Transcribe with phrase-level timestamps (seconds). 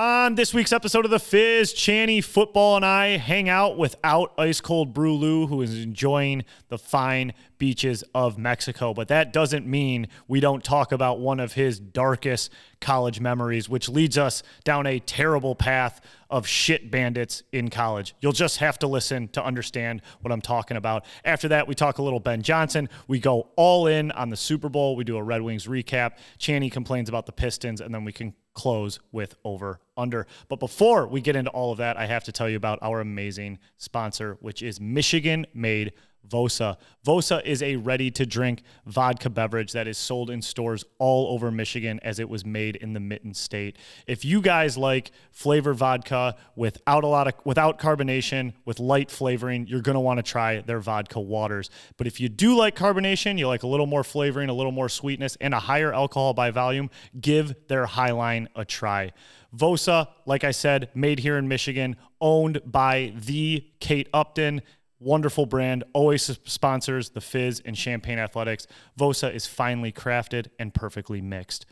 [0.00, 4.58] On this week's episode of The Fizz, Channy Football and I hang out without Ice
[4.62, 8.94] Cold Brew Lou, who is enjoying the fine beaches of Mexico.
[8.94, 12.50] But that doesn't mean we don't talk about one of his darkest
[12.80, 16.00] college memories, which leads us down a terrible path
[16.30, 18.14] of shit bandits in college.
[18.20, 21.04] You'll just have to listen to understand what I'm talking about.
[21.24, 22.88] After that, we talk a little Ben Johnson.
[23.08, 24.96] We go all in on the Super Bowl.
[24.96, 26.12] We do a Red Wings recap.
[26.38, 30.26] Channy complains about the Pistons, and then we can close with over under.
[30.48, 33.00] But before we get into all of that, I have to tell you about our
[33.00, 35.92] amazing sponsor, which is Michigan made
[36.28, 36.76] Vosa.
[37.04, 41.50] Vosa is a ready to drink vodka beverage that is sold in stores all over
[41.50, 43.76] Michigan as it was made in the Mitten State.
[44.06, 49.66] If you guys like flavor vodka without a lot of without carbonation, with light flavoring,
[49.66, 51.70] you're going to want to try their vodka waters.
[51.96, 54.88] But if you do like carbonation, you like a little more flavoring, a little more
[54.88, 59.12] sweetness and a higher alcohol by volume, give their Highline a try.
[59.56, 64.62] Vosa, like I said, made here in Michigan, owned by the Kate Upton
[65.00, 68.66] wonderful brand, always sponsors the Fizz and Champagne Athletics.
[68.98, 71.66] Vosa is finely crafted and perfectly mixed.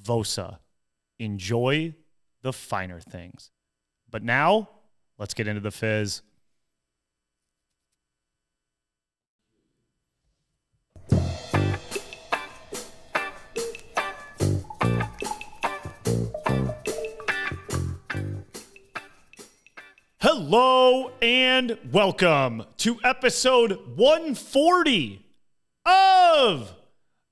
[0.00, 0.58] Vosa,
[1.18, 1.94] enjoy
[2.42, 3.50] the finer things.
[4.10, 4.68] But now,
[5.18, 6.22] let's get into the Fizz.
[20.46, 25.24] Hello and welcome to episode 140
[25.86, 26.74] of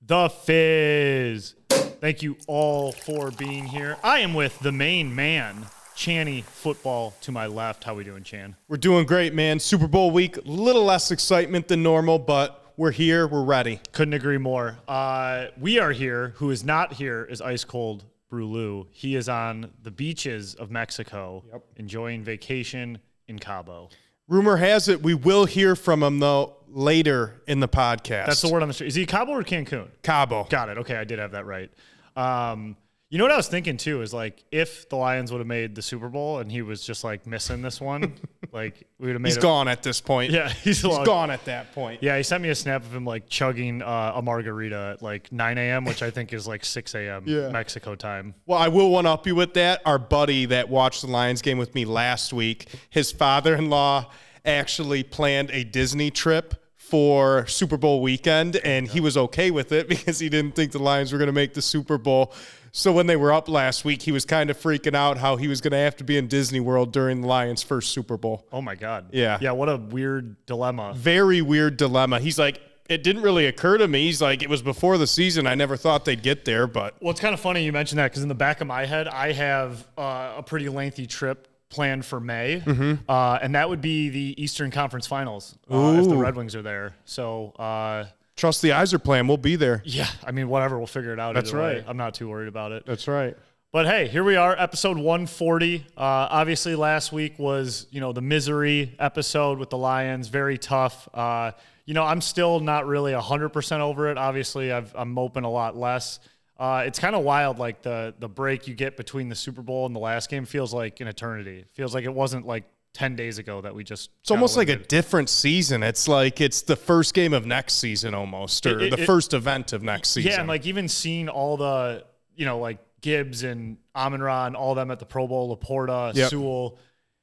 [0.00, 1.54] The Fizz.
[1.68, 3.98] Thank you all for being here.
[4.02, 7.84] I am with the main man, Channy Football to my left.
[7.84, 8.56] How we doing, Chan?
[8.66, 9.58] We're doing great, man.
[9.58, 13.26] Super Bowl week, a little less excitement than normal, but we're here.
[13.26, 13.78] We're ready.
[13.92, 14.78] Couldn't agree more.
[14.88, 16.32] Uh, we are here.
[16.36, 18.86] Who is not here is Ice Cold Brew Lou.
[18.90, 21.64] He is on the beaches of Mexico, Yep.
[21.76, 22.96] enjoying vacation
[23.28, 23.90] in Cabo.
[24.26, 28.24] Rumor has it we will hear from him, though, later in the podcast.
[28.24, 28.86] That's the word on the street.
[28.86, 29.88] Is he Cabo or Cancun?
[30.02, 30.44] Cabo.
[30.48, 30.78] Got it.
[30.78, 31.70] Okay, I did have that right.
[32.16, 32.74] Um,
[33.12, 35.74] you know what I was thinking too is like if the Lions would have made
[35.74, 38.14] the Super Bowl and he was just like missing this one,
[38.52, 39.28] like we would have made.
[39.28, 40.32] He's it- gone at this point.
[40.32, 42.02] Yeah, he's, He's long- gone at that point.
[42.02, 45.30] Yeah, he sent me a snap of him like chugging uh, a margarita at like
[45.30, 47.24] 9 a.m., which I think is like 6 a.m.
[47.26, 47.50] Yeah.
[47.50, 48.34] Mexico time.
[48.46, 49.82] Well, I will one up you with that.
[49.84, 54.10] Our buddy that watched the Lions game with me last week, his father in law
[54.46, 59.88] actually planned a Disney trip for Super Bowl weekend, and he was okay with it
[59.94, 62.34] because he didn't think the Lions were going to make the Super Bowl.
[62.72, 65.46] So when they were up last week, he was kind of freaking out how he
[65.46, 68.46] was going to have to be in Disney World during the Lions' first Super Bowl.
[68.50, 69.10] Oh my God.
[69.12, 69.38] Yeah.
[69.40, 69.52] Yeah.
[69.52, 70.92] What a weird dilemma.
[70.96, 72.18] Very weird dilemma.
[72.18, 74.06] He's like, it didn't really occur to me.
[74.06, 75.46] He's like, it was before the season.
[75.46, 78.10] I never thought they'd get there, but Well, it's kind of funny you mentioned that
[78.10, 82.04] because in the back of my head, I have uh, a pretty lengthy trip planned
[82.04, 83.10] for May, Mm-hmm.
[83.10, 86.62] uh, and that would be the Eastern Conference Finals uh, if the Red Wings are
[86.62, 86.94] there.
[87.04, 88.04] So, uh,
[88.36, 89.26] trust the Yzerplan.
[89.26, 89.82] We'll be there.
[89.84, 91.34] yeah, I mean, whatever, we'll figure it out.
[91.34, 91.74] That's either way.
[91.76, 91.84] right.
[91.88, 92.84] I'm not too worried about it.
[92.86, 93.36] That's right.
[93.72, 95.76] But hey, here we are, episode 140.
[95.96, 101.08] Uh, obviously, last week was you know the misery episode with the Lions, very tough.
[101.14, 101.52] Uh,
[101.86, 104.16] you know, I'm still not really 100% over it.
[104.18, 106.20] Obviously, I've, I'm moping a lot less.
[106.62, 109.84] Uh, it's kind of wild, like the the break you get between the Super Bowl
[109.84, 111.58] and the last game feels like an eternity.
[111.58, 112.62] It feels like it wasn't like
[112.94, 114.10] 10 days ago that we just.
[114.20, 115.82] It's almost like a different season.
[115.82, 119.06] It's like it's the first game of next season almost, or It- it- the it-
[119.06, 120.30] first event of next season.
[120.30, 122.04] Yeah, and like even seeing all the,
[122.36, 126.14] you know, like Gibbs and Amon Ra and all them at the Pro Bowl, LaPorta,
[126.14, 126.30] Yep.
[126.30, 126.78] Sewell.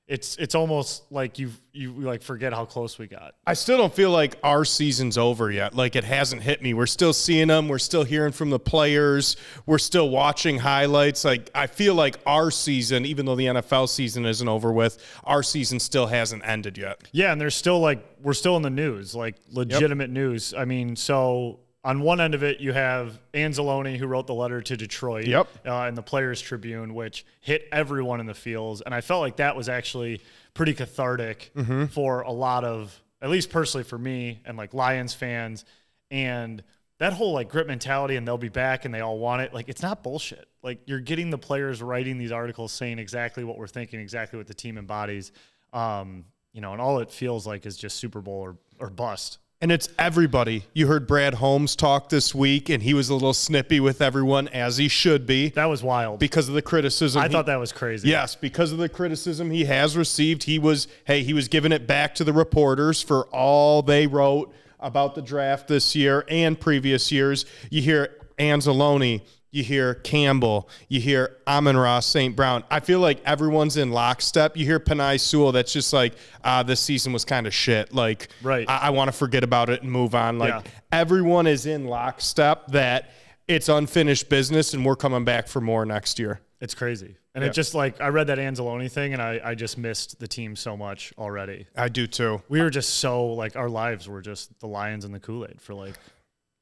[0.09, 3.35] It's it's almost like you you like forget how close we got.
[3.45, 5.75] I still don't feel like our season's over yet.
[5.75, 6.73] Like it hasn't hit me.
[6.73, 7.67] We're still seeing them.
[7.67, 9.37] We're still hearing from the players.
[9.67, 11.23] We're still watching highlights.
[11.23, 15.43] Like I feel like our season, even though the NFL season isn't over with, our
[15.43, 17.07] season still hasn't ended yet.
[17.11, 20.55] Yeah, and there's still like we're still in the news, like legitimate news.
[20.55, 24.61] I mean, so on one end of it, you have Anzalone who wrote the letter
[24.61, 25.47] to Detroit, Yep.
[25.65, 29.37] uh, in the Players Tribune, which hit everyone in the fields, and I felt like
[29.37, 30.21] that was actually
[30.53, 31.85] pretty cathartic Mm-hmm.
[31.85, 35.63] for a lot of, at least personally for me and like Lions fans,
[36.11, 36.63] and
[36.97, 39.53] that whole like grit mentality and they'll be back and they all want it.
[39.53, 40.49] Like it's not bullshit.
[40.61, 44.47] Like you're getting the players writing these articles saying exactly what we're thinking, exactly what
[44.47, 45.31] the team embodies.
[45.71, 49.37] Um, you know, and all it feels like is just Super Bowl or, or bust.
[49.61, 50.63] And it's everybody.
[50.73, 54.47] You heard Brad Holmes talk this week, and he was a little snippy with everyone,
[54.47, 56.19] as he should be, That was wild.
[56.19, 57.21] because of the criticism.
[57.21, 58.07] I he- thought that was crazy.
[58.07, 61.85] Yes, because of the criticism he has received, he was hey, he was giving it
[61.87, 67.11] back to the reporters for all they wrote about the draft this year and previous
[67.11, 67.45] years.
[67.69, 69.21] You hear Anzalone
[69.51, 72.35] you hear Campbell, you hear Amon Ross, St.
[72.35, 72.63] Brown.
[72.69, 74.55] I feel like everyone's in lockstep.
[74.55, 76.13] You hear Penei Sewell, that's just like,
[76.43, 77.93] ah, this season was kind of shit.
[77.93, 78.69] Like, Right.
[78.69, 80.37] I, I want to forget about it and move on.
[80.37, 80.71] Like, Yeah.
[80.91, 83.09] everyone is in lockstep that
[83.47, 86.41] it's unfinished business and we're coming back for more next year.
[86.61, 87.15] It's crazy.
[87.33, 87.49] And Yeah.
[87.49, 90.55] it just like I read that Anzalone thing and I, I just missed the team
[90.55, 91.65] so much already.
[91.75, 92.41] I do too.
[92.49, 95.73] We were just so like our lives were just the Lions and the Kool-Aid for
[95.73, 95.93] like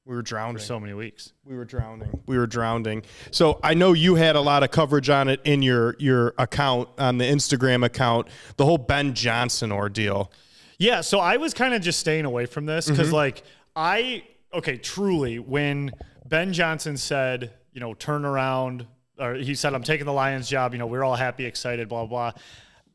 [0.08, 0.56] We were drowning.
[0.56, 1.34] For so many weeks.
[1.44, 2.22] We were drowning.
[2.28, 3.04] We were drowning.
[3.32, 6.88] So I know you had a lot of coverage on it in your your account
[6.98, 8.30] on the Instagram account.
[8.56, 10.32] The whole Ben Johnson ordeal.
[10.80, 13.44] Yeah, so I was kind of just staying away from this because, like,
[13.76, 14.24] I
[14.54, 15.92] okay, truly, when
[16.26, 18.88] Ben Johnson said, you know, turn around,
[19.20, 22.06] or he said, I'm taking the Lions job, you know, we're all happy, excited, blah,
[22.06, 22.32] blah.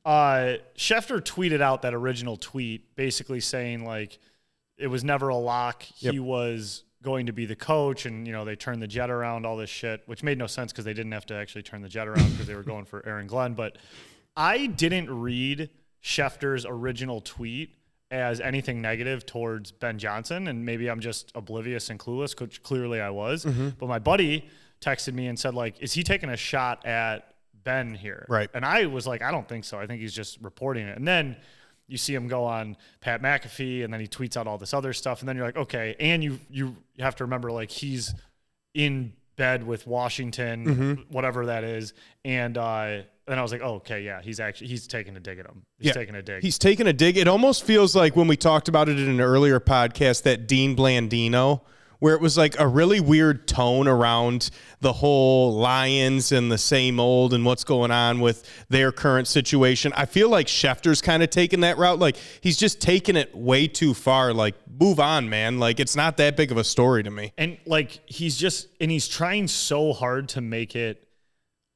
[0.04, 4.18] Uh, Schefter tweeted out that original tweet basically saying, like,
[4.78, 5.82] it was never a lock.
[5.82, 9.44] He was going to be the coach, and, you know, they turned the jet around,
[9.44, 11.88] all this shit, which made no sense because they didn't have to actually turn the
[11.88, 13.54] jet around because they were going for Aaron Glenn.
[13.54, 13.76] But
[14.36, 15.70] I didn't read
[16.02, 17.74] Schefter's original tweet
[18.10, 23.00] as anything negative towards Ben Johnson, and maybe I'm just oblivious and clueless, which clearly
[23.00, 23.44] I was.
[23.44, 23.70] Mm-hmm.
[23.78, 24.48] But my buddy
[24.80, 27.34] texted me and said, like, is he taking a shot at
[27.64, 28.26] Ben here?
[28.28, 28.50] Right.
[28.52, 29.78] And I was like, I don't think so.
[29.78, 30.96] I think he's just reporting it.
[30.96, 31.36] And then
[31.92, 34.92] you see him go on Pat McAfee, and then he tweets out all this other
[34.92, 35.94] stuff, and then you're like, okay.
[36.00, 38.12] And you you have to remember, like, he's
[38.74, 40.92] in bed with Washington, Mm-hmm.
[41.12, 41.92] whatever that is,
[42.24, 45.38] and uh, then I was like, oh, okay, yeah, he's actually he's taking a dig
[45.38, 45.62] at him.
[45.78, 45.92] He's Yeah.
[45.92, 46.42] taking a dig.
[46.42, 47.16] He's taking a dig.
[47.16, 50.74] It almost feels like when we talked about it in an earlier podcast that Dean
[50.76, 51.60] Blandino,
[52.02, 54.50] where it was like a really weird tone around
[54.80, 59.92] the whole Lions and the same old and what's going on with their current situation.
[59.94, 62.00] I feel like Schefter's kind of taking that route.
[62.00, 64.34] Like he's just taking it way too far.
[64.34, 65.60] Like, move on, man.
[65.60, 67.32] Like it's not that big of a story to me.
[67.38, 71.06] and like he's just and he's trying so hard to make it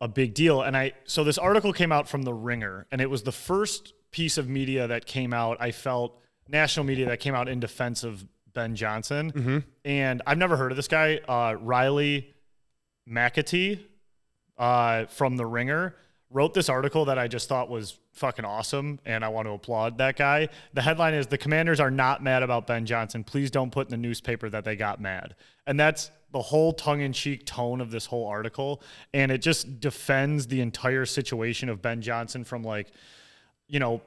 [0.00, 3.08] a big deal and i so this article came out from the ringer and it
[3.08, 7.34] was the first piece of media that came out i felt national media that came
[7.34, 8.26] out in defense of
[8.56, 9.62] ben johnson.
[9.84, 11.20] And i've never heard of this guy.
[11.28, 12.34] Uh, riley
[13.08, 13.78] mcatee
[14.58, 15.94] uh, from the ringer
[16.30, 19.98] wrote this article that i just thought was fucking awesome and i want to applaud
[19.98, 20.48] that guy.
[20.72, 23.22] The headline is the commanders are not mad about ben johnson.
[23.22, 25.36] Please don't put in the newspaper that they got mad.
[25.66, 28.82] And that's the whole tongue-in-cheek tone of this whole article
[29.14, 32.88] and it just defends the entire situation of ben johnson from like
[33.68, 34.00] you know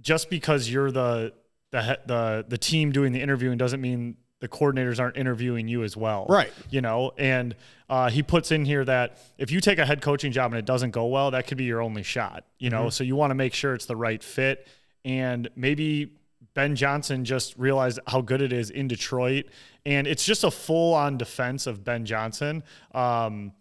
[0.00, 1.32] just because you're the
[1.72, 5.96] the the the team doing the interviewing doesn't mean the coordinators aren't interviewing you as
[5.96, 6.26] well.
[6.28, 6.52] Right.
[6.70, 7.56] You know, and
[7.88, 10.66] uh, he puts in here that if you take a head coaching job and it
[10.66, 12.44] doesn't go well, that could be your only shot.
[12.58, 14.66] You know, so you want to make sure it's the right fit.
[15.04, 16.12] And maybe
[16.54, 19.46] Ben Johnson just realized how good it is in Detroit,
[19.84, 22.62] and it's just a full on defense of Ben Johnson.
[22.94, 23.52] Um,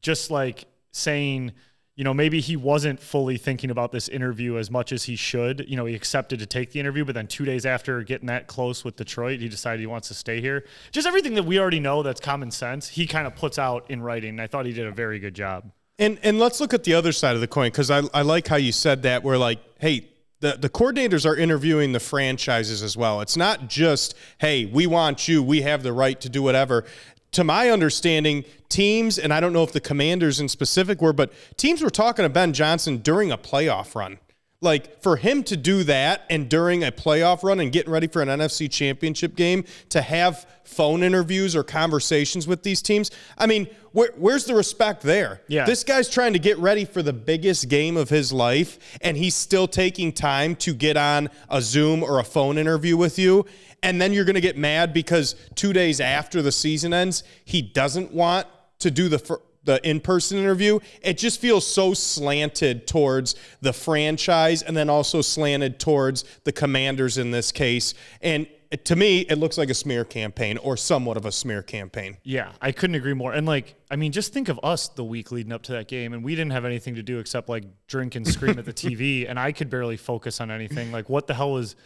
[0.00, 1.52] just like saying,
[1.98, 5.64] you know, maybe he wasn't fully thinking about this interview as much as he should.
[5.68, 8.46] You know, he accepted to take the interview, but then two days after getting that
[8.46, 10.64] close with Detroit, he decided he wants to stay here.
[10.92, 14.00] Just everything that we already know that's common sense, he kind of puts out in
[14.00, 14.38] writing.
[14.38, 15.72] I thought he did a very good job.
[15.98, 18.46] And and let's look at the other side of the coin because I, I like
[18.46, 19.24] how you said that.
[19.24, 20.08] We're like, hey,
[20.38, 23.20] the, the coordinators are interviewing the franchises as well.
[23.22, 26.84] It's not just, hey, we want you, we have the right to do whatever.
[27.32, 31.32] To my understanding, teams, and I don't know if the commanders in specific were, but
[31.56, 34.18] teams were talking to Ben Johnson during a playoff run.
[34.60, 38.22] Like for him to do that and during a playoff run and getting ready for
[38.22, 43.68] an NFC championship game to have phone interviews or conversations with these teams, I mean,
[43.92, 45.42] where, where's the respect there?
[45.46, 45.64] Yeah.
[45.64, 49.36] This guy's trying to get ready for the biggest game of his life, and he's
[49.36, 53.46] still taking time to get on a Zoom or a phone interview with you.
[53.82, 57.62] And then you're going to get mad because two days after the season ends, he
[57.62, 58.46] doesn't want
[58.80, 60.78] to do the fir- the in-person interview.
[61.02, 67.18] It just feels so slanted towards the franchise, and then also slanted towards the Commanders
[67.18, 67.92] in this case.
[68.22, 68.46] And
[68.84, 72.18] to me, it looks like a smear campaign or somewhat of a smear campaign.
[72.22, 73.32] Yeah, I couldn't agree more.
[73.32, 76.12] And like, I mean, just think of us the week leading up to that game,
[76.12, 79.28] and we didn't have anything to do except like drink and scream at the TV,
[79.28, 80.92] and I could barely focus on anything.
[80.92, 81.76] Like, what the hell was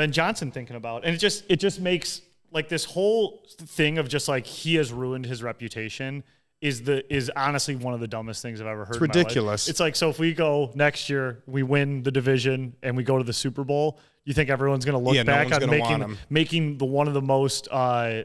[0.00, 1.04] Ben Johnson thinking about?
[1.04, 4.90] And it just it just makes like this whole thing of just like he has
[4.94, 6.24] ruined his reputation
[6.62, 8.94] is the is honestly one of the dumbest things I've ever heard.
[8.94, 9.02] life.
[9.02, 9.68] ridiculous.
[9.68, 13.18] It's like so if we go next year, we win the division and we go
[13.18, 13.98] to the Super Bowl.
[14.24, 17.12] You think everyone's going to look Yeah, back one's on making making the one of
[17.12, 18.22] the most uh,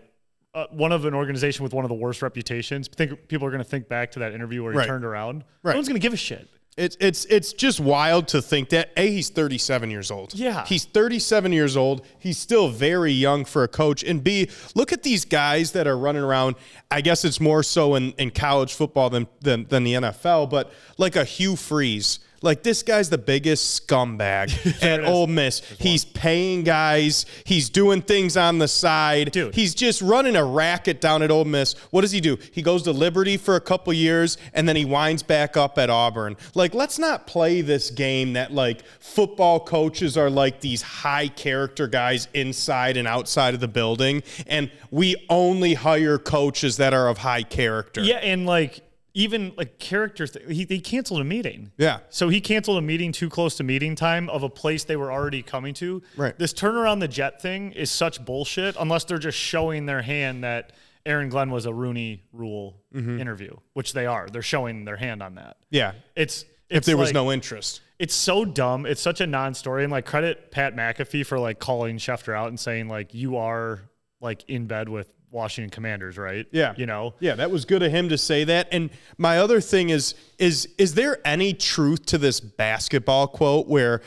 [0.54, 2.88] uh, one of an organization with one of the worst reputations.
[2.88, 4.88] Think people are going to think back to that interview where he Right.
[4.88, 5.44] turned around.
[5.62, 5.74] Right.
[5.74, 6.48] No one's going to give a shit.
[6.78, 10.34] It's it's it's just wild to think that a he's 37 years old.
[10.34, 10.66] Yeah.
[10.66, 12.06] he's 37 years old.
[12.20, 14.04] He's still very young for a coach.
[14.04, 16.56] And b look at these guys that are running around.
[16.92, 20.50] I guess it's more so in, in college football than, than than the NFL.
[20.50, 25.60] But like a Hugh Freeze, like this guy's the biggest scumbag at Ole Miss.
[25.80, 27.26] He's paying guys.
[27.44, 29.32] He's doing things on the side.
[29.32, 29.56] Dude.
[29.56, 31.74] He's just running a racket down at Ole Miss.
[31.92, 32.38] What does he do?
[32.52, 35.90] He goes to Liberty for a couple years and then he winds back up at
[35.90, 36.38] Auburn.
[36.54, 41.88] Like, let's not play this game that like football coaches are like these high character
[41.88, 47.20] guys inside and outside of the building, and we only hire coaches that are of
[47.20, 48.02] high character.
[48.02, 48.82] Yeah, and like
[49.16, 51.72] even like characters, he, he canceled a meeting.
[51.78, 52.00] Yeah.
[52.10, 55.12] So he canceled a meeting too close to meeting time of a place they were
[55.12, 56.04] already coming to.
[56.18, 56.38] Right.
[56.38, 60.74] This turnaround the jet thing is such bullshit unless they're just showing their hand that
[61.06, 63.20] Aaron Glenn was a Rooney Rule Mm-hmm.
[63.20, 64.28] interview, which they are.
[64.30, 65.58] They're showing their hand on that.
[65.70, 65.94] Yeah.
[66.16, 67.82] It's If it's there was no interest.
[68.00, 68.86] it's so dumb.
[68.86, 72.58] It's such a non-story, and like credit Pat McAfee for like calling Schefter out and
[72.60, 73.82] saying like you are
[74.22, 76.48] like in bed with Washington Commanders, right?
[76.52, 76.74] Yeah.
[76.78, 77.14] you know.
[77.20, 78.70] Yeah, that was good of him to say that.
[78.72, 84.02] And my other thing is is is there any truth to this basketball quote where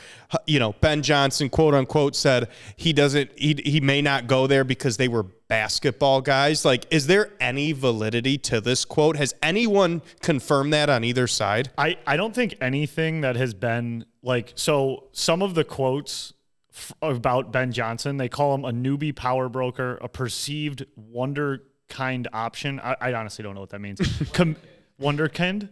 [0.45, 4.63] you know, Ben Johnson quote unquote said he doesn't he he may not go there
[4.63, 6.65] because they were basketball guys?
[6.65, 9.15] Like is there any validity to this quote?
[9.15, 11.69] Has anyone confirmed that on either side?
[11.77, 16.33] I, I don't think anything that has been like so some of the quotes
[16.79, 18.17] f- about Ben Johnson.
[18.17, 22.79] They call him a newbie power broker a perceived wonder kind option.
[22.79, 23.99] I, I honestly don't know what that means.
[24.33, 24.55] Com-
[25.01, 25.69] wunderkind?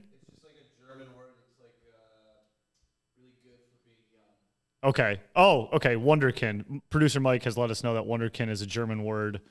[4.83, 5.19] Okay.
[5.35, 5.95] Oh okay.
[5.95, 6.81] Wunderkind.
[6.89, 9.41] Producer Mike has let us know that wunderkind is a German word.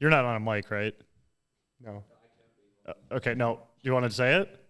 [0.00, 0.94] You're not on a mic right?
[1.84, 2.02] No.
[2.86, 3.34] Uh, okay.
[3.34, 3.60] No.
[3.82, 4.58] You want to say it?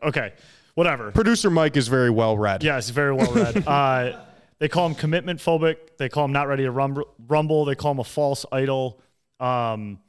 [0.00, 0.32] Okay.
[0.76, 1.10] Whatever.
[1.10, 2.62] Producer Mike is very well read.
[2.62, 3.56] Yes, very well read.
[3.66, 4.20] uh,
[4.58, 5.76] they call him commitment phobic.
[5.98, 7.64] They call him not ready to rumble.
[7.64, 9.00] They call him a false idol.
[9.40, 10.00] Um,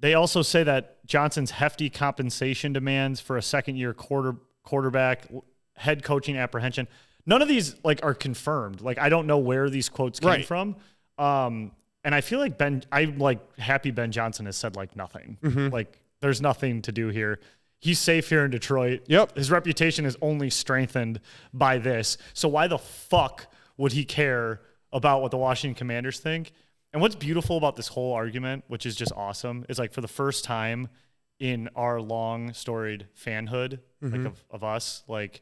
[0.00, 5.28] they also say that Johnson's hefty compensation demands for a second year quarter quarterback,
[5.76, 6.88] head coaching apprehension.
[7.26, 8.80] None of these like are confirmed.
[8.80, 10.44] Like I don't know where these quotes came Right.
[10.44, 10.76] from.
[11.18, 11.72] Um,
[12.02, 15.38] and I feel like Ben, I'm like happy Ben Johnson has said like nothing.
[15.42, 15.68] Mm-hmm.
[15.72, 17.38] Like there's nothing to do here.
[17.80, 19.02] He's safe here in Detroit.
[19.06, 19.36] Yep.
[19.36, 21.20] His reputation is only strengthened
[21.52, 22.16] by this.
[22.32, 24.60] So why the fuck would he care
[24.92, 26.52] about what the Washington Commanders think?
[26.92, 30.08] And what's beautiful about this whole argument, which is just awesome, is like for the
[30.08, 30.88] first time
[31.40, 34.24] in our long storied fanhood, Mm-hmm.
[34.24, 35.40] like of, of us, like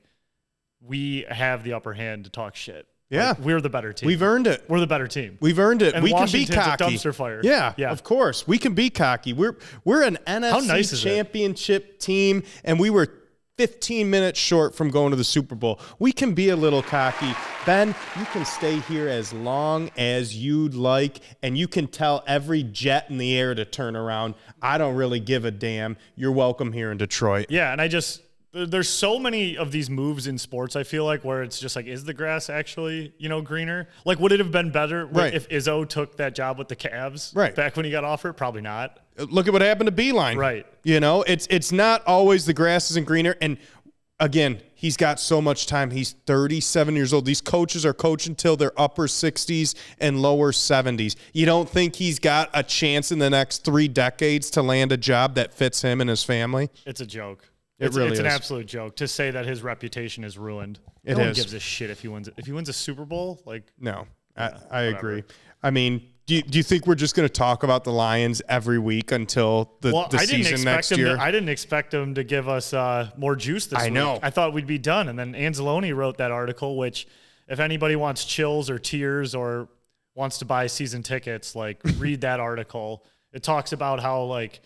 [0.80, 2.86] we have the upper hand to talk shit.
[3.10, 3.30] Yeah.
[3.30, 4.06] Like, we're the better team.
[4.06, 4.64] We've earned it.
[4.68, 5.36] we're the better team.
[5.40, 5.94] We've earned it.
[5.94, 6.84] And we can Washington's be a cocky.
[6.96, 7.40] dumpster fire.
[7.44, 7.90] Yeah, Yeah.
[7.90, 8.46] of course.
[8.48, 9.32] We can be cocky.
[9.32, 11.08] We're we're an NFC nice is it?
[11.08, 13.08] championship team, and we were
[13.58, 15.78] 15 minutes short from going to the Super Bowl.
[15.98, 17.34] We can be a little cocky.
[17.66, 22.62] Ben, you can stay here as long as you'd like, and you can tell every
[22.62, 24.34] jet in the air to turn around.
[24.62, 25.98] I don't really give a damn.
[26.16, 27.46] You're welcome here in Detroit.
[27.50, 30.76] Yeah, and I just there's so many of these moves in sports.
[30.76, 33.88] I feel like where it's just like, is the grass actually you know greener?
[34.04, 35.32] Like, would it have been better Right.
[35.34, 37.54] if Izzo took that job with the Cavs Right.
[37.54, 38.34] back when he got offered?
[38.34, 38.98] Probably not.
[39.18, 40.36] Uh, look at what happened to Beilein.
[40.36, 40.66] Right.
[40.84, 43.36] You know, it's it's not always the grass isn't greener.
[43.40, 43.56] And
[44.20, 45.90] again, he's got so much time.
[45.90, 47.24] He's 37 years old.
[47.24, 51.16] These coaches are coaching till their upper 60s and lower 70s.
[51.32, 54.96] You don't think he's got a chance in the next three decades to land a
[54.96, 56.68] job that fits him and his family?
[56.86, 57.48] It's a joke.
[57.82, 60.78] It it's, really it's an absolute joke to say that his reputation is ruined.
[61.04, 62.28] It no one gives a shit if he wins.
[62.36, 65.24] If he wins a Super Bowl, like No, I, I agree.
[65.64, 68.40] I mean, do you, do you think we're just going to talk about the Lions
[68.48, 70.98] every week until the, well, the I didn't season expect next him.
[71.00, 71.16] year?
[71.16, 73.94] To, I didn't expect him to give us uh, more juice this I week.
[73.94, 74.20] know.
[74.22, 76.76] I thought we'd be done, and then Anzalone wrote that article.
[76.76, 77.08] Which,
[77.48, 79.68] if anybody wants chills or tears or
[80.14, 83.04] wants to buy season tickets, like read that article.
[83.32, 84.60] It talks about how like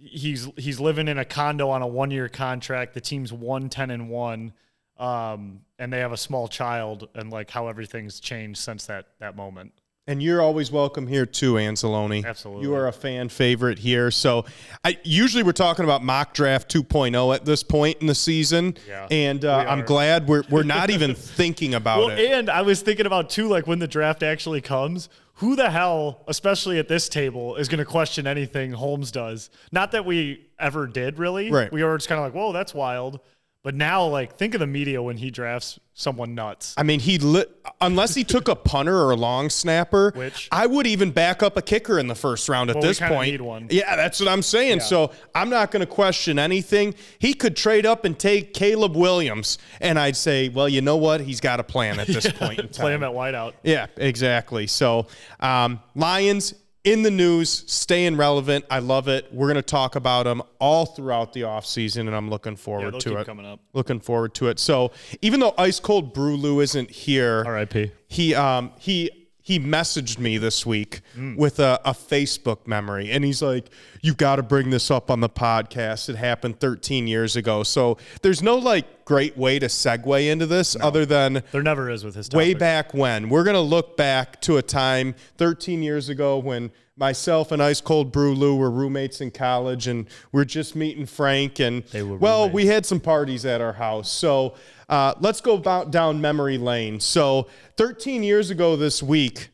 [0.00, 2.94] he's he's living in a condo on a one year contract.
[2.94, 4.52] The team's one ten and one,
[4.98, 9.36] um, and they have a small child, and like how everything's changed since that that
[9.36, 9.72] moment.
[10.08, 12.24] And you're always welcome here too, Anzalone.
[12.24, 12.62] Absolutely.
[12.62, 14.12] You are a fan favorite here.
[14.12, 14.44] So
[14.84, 18.76] I usually we're talking about mock draft 2.0 at this point in the season.
[18.86, 22.20] Yeah, and uh, I'm glad we're we're not even thinking about Well, it.
[22.20, 26.24] and I was thinking about too, like when the draft actually comes, who the hell,
[26.28, 29.50] especially at this table, is going to question anything Holmes does?
[29.70, 31.50] Not that we ever did, really.
[31.50, 31.70] Right.
[31.72, 33.20] We were just kind of like, "Whoa, that's wild,"
[33.66, 36.72] But now, like, think of the media when he drafts someone nuts.
[36.78, 37.46] I mean, he li-
[37.80, 41.56] unless he took a punter or a long snapper, Which- I would even back up
[41.56, 43.72] a kicker in the first round at Well, this point.
[43.72, 44.76] Yeah, that's what I'm saying.
[44.78, 44.82] Yeah.
[44.84, 46.94] So I'm not going to question anything.
[47.18, 51.20] He could trade up and take Caleb Williams, and I'd say, well, you know what?
[51.22, 52.82] He's got a plan at this point in time.
[52.84, 53.54] Play him at wideout.
[53.64, 54.68] Yeah, exactly.
[54.68, 55.08] So,
[55.40, 56.54] um, Lions
[56.86, 58.64] in the news, staying relevant.
[58.70, 59.26] I love it.
[59.32, 63.00] We're going to talk about them all throughout the offseason, and I'm looking forward they'll
[63.00, 63.26] to it.
[63.26, 63.60] coming up.
[63.74, 64.60] Looking forward to it.
[64.60, 67.90] So, even though Ice Cold Brew Lou isn't here, R.I.P.
[68.06, 69.10] he um he
[69.42, 71.02] he messaged me this week
[71.36, 73.68] with a, a Facebook memory, and he's like,
[74.06, 76.08] "You got to bring this up on the podcast.
[76.08, 80.76] It happened 13 years ago." So there's no like great way to segue into this
[80.80, 83.28] other than There never is with his way back when.
[83.28, 88.10] We're gonna look back to a time 13 years ago when myself and Ice Cold
[88.10, 91.60] Brew Lou were roommates in college, and we're just meeting Frank.
[91.60, 94.10] And were well, we had some parties at our house.
[94.10, 94.54] So
[94.88, 97.00] uh, let's go about down memory lane.
[97.00, 99.50] So 13 years ago this week.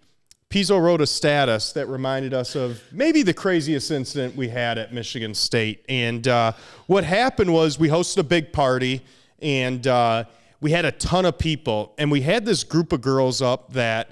[0.52, 4.92] Pizzo wrote a status that reminded us of maybe the craziest incident we had at
[4.92, 5.82] Michigan State.
[5.88, 6.52] And uh,
[6.86, 9.00] what happened was we hosted a big party,
[9.40, 10.24] and uh,
[10.60, 14.10] we had a ton of people, and we had this group of girls up that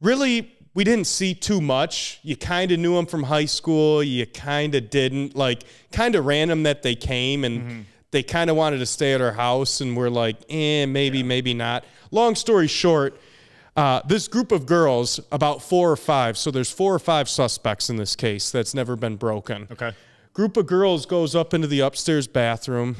[0.00, 2.20] really we didn't see too much.
[2.22, 5.34] You kind of knew them from high school, you kind of didn't.
[5.34, 9.20] Like, kind of random that they came and they kind of wanted to stay at
[9.20, 11.84] our house, and we're like, eh, maybe, maybe not.
[12.12, 13.18] Long story short,
[13.76, 17.90] uh, this group of girls, about four or five, so there's four or five suspects
[17.90, 19.68] in this case that's never been broken.
[19.70, 19.92] Okay.
[20.32, 22.96] Group of girls goes up into the upstairs bathroom,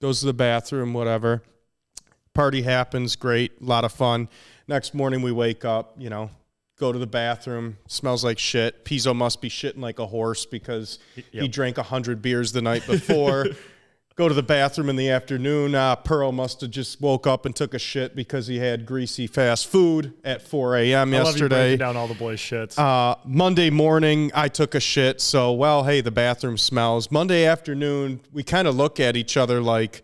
[0.00, 1.42] goes to the bathroom, whatever.
[2.34, 4.28] Party happens, great, a lot of fun.
[4.66, 6.30] Next morning we wake up, you know,
[6.78, 8.84] go to the bathroom, smells like shit.
[8.84, 10.98] Pizzo must be shitting like a horse because
[11.32, 13.46] he drank a hundred beers the night before.
[14.18, 15.76] go to the bathroom in the afternoon.
[15.76, 19.28] Uh, Pearl must have just woke up and took a shit because he had greasy
[19.28, 21.14] fast food at 4 a.m.
[21.14, 21.56] I love you yesterday.
[21.56, 22.76] breaking down all the boys' shits.
[22.76, 25.20] Uh, Monday morning, I took a shit.
[25.20, 27.12] So, well, hey, the bathroom smells.
[27.12, 30.02] Monday afternoon, we kind of look at each other like,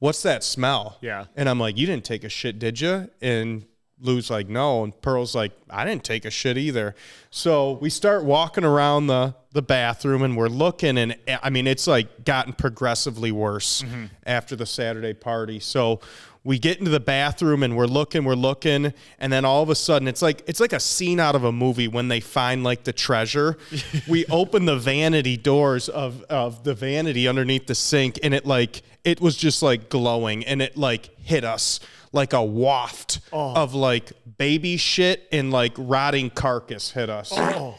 [0.00, 0.98] what's that smell?
[1.00, 1.26] Yeah.
[1.36, 3.08] And I'm like, you didn't take a shit, did you?
[3.22, 3.66] And
[4.04, 4.84] Lou's like, no.
[4.84, 6.94] And Pearl's like, I didn't take a shit either.
[7.30, 10.98] So we start walking around the, the bathroom and we're looking.
[10.98, 14.06] And eh, I mean, it's like gotten progressively worse mm-hmm.
[14.26, 15.58] after the Saturday party.
[15.58, 16.00] So
[16.44, 19.74] we get into the bathroom and we're looking, we're looking, and then all of a
[19.74, 22.84] sudden it's like it's like a scene out of a movie when they find like
[22.84, 23.56] the treasure.
[24.08, 28.82] we open the vanity doors of of the vanity underneath the sink, and it like
[29.04, 31.80] it was just like glowing, and it like hit us
[32.14, 33.54] like a waft oh.
[33.54, 37.32] of like baby shit and like rotting carcass hit us.
[37.34, 37.76] Oh.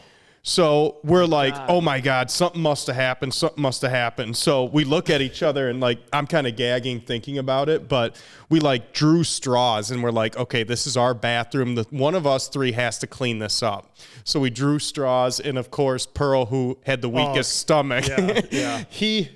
[0.48, 3.34] So we're like, oh my God, something must have happened.
[3.34, 4.36] Something must have happened.
[4.36, 7.88] So we look at each other and like, I'm kind of gagging thinking about it,
[7.88, 11.74] but we like drew straws and we're like, okay, this is our bathroom.
[11.74, 13.96] The, one of us three has to clean this up.
[14.22, 15.40] So we drew straws.
[15.40, 18.84] And of course, Pearl, who had the oh, weakest stomach, yeah, yeah.
[18.88, 19.35] he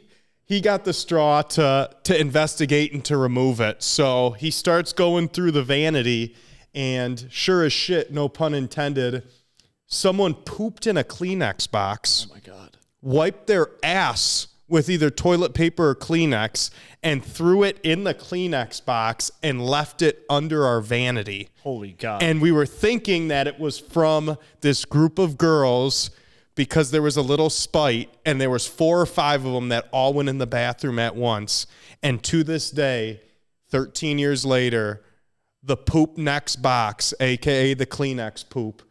[0.50, 3.84] he got the straw to to investigate and to remove it.
[3.84, 6.34] So he starts going through the vanity,
[6.74, 9.22] and sure as shit, no pun intended,
[9.86, 12.78] someone pooped in a Kleenex box, oh my god.
[13.00, 18.84] wiped their ass with either toilet paper or Kleenex, and threw it in the Kleenex
[18.84, 21.48] box and left it under our vanity.
[21.62, 22.24] Holy god.
[22.24, 26.10] And we were thinking that it was from this group of girls
[26.60, 29.88] because there was a little spite and there was four or five of them that
[29.92, 31.66] all went in the bathroom at once.
[32.02, 33.22] And to this day,
[33.70, 35.02] 13 years later,
[35.62, 38.82] the poop next box, aka the Kleenex poop,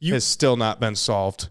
[0.00, 1.48] You- has still not been solved.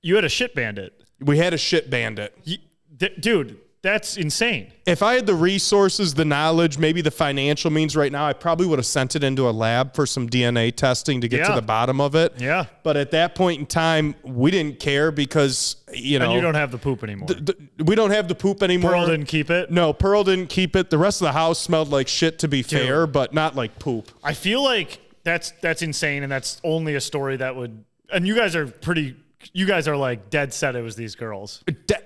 [0.00, 1.04] you had a shit bandit.
[1.20, 2.34] We had a shit bandit.
[2.44, 2.56] You,
[2.96, 4.72] d- dude, that's insane.
[4.86, 8.66] If I had the resources, the knowledge, maybe the financial means right now, I probably
[8.66, 11.48] would have sent it into a lab for some DNA testing to get Yeah.
[11.48, 12.34] to the bottom of it.
[12.38, 12.66] Yeah.
[12.84, 16.54] But at that point in time, we didn't care because you know And you don't
[16.54, 17.28] have the poop anymore.
[17.28, 18.92] th- we don't have the poop anymore.
[18.92, 19.70] Pearl didn't keep it.
[19.70, 20.90] No, Pearl didn't keep it.
[20.90, 22.38] The rest of the house smelled like shit.
[22.38, 24.10] To be fair, but not like poop.
[24.22, 27.84] I feel like that's that's insane, and that's only a story that would.
[28.12, 29.16] And you guys are pretty.
[29.52, 30.76] You guys are like dead set.
[30.76, 31.62] It was these girls.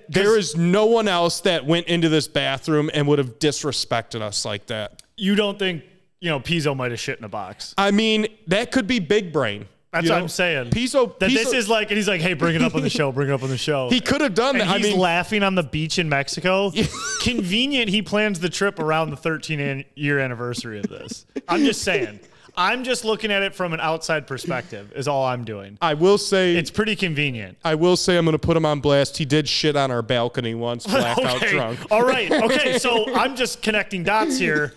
[0.09, 4.45] There is no one else that went into this bathroom and would have disrespected us
[4.45, 5.01] like that.
[5.17, 5.83] You don't think
[6.19, 7.73] you know Pizzo might have shit in a box?
[7.77, 9.67] I mean, that could be big brain.
[9.93, 10.23] That's You what know?
[10.23, 10.69] I'm saying.
[10.71, 12.89] Pizzo, that Pizzo- this is like, and he's like, "Hey, bring it up on the
[12.89, 13.11] show.
[13.11, 14.67] Bring it up on the show." he could have done and that.
[14.67, 16.71] I he's mean, laughing on the beach in Mexico.
[17.23, 17.89] Convenient.
[17.89, 21.25] He plans the trip around the 13 an- year anniversary of this.
[21.47, 22.19] I'm just saying.
[22.57, 24.91] I'm just looking at it from an outside perspective.
[24.95, 25.77] Is all I'm doing.
[25.79, 27.57] I will say It's pretty convenient.
[27.63, 29.17] I will say I'm going to put him on blast.
[29.17, 31.51] He did shit on our balcony once, blackout okay.
[31.51, 31.79] drunk.
[31.91, 32.31] All right.
[32.31, 32.79] Okay.
[32.79, 34.73] So I'm just connecting dots here.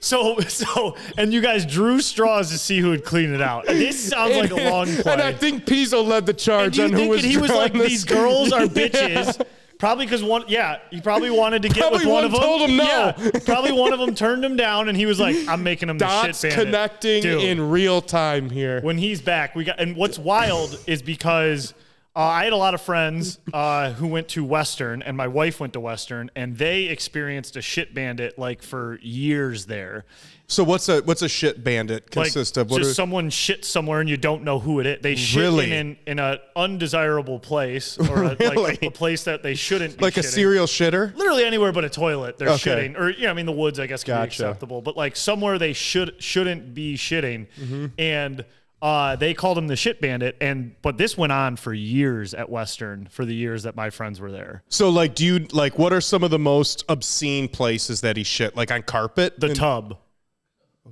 [0.00, 3.66] So so and you guys drew straws to see who would clean it out.
[3.66, 5.12] This sounds like a long play.
[5.12, 7.80] And I think Pizzo led the And charge on who was he was like the
[7.80, 9.32] these girls are Yeah.
[9.78, 12.40] Probably because one, yeah, he probably wanted to get with one one of them.
[12.40, 12.84] told him no.
[13.16, 15.98] Yeah, probably one of them turned him down, and he was like, "I'm making him
[15.98, 18.80] the shit bandit." connecting Dude, in real time here.
[18.80, 19.54] when he's back.
[19.54, 21.74] We got and what's wild is because
[22.16, 25.60] uh, I had a lot of friends uh, who went to Western, and my wife
[25.60, 30.04] went to Western, and they experienced a shit bandit like for years there.
[30.50, 32.70] So what's a what's a shit bandit Like consist of?
[32.70, 35.02] What just are- someone shit somewhere and you don't know who it is.
[35.02, 35.66] They shit Really?
[35.66, 38.56] in an in a undesirable place or a, Really?
[38.56, 39.98] like a, a place that they shouldn't.
[39.98, 41.14] Be like a serial shitter?
[41.14, 42.70] Literally anywhere but a toilet, they're Okay.
[42.88, 42.98] shitting.
[42.98, 44.42] Or yeah, I mean the woods, I guess, can Gotcha.
[44.42, 47.86] be acceptable, but like somewhere they should shouldn't be shitting, Mm-hmm.
[47.98, 48.44] and
[48.80, 50.36] uh, they called him the shit bandit.
[50.40, 54.18] And but this went on for years at Western for the years that my friends
[54.18, 54.62] were there.
[54.70, 58.22] So like, do you like what are some of the most obscene places that he
[58.22, 58.56] shit?
[58.56, 59.38] Like on carpet?
[59.40, 59.98] The And- tub,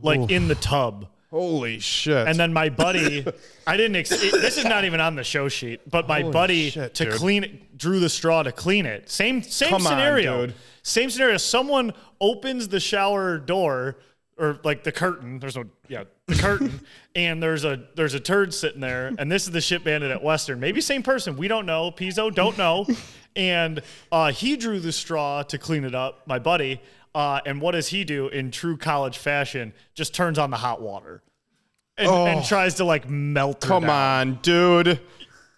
[0.03, 1.09] like in the tub.
[1.31, 2.29] Holy shit!
[2.29, 3.27] And then my buddy,
[3.67, 3.97] I didn't.
[3.97, 7.05] Ex- it- this is not even on the show sheet, but my buddy shit, to
[7.07, 7.15] dude.
[7.15, 9.11] clean it drew the straw to clean it.
[9.11, 10.47] Same same Come on, scenario.
[10.47, 10.55] dude.
[10.83, 11.37] Same scenario.
[11.37, 13.97] Someone opens the shower door
[14.39, 15.39] or like the curtain.
[15.41, 16.81] There's no yeah the curtain,
[17.17, 20.23] and there's a there's a turd sitting there, and this is the shit bandit at
[20.23, 20.61] Western.
[20.61, 21.37] Maybe same person.
[21.37, 21.91] We don't know.
[21.91, 22.87] Pizzo don't know.
[23.37, 26.27] And uh, he drew the straw to clean it up.
[26.27, 26.81] My buddy.
[27.17, 29.73] Uh, and what does he do in true college fashion?
[29.95, 31.23] Just turns on the hot water
[31.97, 33.69] and, and tries to like melt Oh.
[33.69, 33.91] Come down.
[33.91, 35.01] on, dude.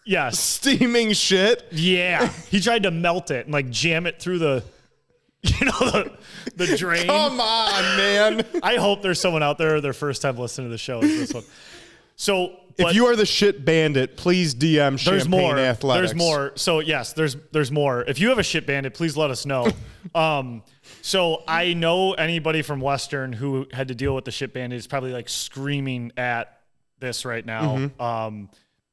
[0.06, 0.38] Yes.
[0.38, 1.66] Steaming shit.
[1.72, 2.28] Yeah.
[2.48, 4.64] he tried to melt it and like jam it through the,
[5.42, 6.18] you know, the,
[6.54, 7.06] the drain.
[7.06, 8.46] Come on, man.
[8.62, 11.34] I hope there's someone out there their first time listening to the show is this
[11.34, 11.44] one.
[12.14, 15.58] So, if you are the shit bandit, please DM there's Champagne more.
[15.58, 16.10] Athletics.
[16.10, 16.52] There's more.
[16.54, 18.02] So yes, there's there's more.
[18.02, 19.68] If you have a shit bandit, please let us know.
[20.14, 20.62] um,
[21.02, 24.86] so I know anybody from Western who had to deal with the shit bandit is
[24.86, 26.58] probably like screaming at
[27.00, 28.02] this right now, Mm-hmm.
[28.02, 28.50] um,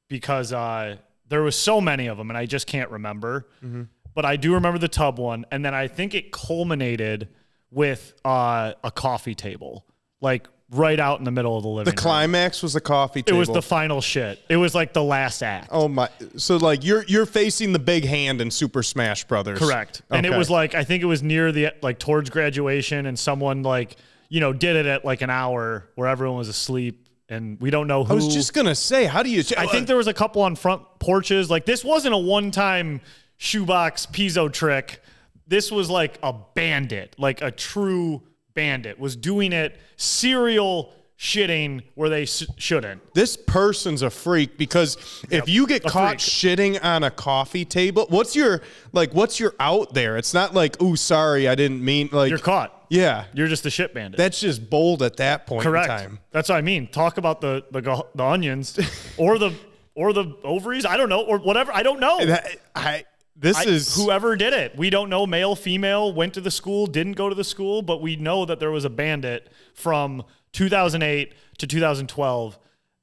[0.07, 3.47] because uh, there was so many of them, and I just can't remember.
[3.63, 3.83] Mm-hmm.
[4.13, 7.29] But I do remember the tub one, and then I think it culminated
[7.71, 9.85] with uh, a coffee table,
[10.21, 12.03] like right out in the middle of the living The room.
[12.03, 13.37] climax was the coffee table.
[13.37, 14.39] It was the final shit.
[14.49, 15.69] It was like the last act.
[15.71, 16.09] Oh my!
[16.37, 19.59] So like you're you're facing the big hand in Super Smash Brothers.
[19.59, 20.01] Correct.
[20.09, 23.61] And it was like I think it was near the like towards graduation, and someone
[23.63, 23.97] like
[24.29, 27.87] you know did it at like an hour where everyone was asleep, and we don't
[27.87, 28.13] know who.
[28.13, 29.43] I was just gonna say, how do you?
[29.57, 31.49] I think there was a couple on front porches.
[31.49, 33.01] Like this wasn't a one-time
[33.37, 35.01] shoebox Pizzo trick.
[35.47, 38.23] This was like a bandit, like a true
[38.55, 43.01] bandit, was doing it serial shitting where they s- shouldn't.
[43.13, 44.97] this person's a freak because
[45.29, 46.57] if you get caught freak.
[46.59, 49.13] shitting on a coffee table, what's your like?
[49.13, 50.17] What's your out there?
[50.17, 52.29] It's not like, oh, sorry, I didn't mean like.
[52.29, 52.71] You're caught.
[52.87, 54.15] Yeah, You're just a shit bandit.
[54.17, 55.89] that's just bold at that point Correct.
[55.89, 56.19] in time.
[56.31, 56.87] That's what I mean.
[56.87, 57.81] Talk about the the,
[58.13, 58.77] the onions
[59.17, 59.53] or the
[59.95, 60.85] or the ovaries.
[60.85, 61.71] I don't know or whatever.
[61.73, 62.23] I don't know.
[62.25, 63.05] That, I
[63.35, 64.75] this I- is whoever did it.
[64.77, 68.01] We don't know male, female, went to the school, didn't go to the school, but
[68.01, 72.57] we know that there was a bandit from 2008 to 2012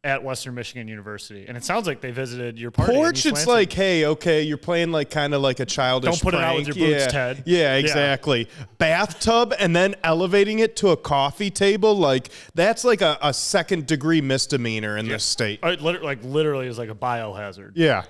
[0.05, 1.45] at Western Michigan University.
[1.47, 2.92] And it sounds like they visited your party.
[2.95, 3.49] Porch, it's Lansing.
[3.53, 6.11] like, hey, okay, you're playing like kind of like a childish.
[6.11, 7.07] Don't put it out with your boots, yeah.
[7.07, 7.42] Ted.
[7.47, 7.75] Yeah, Yeah.
[7.77, 8.49] exactly.
[8.79, 13.87] Bathtub and then elevating it to a coffee table, like that's like a, a second
[13.87, 15.61] degree misdemeanor in this state.
[15.62, 17.73] Uh, lit- like literally is like a biohazard.
[17.77, 18.03] Yeah.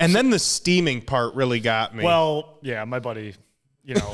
[0.00, 2.04] And then the steaming part really got me.
[2.04, 3.34] Well, yeah, my buddy,
[3.84, 4.12] you know.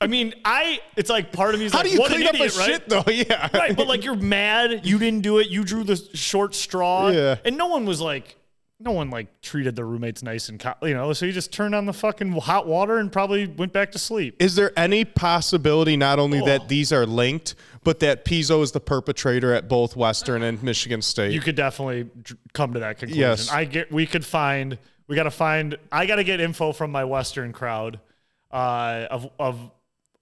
[0.00, 2.22] I mean, I it's like part of me is how like, do you what clean
[2.22, 2.66] an up idiot, a right?
[2.66, 3.04] shit though?
[3.08, 3.48] Yeah.
[3.52, 7.36] right, but like you're mad, you didn't do it, you drew the short straw, Yeah.
[7.44, 8.36] and no one was like,
[8.82, 11.84] no one like treated their roommates nice and you know, so you just turned on
[11.84, 14.36] the fucking hot water and probably went back to sleep.
[14.42, 16.46] Is there any possibility not only Oh.
[16.46, 21.02] that these are linked, but that Pizzo is the perpetrator at both Western and Michigan
[21.02, 21.32] State?
[21.32, 22.08] You could definitely
[22.54, 23.20] come to that conclusion.
[23.20, 23.50] Yes.
[23.50, 24.78] I get we could find
[25.10, 28.00] we got to find I got to get info from my western crowd
[28.52, 29.70] uh of of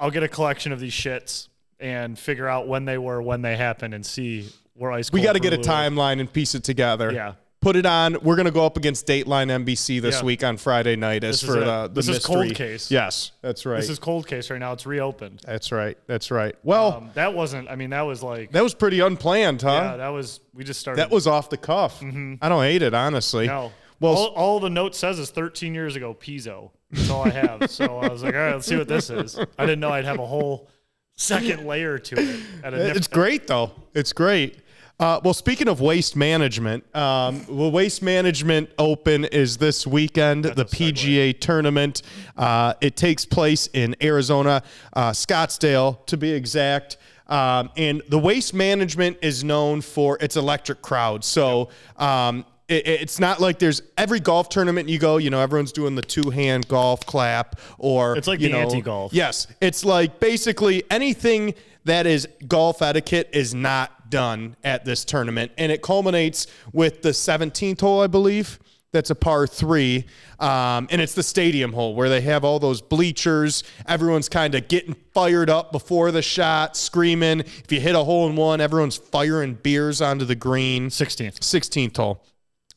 [0.00, 1.48] I'll get a collection of these shits
[1.80, 5.34] and figure out when they were, when they happened and see where ice we got
[5.34, 7.12] to get a timeline and piece it together.
[7.12, 7.34] Yeah.
[7.60, 8.16] Put it on.
[8.22, 10.24] We're gonna go up against Dateline NBC this Yeah.
[10.24, 12.88] week on Friday night as This is for the, the This is cold case.
[12.88, 13.80] Yes, that's right.
[13.80, 14.72] This is cold case right now.
[14.72, 15.40] It's reopened.
[15.44, 15.98] that's right.
[16.06, 16.54] That's right.
[16.62, 17.68] Well, Um, that wasn't.
[17.68, 18.52] I mean, that was like.
[18.52, 19.70] that was pretty unplanned, huh?
[19.90, 20.38] yeah, that was.
[20.54, 21.00] We just started.
[21.00, 22.00] that was off the cuff.
[22.00, 23.48] I don't hate it, honestly.
[23.48, 23.72] no.
[24.00, 26.70] Well, all, all the note says is 13 years ago, Pizzo.
[26.90, 27.70] That's all I have.
[27.70, 29.38] so I was like, all right, let's see what this is.
[29.58, 30.68] I didn't know I'd have a whole
[31.16, 32.40] second layer to it.
[32.64, 33.72] At a It's great though.
[33.94, 34.58] It's great.
[35.00, 40.64] Uh, well, speaking of waste management, um, well, Waste Management Open is this weekend, the
[40.64, 42.02] PGA tournament.
[42.36, 44.60] Uh, it takes place in Arizona,
[44.94, 46.96] uh, Scottsdale to be exact.
[47.28, 51.24] Um, and the Waste Management is known for its electric crowd.
[51.24, 55.72] So um, it, it's not like there's every golf tournament you go, you know, everyone's
[55.72, 59.12] doing the two hand golf clap or It's like you the know, anti-golf.
[59.12, 61.54] Yes, it's like basically anything
[61.84, 67.10] that is golf etiquette is not done at this tournament, and it culminates with the
[67.10, 68.58] 17th hole, I believe.
[68.90, 70.06] That's a par three,
[70.40, 73.62] um, and it's the stadium hole where they have all those bleachers.
[73.86, 77.40] Everyone's kind of getting fired up before the shot, screaming.
[77.40, 80.88] If you hit a hole in one, everyone's firing beers onto the green.
[80.88, 81.40] 16th.
[81.40, 82.24] 16th hole.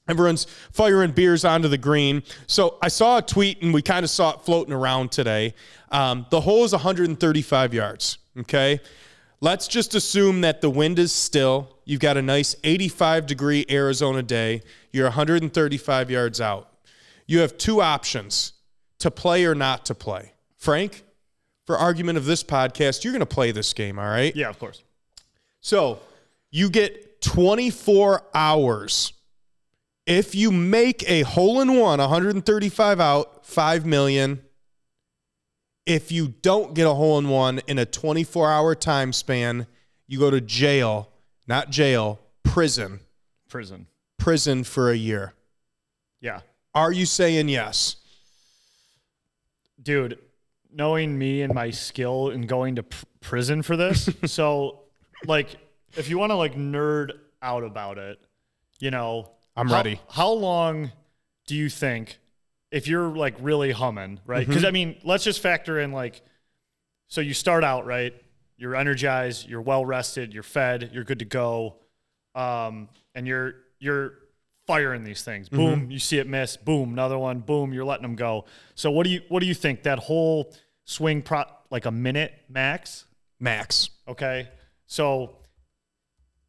[0.07, 2.23] Everyone's firing beers onto the green.
[2.47, 5.53] So I saw a tweet and we kind of saw it floating around today.
[5.91, 8.17] Um, the hole is 135 yards.
[8.39, 8.79] Okay.
[9.43, 11.77] Let's just assume that the wind is still.
[11.85, 14.61] You've got a nice 85 degree Arizona day.
[14.91, 16.69] You're 135 yards out.
[17.25, 18.53] You have two options
[18.99, 20.33] to play or not to play.
[20.57, 21.03] Frank,
[21.65, 24.35] for argument of this podcast, you're going to play this game, all right?
[24.35, 24.83] Yeah, of course.
[25.61, 25.99] So
[26.51, 29.13] you get 24 hours.
[30.11, 34.41] If you make a hole in one, 135 out, 5 million.
[35.85, 39.67] If you don't get a hole in one in a 24 hour time span,
[40.07, 41.09] you go to jail,
[41.47, 42.99] not jail, prison,
[43.47, 43.87] Prison.
[44.17, 45.33] prison for a year.
[46.19, 46.41] Yeah.
[46.75, 47.95] Are you saying yes?
[49.81, 50.19] dude
[50.71, 54.81] knowing me and my skill in going to pr- prison for this so
[55.25, 55.55] like
[55.95, 58.19] if you want to like nerd out about it
[58.79, 59.99] you know I'm how- ready.
[60.09, 60.91] how long
[61.47, 62.19] do you think
[62.71, 64.43] if you're like really humming right?
[64.43, 64.49] Mm-hmm.
[64.51, 66.21] Because i mean let's just factor in like
[67.07, 68.13] so you start out right?
[68.57, 71.75] You're energized you're well rested you're fed you're good to go
[72.35, 74.13] um, and you're you're
[74.67, 75.49] firing these things.
[75.49, 75.57] Mm-hmm.
[75.57, 76.55] Boom you see it miss.
[76.57, 77.39] Boom another one.
[77.39, 78.45] Boom you're letting them go.
[78.75, 79.83] So what do you what do you think?
[79.83, 80.53] That whole
[80.85, 83.05] swing pro like a minute max?
[83.39, 83.89] Max.
[84.07, 84.49] okay.
[84.85, 85.37] So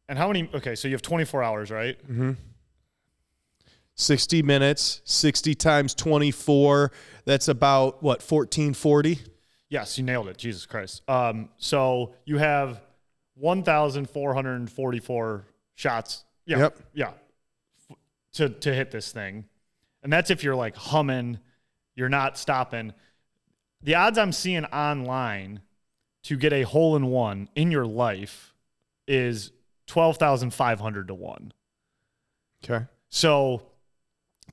[0.07, 2.31] and how many okay so you have 24 hours right mm-hmm.
[3.95, 6.91] 60 minutes, 60 times 24.
[7.25, 9.19] That's about what, 1440?
[9.69, 10.37] Yes, you nailed it.
[10.37, 11.03] Jesus Christ.
[11.07, 12.81] Um, so you have
[13.35, 16.25] 1,444 shots.
[16.45, 16.59] Yeah.
[16.59, 16.79] Yep.
[16.93, 17.11] Yeah.
[18.33, 19.45] To, to hit this thing.
[20.01, 21.39] And that's if you're like humming,
[21.95, 22.93] you're not stopping.
[23.81, 25.61] The odds I'm seeing online
[26.23, 28.53] to get a hole in one in your life
[29.07, 29.51] is
[29.87, 31.53] 12,500 to one.
[32.63, 32.85] Okay.
[33.09, 33.63] So,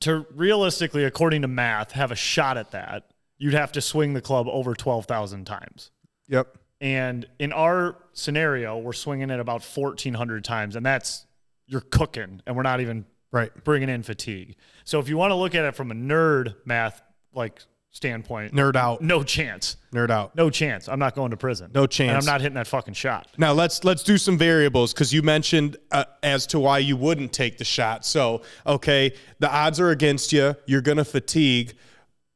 [0.00, 4.20] to realistically, according to math, have a shot at that, you'd have to swing the
[4.20, 5.90] club over 12,000 times.
[6.28, 6.56] Yep.
[6.80, 11.26] And in our scenario, we're swinging it about 1,400 times, and that's
[11.66, 13.52] you're cooking, and we're not even Right.
[13.62, 14.56] bringing in fatigue.
[14.84, 17.00] So, if you want to look at it from a nerd math
[17.32, 19.00] like standpoint, Nerd out.
[19.02, 20.34] no chance, Nerd out.
[20.36, 20.88] no chance.
[20.88, 21.70] I'm not going to prison.
[21.74, 22.24] No and chance.
[22.26, 23.26] I'm not hitting that fucking shot.
[23.36, 27.32] Now let's let's do some variables because you mentioned uh, as to why you wouldn't
[27.32, 28.04] take the shot.
[28.04, 30.54] So okay, the odds are against you.
[30.66, 31.74] You're gonna fatigue,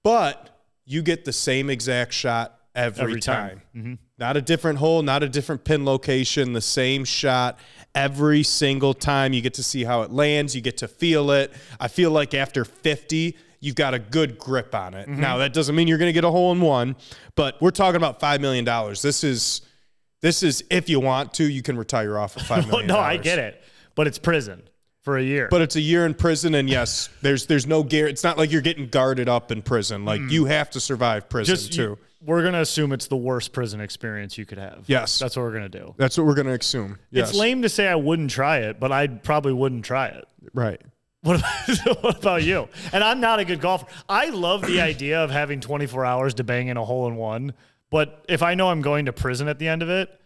[0.03, 0.51] but
[0.85, 3.63] you get the same exact shot every, Every time.
[3.75, 3.99] time.
[4.19, 6.53] Not a different hole, not a different pin location.
[6.53, 7.59] The same shot
[7.95, 9.33] every single time.
[9.33, 10.55] You get to see how it lands.
[10.55, 11.53] You get to feel it.
[11.81, 13.37] I feel like after 50.
[13.65, 15.09] You've got a good grip on it.
[15.09, 16.97] Now that doesn't mean you're going to get a hole in one,
[17.35, 19.03] but we're talking about five million dollars.
[19.03, 19.63] This is
[20.21, 22.87] this is if you want to, you can retire off of five million.
[22.89, 23.63] no, I get it,
[23.95, 24.63] but it's prison
[25.03, 25.49] for a year.
[25.51, 28.07] But it's a year in prison, and yes, there's there's no gear.
[28.07, 30.05] It's not like you're getting guarded up in prison.
[30.05, 31.59] Like you have to survive prison Mm.
[31.59, 31.83] just too.
[31.83, 34.85] you- we're gonna assume it's the worst prison experience you could have.
[34.87, 35.19] Yes.
[35.19, 35.95] that's what we're gonna do.
[35.99, 36.99] That's what we're going to assume.
[37.11, 37.29] Yes.
[37.31, 40.25] It's lame to say I wouldn't try it, but I probably wouldn't try it.
[40.55, 40.81] right?
[41.25, 42.69] What about, what about you?
[42.93, 43.87] And I'm not a good golfer.
[44.09, 47.55] I love the idea of having 24 hours to bang in a hole in one,
[47.91, 50.21] but if I know I'm going to prison at the end of it,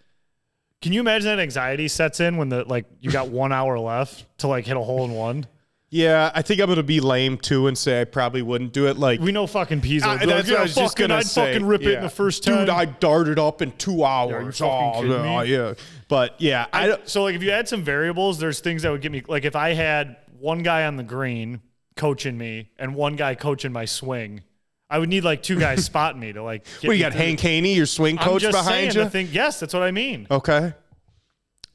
[0.82, 4.26] can you imagine that anxiety sets in when the like you got one hour left
[4.38, 5.46] to like hit a hole in one?
[5.90, 8.88] Yeah, I think I'm going to be lame too and say I probably wouldn't do
[8.88, 8.98] it.
[8.98, 10.04] Like We know fucking Pizzo.
[10.04, 11.52] I- that's what I was just gonna I'd say.
[11.52, 12.58] fucking rip it in the first time.
[12.58, 14.58] Dude, I darted up in two hours.
[14.58, 15.74] fucking oh, yeah, yeah.
[16.08, 19.00] But yeah, I, I, so like if you add some variables, there's things that would
[19.00, 21.60] get me like if I had one guy on the green
[21.96, 24.42] coaching me and one guy coaching my swing,
[24.90, 26.64] I would need like two guys spotting me to like.
[26.80, 27.22] Get What, you got through.
[27.22, 29.04] Hank Haney, your swing I'm coach just behind you?
[29.04, 29.28] the thing.
[29.32, 30.26] Yes, that's what I mean.
[30.30, 30.72] Okay.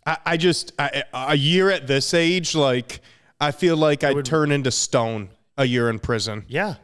[0.05, 2.99] I, I just I, a year at this age, like
[3.39, 6.43] I feel like I'd turn into stone a year in prison.
[6.47, 6.75] Yeah,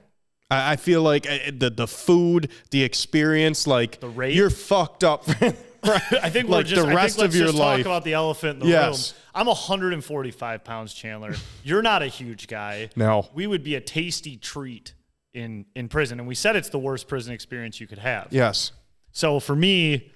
[0.49, 4.35] I, I feel like uh, the the food, the experience, like The rate?
[4.35, 5.25] you're fucked up
[6.21, 7.77] I think we're just the I rest think let's of your just life.
[7.79, 9.13] Talk about the elephant in the Yes.
[9.13, 9.21] room.
[9.35, 11.33] I'm 145 pounds, Chandler.
[11.63, 12.89] You're not a huge guy.
[12.95, 13.27] No.
[13.33, 14.93] we would be a tasty treat
[15.33, 18.27] in in prison, and we said it's the worst prison experience you could have.
[18.31, 18.71] Yes.
[19.11, 20.11] So for me,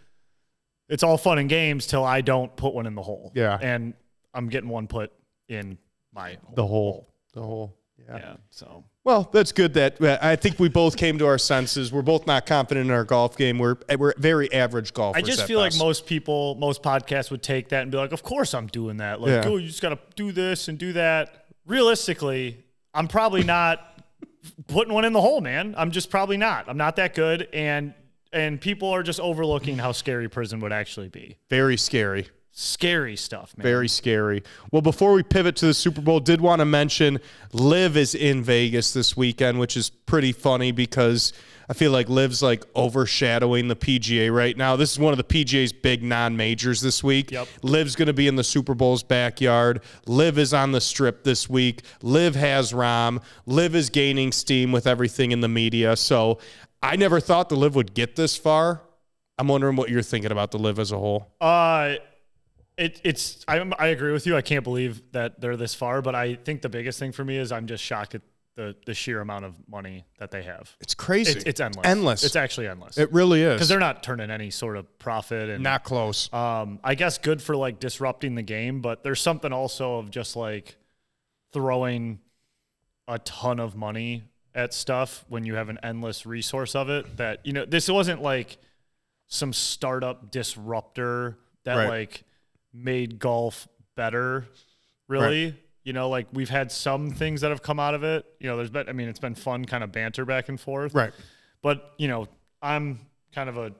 [0.89, 3.31] it's all fun and games till I don't put one in the hole.
[3.35, 3.57] Yeah.
[3.61, 3.93] and
[4.33, 5.11] I'm getting one put
[5.47, 5.77] in
[6.13, 7.07] my The whole.
[7.33, 7.77] The whole.
[7.99, 8.17] Yeah.
[8.17, 8.35] Yeah.
[8.49, 9.73] So Well, that's good.
[9.73, 11.91] That uh, I think we both came to our senses.
[11.91, 13.59] We're both not confident in our golf game.
[13.59, 15.21] We're we're very average golfers.
[15.21, 15.77] I just feel best.
[15.77, 18.97] like most people, most podcasts would take that and be like, "Of course I'm doing
[18.97, 19.49] that." Like, Yeah.
[19.49, 21.47] oh, you just got to do this and do that.
[21.65, 22.63] Realistically,
[22.93, 24.01] I'm probably not
[24.67, 25.75] putting one in the hole, man.
[25.77, 26.69] I'm just probably not.
[26.69, 27.93] I'm not that good, and
[28.31, 31.37] and people are just overlooking how scary prison would actually be.
[31.49, 32.27] very scary.
[32.55, 33.63] Scary stuff, man.
[33.63, 34.43] Very scary.
[34.71, 37.19] Well, before we pivot to the Super Bowl, did want to mention
[37.51, 41.33] LIV is in Vegas this weekend, which is pretty funny because
[41.67, 44.75] I feel like LIV's like overshadowing the PGA right now.
[44.75, 47.31] This is one of the PGA's big non-majors this week.
[47.31, 47.47] Yep.
[47.63, 49.81] LIV's going to be in the Super Bowl's backyard.
[50.05, 51.81] LIV is on the strip this week.
[52.03, 53.19] LIV has Rahm.
[53.47, 55.95] LIV is gaining steam with everything in the media.
[55.95, 56.37] So
[56.83, 58.83] I never thought the LIV would get this far.
[59.39, 61.33] I'm wondering what you're thinking about the LIV as a whole.
[61.41, 61.95] Uh,
[62.77, 64.35] it, it's I, I agree with you.
[64.35, 67.37] I can't believe that they're this far, but I think the biggest thing for me
[67.37, 68.21] is I'm just shocked at
[68.55, 70.75] the the sheer amount of money that they have.
[70.79, 71.31] It's crazy.
[71.31, 71.85] It's, it's endless.
[71.87, 72.23] Endless.
[72.23, 72.97] It's actually endless.
[72.99, 73.53] It really is.
[73.55, 76.31] because they're not turning any sort of profit and not close.
[76.33, 80.35] um i guess good for like disrupting the game but there's something also of just
[80.35, 80.75] like
[81.51, 82.19] throwing
[83.07, 84.23] a ton of money
[84.55, 88.21] at stuff when you have an endless resource of it that you know this wasn't
[88.21, 88.57] like
[89.27, 91.89] some startup disruptor that Right.
[91.89, 92.23] like
[92.73, 94.47] made golf better
[95.07, 98.47] really you know like we've had some things that have come out of it you
[98.49, 101.13] know there's been i mean it's been fun kind of banter back and forth Right.
[101.61, 102.27] but you know,
[102.61, 102.99] I'm
[103.35, 103.73] kind of a.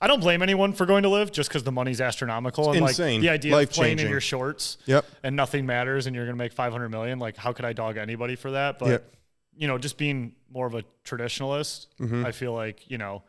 [0.00, 3.14] I don't blame anyone for going to LIV just because the money's astronomical and insane.
[3.16, 4.78] like the idea of playing in your shorts.
[4.86, 5.04] Yep.
[5.24, 7.18] And nothing matters, and you're gonna make 500 million.
[7.18, 8.78] Like, how could I dog anybody for that?
[8.78, 9.14] But Yep.
[9.56, 12.24] you know, just being more of a traditionalist, Mm-hmm.
[12.24, 13.24] I feel like you know,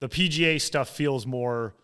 [0.00, 1.74] the PGA stuff feels more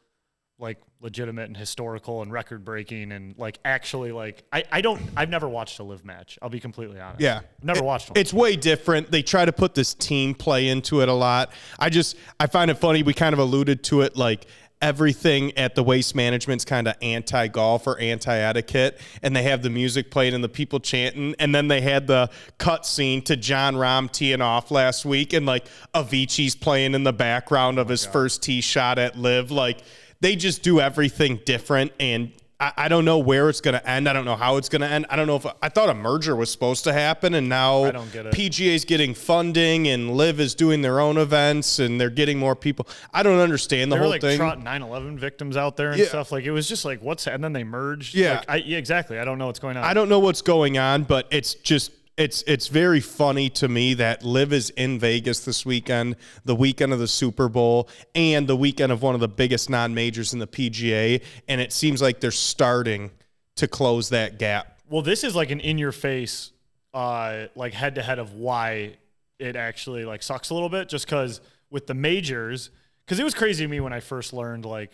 [0.59, 5.29] like legitimate and historical and record breaking and like actually like I, I don't I've
[5.31, 6.39] never watched a LIV match.
[6.43, 7.21] I'll be completely honest.
[7.21, 7.39] Yeah.
[7.59, 8.19] I've never It- watched one.
[8.19, 9.11] It's way different.
[9.11, 11.53] They try to put this team play into it a lot.
[11.79, 13.03] I just I find it funny.
[13.03, 14.47] We kind of alluded to it like
[14.81, 20.09] everything at the waste management's kind of anti-golf or anti-etiquette and they have the music
[20.09, 24.09] playing and the people chanting and then they had the cut scene to Jon Rahm
[24.11, 28.41] teeing off last week and like Avicii's playing in the background of oh his first
[28.43, 29.81] tee shot at LIV like
[30.21, 34.09] they just do everything different and I, I don't know where it's going to end.
[34.09, 35.07] I don't know how it's going to end.
[35.11, 37.93] I don't know if I thought a merger was supposed to happen, and now I
[37.93, 38.35] don't get it.
[38.35, 42.89] PGA's getting funding, and LIV is doing their own events, and they're getting more people.
[43.15, 44.21] I don't understand the whole thing.
[44.21, 44.65] They were whole like thing.
[44.67, 46.07] trotting 9/11 victims out there and Yeah.
[46.07, 46.33] stuff.
[46.33, 48.17] Like it was just like what's and then they merged.
[48.17, 48.39] Yeah.
[48.39, 49.21] Like, I, yeah, exactly.
[49.21, 49.85] I don't know what's going on.
[49.85, 53.95] I don't know what's going on, but it's just it's it's very funny to me
[53.95, 58.57] that LIV is in Vegas this weekend, the weekend of the Super Bowl, and the
[58.57, 62.33] weekend of one of the biggest non-majors in the PGA, and it seems like they're
[62.33, 63.13] starting
[63.55, 64.81] to close that gap.
[64.91, 66.51] Well, this is like an in your face,
[66.93, 68.97] uh, like head to head of why
[69.39, 70.89] it actually like sucks a little bit.
[70.89, 72.71] Just because with the majors,
[73.07, 74.91] because it was crazy to me when I first learned like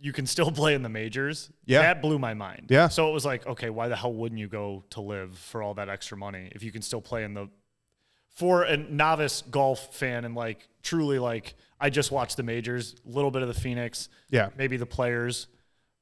[0.00, 1.50] you can still play in the majors.
[1.66, 1.82] Yeah.
[1.82, 2.66] that blew my mind.
[2.70, 2.88] Yeah.
[2.88, 5.74] So it was like, okay, why the hell wouldn't you go to LIV for all
[5.74, 7.48] that extra money if you can still play in the
[8.34, 13.10] for a novice golf fan and like truly like I just watched the majors, a
[13.10, 14.50] little bit of the Phoenix, Yeah.
[14.56, 15.48] maybe the players,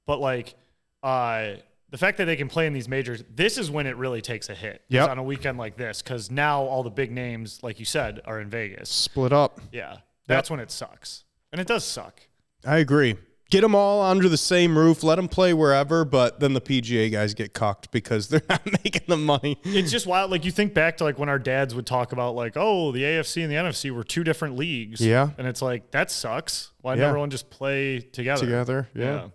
[0.07, 0.55] but like
[1.03, 1.55] uh
[1.89, 4.49] the fact that they can play in these majors, this is when it really takes
[4.51, 4.83] a hit.
[4.89, 5.07] Yeah.
[5.07, 8.41] On a weekend like this because now all the big names, like you said, are
[8.41, 8.91] in Vegas.
[8.91, 9.61] Split up.
[9.73, 12.21] Yeah, that's when it sucks, and it does suck.
[12.67, 13.17] I agree.
[13.49, 15.05] Get them all under the same roof.
[15.05, 19.03] Let them play wherever, but then the PGA guys get cocked because they're not making
[19.07, 19.61] the money.
[19.63, 20.33] It's just wild.
[20.33, 23.03] Like you think back to like when our dads would talk about like, oh, the
[23.03, 25.01] AFC and the NFC were two different leagues.
[25.01, 25.31] Yeah.
[25.39, 26.73] and it's like that sucks.
[26.81, 27.07] Why Yeah.
[27.07, 28.41] everyone just play together?
[28.45, 29.05] Together, yeah.
[29.05, 29.29] yeah.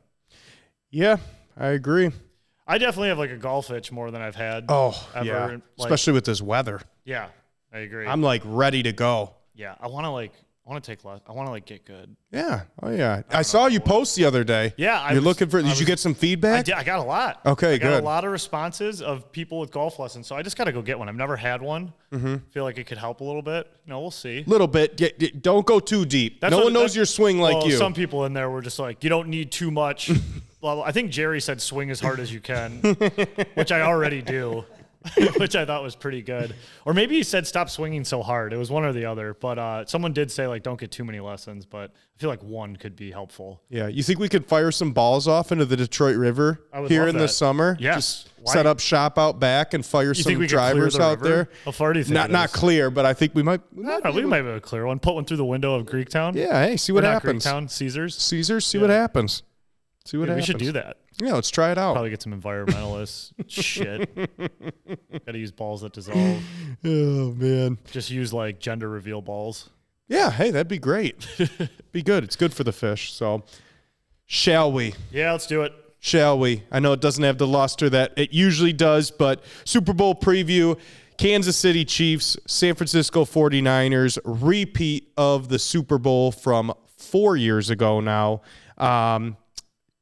[0.94, 1.18] Yeah,
[1.58, 2.12] I agree.
[2.68, 4.66] I definitely have like a golf itch more than I've had.
[4.68, 5.26] Oh, ever.
[5.26, 5.46] yeah.
[5.46, 6.82] Like, Especially with this weather.
[7.06, 7.28] yeah,
[7.74, 8.06] I agree.
[8.08, 9.36] I'm like ready to go.
[9.56, 10.34] yeah, I want to like,
[10.66, 11.20] I want to take less.
[11.28, 12.16] I want to like get good.
[12.32, 12.62] Yeah.
[12.84, 13.24] Oh, yeah.
[13.32, 14.74] I, saw you post the other day.
[14.78, 16.66] Yeah, I You're was- looking for, I did you get some I feedback?
[16.66, 16.76] did.
[16.76, 17.42] I got a lot.
[17.46, 18.04] Okay, I got good.
[18.04, 20.28] a lot of responses of people with golf lessons.
[20.28, 21.10] So I just got to go get one.
[21.10, 21.92] I've never had one.
[22.14, 22.36] Mm-hmm.
[22.52, 23.72] Feel like it could help a little bit.
[23.88, 24.44] No, we'll see.
[24.46, 24.98] Little bit.
[24.98, 26.40] Get- get- don't go too deep.
[26.42, 27.78] That's no what- one knows your swing like well, you.
[27.78, 30.08] Some people in there were just like, you don't need too much.
[30.62, 30.84] blah, blah.
[30.84, 32.82] I think Jerry said swing as hard as you can,
[33.56, 34.64] which I already do.
[35.38, 36.54] which I thought was pretty good.
[36.86, 38.54] Or maybe he said stop swinging so hard.
[38.54, 39.34] It was one or the other.
[39.34, 41.66] But uh, someone did say like don't get too many lessons.
[41.66, 43.62] But I feel like one could be helpful.
[43.70, 47.18] Yeah, you think we could fire some balls off into the Detroit River here in
[47.18, 47.76] the summer?
[47.80, 47.96] Yes.
[47.96, 50.74] Just Why- set up shop out back and fire You some think we could clear
[50.74, 51.36] drivers the out river?
[51.36, 51.50] there.
[51.66, 52.14] How far do you think?
[52.14, 53.62] Not not clear, but I think we might.
[53.74, 55.00] We might know, we might have a clear one.
[55.00, 56.36] Put one through the window of Greektown.
[56.36, 57.44] yeah, hey, see Or what not happens.
[57.46, 58.18] Greektown, Caesars.
[58.18, 59.42] Caesars, see what happens.
[60.06, 60.98] See what Dude, we should do that.
[61.22, 61.94] Yeah, let's try it out.
[61.94, 63.32] Probably get some environmentalists.
[63.48, 64.14] Shit.
[64.16, 66.42] Got to use balls that dissolve.
[66.84, 67.78] Oh man.
[67.92, 69.70] Just use like gender reveal balls.
[70.08, 71.28] Yeah, hey, that'd be great.
[71.92, 72.24] be good.
[72.24, 73.14] It's good for the fish.
[73.14, 73.44] So,
[74.26, 74.96] shall we?
[75.12, 75.74] Yeah, let's do it.
[76.00, 76.64] Shall we?
[76.72, 80.80] I know it doesn't have the luster that it usually does, but Super Bowl preview
[81.18, 88.00] Kansas City Chiefs, San Francisco 49ers, repeat of the Super Bowl from four years ago
[88.00, 88.42] now.
[88.80, 89.38] Um,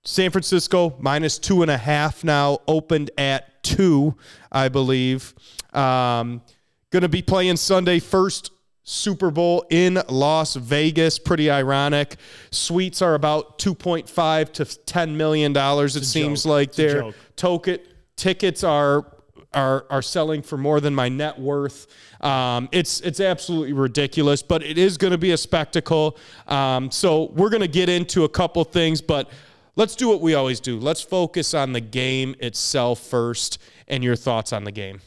[0.09, 4.15] San Francisco minus two and a half now, opened at two,
[4.51, 5.35] I believe.
[5.71, 6.41] Um,
[6.89, 8.51] going to be playing Sunday first
[8.81, 11.19] Super Bowl in Las Vegas.
[11.19, 12.15] Pretty ironic.
[12.49, 15.95] Suites are about 2.5 to 10 million dollars.
[15.95, 16.49] It seems joke.
[16.49, 17.15] like It's a they're joke.
[17.35, 17.77] token
[18.15, 19.05] tickets are
[19.53, 21.85] are are selling for more than my net worth.
[22.21, 26.17] Um, it's it's absolutely ridiculous, but it is going to be a spectacle.
[26.47, 29.29] Um, so we're going to get into a couple things, but
[29.75, 30.79] let's do what we always do.
[30.79, 35.01] Let's focus on the game itself first, and your thoughts on the game.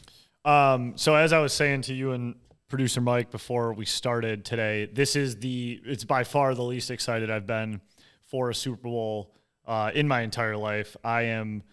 [0.45, 2.35] Um, so as I was saying to you and
[2.67, 7.29] producer Mike before we started today, this is the it's by far the least excited
[7.29, 7.81] I've been
[8.27, 9.33] for a Super Bowl
[9.65, 10.97] uh, in my entire life.
[11.03, 11.63] I am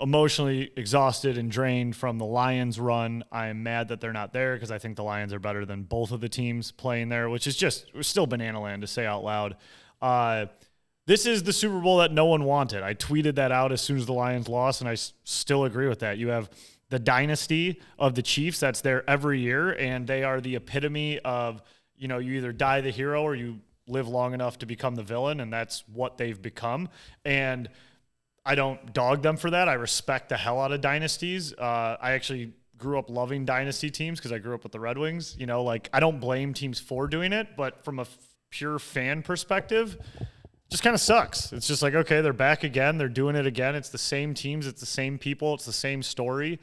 [0.00, 3.24] emotionally exhausted and drained from the Lions run.
[3.32, 5.84] I am mad that they're not there because I think the Lions are better than
[5.84, 9.24] both of the teams playing there, which is just still banana land to say out
[9.24, 9.56] loud.
[10.02, 10.46] Uh,
[11.06, 12.82] this is the Super Bowl that no one wanted.
[12.82, 15.88] I tweeted that out as soon as the Lions lost, and I s- still agree
[15.88, 16.18] with that.
[16.18, 16.50] You have
[16.90, 21.62] the dynasty of the Chiefs that's there every year, and they are the epitome of,
[21.96, 25.02] you know, you either die the hero or you live long enough to become the
[25.02, 26.88] villain, and that's what they've become.
[27.24, 27.68] And
[28.44, 29.68] I don't dog them for that.
[29.68, 31.52] I respect the hell out of dynasties.
[31.52, 34.98] Uh, I actually grew up loving dynasty teams because I grew up with the Red
[34.98, 35.34] Wings.
[35.38, 38.16] You know, like I don't blame teams for doing it, but from a f-
[38.50, 39.96] pure fan perspective,
[40.76, 41.54] just kind of sucks.
[41.54, 42.98] It's just like, okay, they're back again.
[42.98, 43.74] They're doing it again.
[43.74, 44.66] It's the same teams.
[44.66, 45.54] It's the same people.
[45.54, 46.60] It's the same story.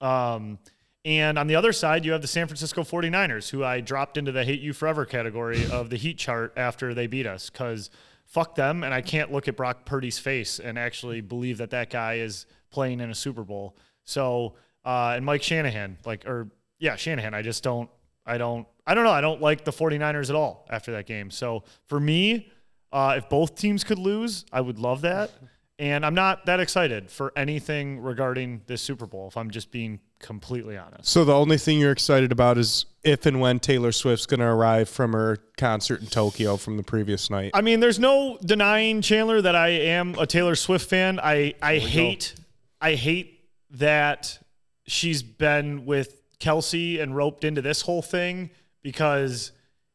[0.00, 0.60] Um,
[1.04, 4.30] and on the other side, you have the San Francisco 49ers, who I dropped into
[4.30, 7.90] the hate you forever category of the heat chart after they beat us because
[8.24, 8.84] fuck them.
[8.84, 12.46] And I can't look at Brock Purdy's face and actually believe that that guy is
[12.70, 13.76] playing in a Super Bowl.
[14.04, 17.90] So, uh, and Mike Shanahan, like, or yeah, Shanahan, I just don't,
[18.24, 19.10] I don't, I don't know.
[19.10, 21.32] I don't like the 49ers at all after that game.
[21.32, 22.52] So for me,
[22.92, 25.30] uh, if both teams could lose, I would love that.
[25.80, 29.98] And I'm not that excited for anything regarding this Super Bowl, if I'm just being
[30.18, 31.08] completely honest.
[31.08, 34.46] So the only thing you're excited about is if and when Taylor Swift's going to
[34.46, 37.52] arrive from her concert in Tokyo from the previous night.
[37.54, 41.18] I mean, there's no denying Chandler that I am a Taylor Swift fan.
[41.18, 42.34] I I hate
[42.78, 44.38] I hate that
[44.86, 48.50] she's been with Kelce and roped into this whole thing
[48.82, 49.52] because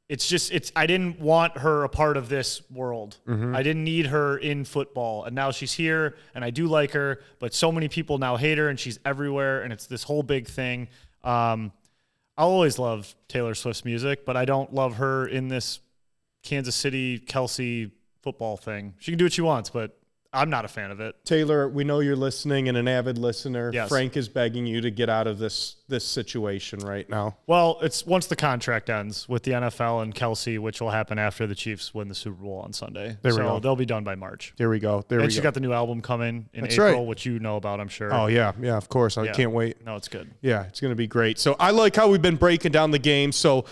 [0.07, 3.17] it's just it's I didn't want her a part of this world.
[3.55, 5.23] I didn't need her in football.
[5.25, 8.57] And now she's here and I do like her, but so many people now hate
[8.59, 10.89] her and she's everywhere and it's this whole big thing.
[11.23, 11.71] Um
[12.37, 15.79] I'll always love Taylor Swift's music, but I don't love her in this
[16.43, 17.89] Kansas City Kelce
[18.21, 18.93] football thing.
[18.99, 19.97] She can do what she wants, but
[20.35, 21.15] I'm not a fan of it.
[21.25, 23.71] Taylor, we know you're listening and an avid listener.
[23.73, 23.89] Yes.
[23.89, 27.37] Frank is begging you to get out of this this situation right now.
[27.47, 31.45] Well, it's once the contract ends with the NFL and Kelce, which will happen after
[31.47, 33.17] the Chiefs win the Super Bowl on Sunday.
[33.21, 33.59] There we go.
[33.59, 34.53] they'll be done by March.
[34.57, 35.03] There we go.
[35.07, 35.43] There and we she's go.
[35.43, 37.07] got the new album coming in That's April, right.
[37.07, 38.13] which you know about, I'm sure.
[38.13, 39.17] oh yeah, yeah, of course.
[39.17, 39.33] I Yeah.
[39.33, 39.85] can't wait.
[39.85, 40.31] No, it's good.
[40.41, 41.37] Yeah, it's going to be great.
[41.39, 43.31] So I like how we've been breaking down the game.
[43.31, 43.65] So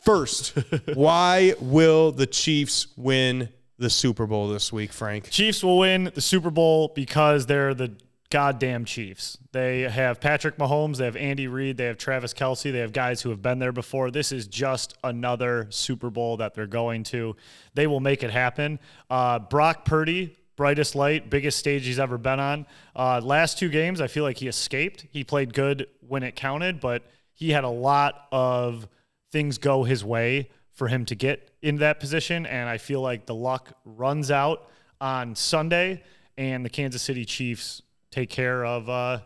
[0.00, 0.56] first,
[0.94, 3.48] why will the Chiefs win
[3.78, 5.30] the Super Bowl this week, Frank?
[5.30, 7.92] Chiefs will win the Super Bowl because they're the
[8.30, 9.38] goddamn Chiefs.
[9.52, 13.22] They have Patrick Mahomes, they have Andy Reid, they have Travis Kelce, they have guys
[13.22, 14.10] who have been there before.
[14.10, 17.36] This is just another Super Bowl that they're going to.
[17.74, 18.80] They will make it happen.
[19.08, 22.66] Uh, Brock Purdy, brightest light, biggest stage he's ever been on.
[22.94, 25.06] Uh, last two games, I feel like he escaped.
[25.10, 28.88] He played good when it counted, but he had a lot of
[29.30, 32.46] things go his way for him to get in that position.
[32.46, 34.70] And I feel like the luck runs out
[35.00, 36.04] on Sunday,
[36.36, 39.18] and the Kansas City Chiefs take care of uh,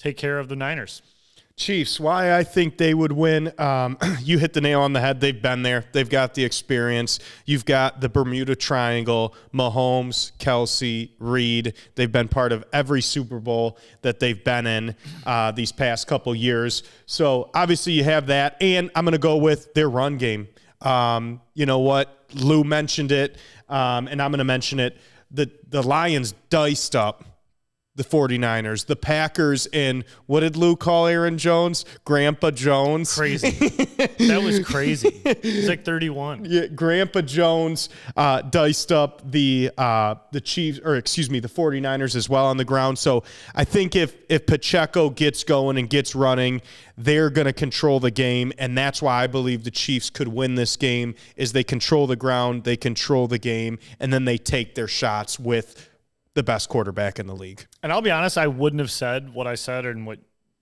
[0.00, 1.02] take care of the Niners.
[1.56, 3.50] Chiefs, why I think they would win.
[3.58, 5.22] Um, you hit the nail on the head.
[5.22, 7.18] They've been there, they've got the experience.
[7.46, 11.72] You've got the Bermuda Triangle Mahomes, Kelce, Reid.
[11.94, 14.94] They've been part of every Super Bowl that they've been in
[15.24, 16.82] uh, these past couple years.
[17.06, 18.58] So obviously, you have that.
[18.60, 20.48] And I'm going to go with their run game.
[20.82, 22.26] Um, you know what?
[22.34, 23.38] Lou mentioned it,
[23.70, 24.98] um, and I'm going to mention it.
[25.30, 27.24] The, the Lions diced up
[27.96, 31.84] the 49ers, the Packers, and what did Lou call Aaron Jones?
[32.04, 33.14] Grandpa Jones.
[33.14, 33.50] Crazy.
[34.18, 35.10] that was crazy.
[35.42, 36.44] He's like 31.
[36.44, 42.14] Yeah, Grandpa Jones uh, diced up the uh, the Chiefs, or excuse me, the 49ers
[42.14, 42.98] as well on the ground.
[42.98, 43.24] So
[43.54, 46.60] I think if if Pacheco gets going and gets running,
[46.98, 50.54] they're going to control the game, and that's why I believe the Chiefs could win
[50.54, 51.14] this game.
[51.36, 55.40] Is they control the ground, they control the game, and then they take their shots
[55.40, 55.88] with
[56.36, 57.66] the best quarterback in the league.
[57.82, 60.18] And I'll be honest, I wouldn't have said what I said and what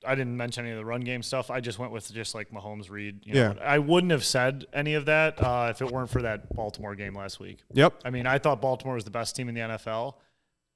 [0.06, 1.50] I didn't mention any of the run game stuff.
[1.50, 3.20] I just went with just like Mahomes Reid.
[3.24, 3.62] You know, Yeah.
[3.66, 7.14] I wouldn't have said any of that uh, if it weren't for that Baltimore game
[7.16, 7.58] last week.
[7.72, 8.00] Yep.
[8.04, 10.14] I mean, I thought Baltimore was the best team in the NFL,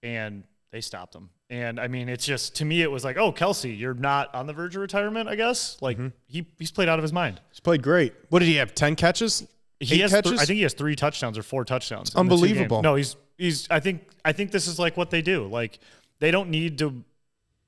[0.03, 1.31] and they stopped them.
[1.51, 4.47] And I mean, it's just to me, it was like, oh, Kelce, you're not on
[4.47, 5.77] the verge of retirement, I guess.
[5.81, 6.09] Like Mm-hmm.
[6.27, 7.41] he he's played out of his mind.
[7.51, 8.15] He's played great.
[8.31, 8.75] What did he have?
[8.75, 9.47] 10 catches?
[9.81, 12.15] He has, th- I think he has three touchdowns or four touchdowns.
[12.17, 12.83] Unbelievable.
[12.83, 13.67] No, he's he's.
[13.71, 15.47] I think I think this is like what they do.
[15.47, 15.79] Like
[16.19, 17.03] they don't need to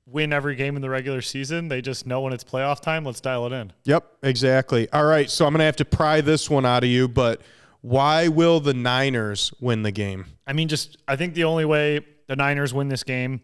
[0.05, 1.67] win every game in the regular season.
[1.67, 3.05] They just know when it's playoff time.
[3.05, 3.71] Let's dial it in.
[3.85, 4.89] Yep, exactly.
[4.91, 7.41] All right, so I'm going to have to pry this one out of you, but
[7.81, 10.25] why will the Niners win the game?
[10.45, 13.41] I mean, just I think the only way the Niners win this game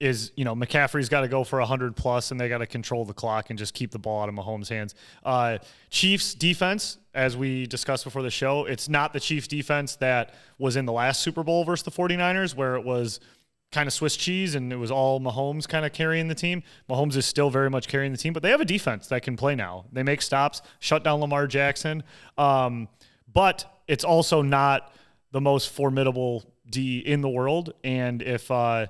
[0.00, 3.04] is you know McCaffrey's got to go for hundred plus, and they got to control
[3.04, 4.94] the clock and just keep the ball out of Mahomes' hands.
[5.24, 5.58] Uh,
[5.90, 10.76] Chiefs defense, as we discussed before the show, it's not the Chiefs defense that was
[10.76, 13.20] in the last Super Bowl versus the 49ers, where it was
[13.72, 16.62] kind of Swiss cheese and it was all Mahomes kind of carrying the team.
[16.88, 19.36] Mahomes is still very much carrying the team, but they have a defense that can
[19.36, 19.84] play now.
[19.92, 22.02] They make stops, shut down Lamar Jackson.
[22.36, 22.88] Um,
[23.32, 24.92] but it's also not
[25.30, 27.74] the most formidable D in the world.
[27.84, 28.86] And if uh,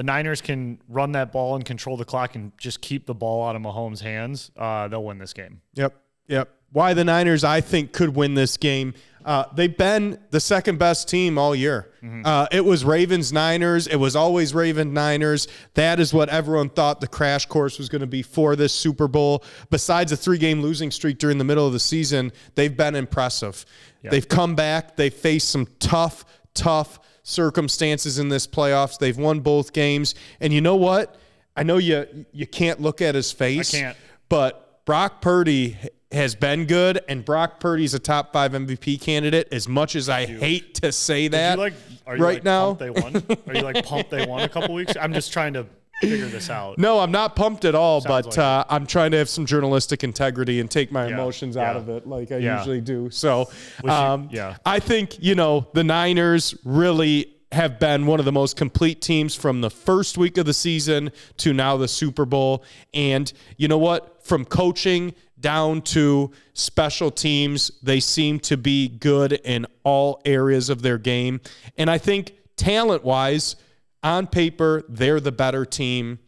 [0.00, 3.46] the Niners can run that ball and control the clock and just keep the ball
[3.46, 5.60] out of Mahomes' hands, uh, they'll win this game.
[5.74, 5.94] Yep,
[6.26, 6.48] yep.
[6.72, 8.94] Why the Niners, I think, could win this game.
[9.26, 11.90] Uh, they've been the second best team all year.
[12.24, 13.86] Uh, it was Ravens Niners.
[13.88, 15.48] It was always Ravens Niners.
[15.74, 19.06] That is what everyone thought the crash course was going to be for this Super
[19.06, 19.44] Bowl.
[19.68, 23.66] Besides a three game losing streak during the middle of the season, they've been impressive.
[24.02, 24.96] They've come back.
[24.96, 26.24] They've faced some tough,
[26.54, 27.00] tough
[27.30, 28.98] circumstances in this playoffs.
[28.98, 30.14] They've won both games.
[30.40, 31.16] And you know what?
[31.56, 33.70] I know you you can't look at his face.
[33.72, 33.96] can't.
[34.28, 35.76] But Brock Purdy
[36.12, 39.48] has been good, and Brock Purdy's a top five MVP candidate.
[39.52, 41.74] As much as I hate to say that, you like,
[42.06, 43.38] are you right like now, pumped they won?
[43.46, 44.94] Are you like pumped they won a couple weeks?
[45.00, 45.66] I'm just trying to
[46.00, 46.78] figure this out.
[46.78, 48.00] no, I'm not pumped at all.
[48.00, 51.56] but like uh, I'm trying to have some journalistic integrity and take my Yeah, emotions
[51.56, 52.58] out of it, like I Yeah.
[52.58, 53.10] usually do.
[53.10, 53.48] So,
[53.84, 54.56] you- um, yeah.
[54.64, 59.34] I think you know the Niners really have been one of the most complete teams
[59.34, 62.62] from the first week of the season to now the Super Bowl.
[62.94, 64.24] And you know what?
[64.24, 70.82] From coaching down to special teams, they seem to be good in all areas of
[70.82, 71.40] their game.
[71.76, 73.56] And I think talent wise,
[74.02, 76.18] on paper, they're the better team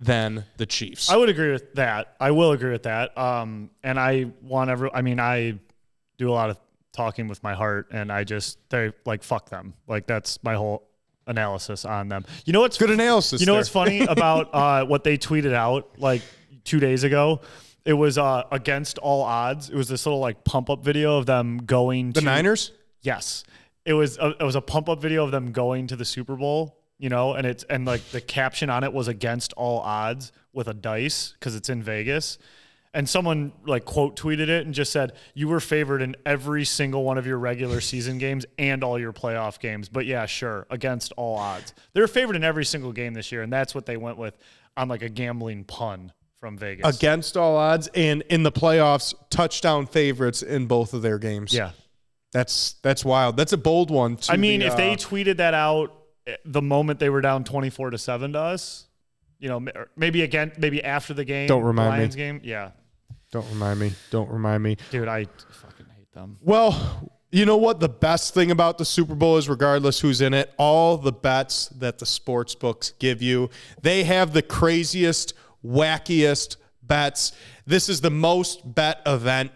[0.00, 1.10] than the Chiefs.
[1.10, 2.14] I would agree with that.
[2.20, 3.16] I will agree with that.
[3.18, 4.90] Um, and I want every.
[4.92, 5.58] I mean, I
[6.18, 6.58] do a lot of
[6.92, 9.74] talking with my heart, and I just they like fuck them.
[9.86, 10.88] Like that's my whole
[11.26, 12.24] analysis on them.
[12.44, 13.60] You know what's Good analysis You know there.
[13.60, 16.22] what's funny about uh, what they tweeted out like
[16.64, 17.40] two days ago?
[17.84, 19.70] It was uh, against all odds.
[19.70, 22.72] It was this little like pump up video of them going to the to Niners?
[23.02, 23.44] Yes,
[23.84, 24.18] it was.
[24.18, 26.77] A, it was a pump up video of them going to the Super Bowl.
[26.98, 30.66] You know, and it's and like the caption on it was against all odds with
[30.68, 32.38] a dice because it's in Vegas.
[32.94, 37.04] And someone like quote tweeted it and just said, "You were favored in every single
[37.04, 41.12] one of your regular season games and all your playoff games." But yeah, sure, against
[41.16, 44.16] all odds, they're favored in every single game this year, and that's what they went
[44.16, 44.36] with
[44.76, 46.96] on like a gambling pun from Vegas.
[46.96, 51.52] Against all odds, and in the playoffs, touchdown favorites in both of their games.
[51.52, 51.72] yeah,
[52.32, 53.36] That's that's wild.
[53.36, 54.16] That's a bold one.
[54.16, 55.97] to I mean, the, if they uh, tweeted that out
[56.44, 58.86] the moment they were down twenty four to seven to us,
[59.38, 59.64] you know,
[59.96, 62.16] maybe again, maybe after the game, Don't remind me.
[62.16, 62.70] Game, yeah,
[63.32, 64.76] don't remind me, don't remind me.
[64.90, 66.38] dude, I fucking hate them.
[66.40, 67.80] Well, you know what?
[67.80, 71.68] The best thing about the Super Bowl is, regardless who's in it, all the bets
[71.78, 73.50] that the sports books give you,
[73.82, 77.32] they have the craziest, wackiest bets.
[77.66, 79.52] This is the most bet event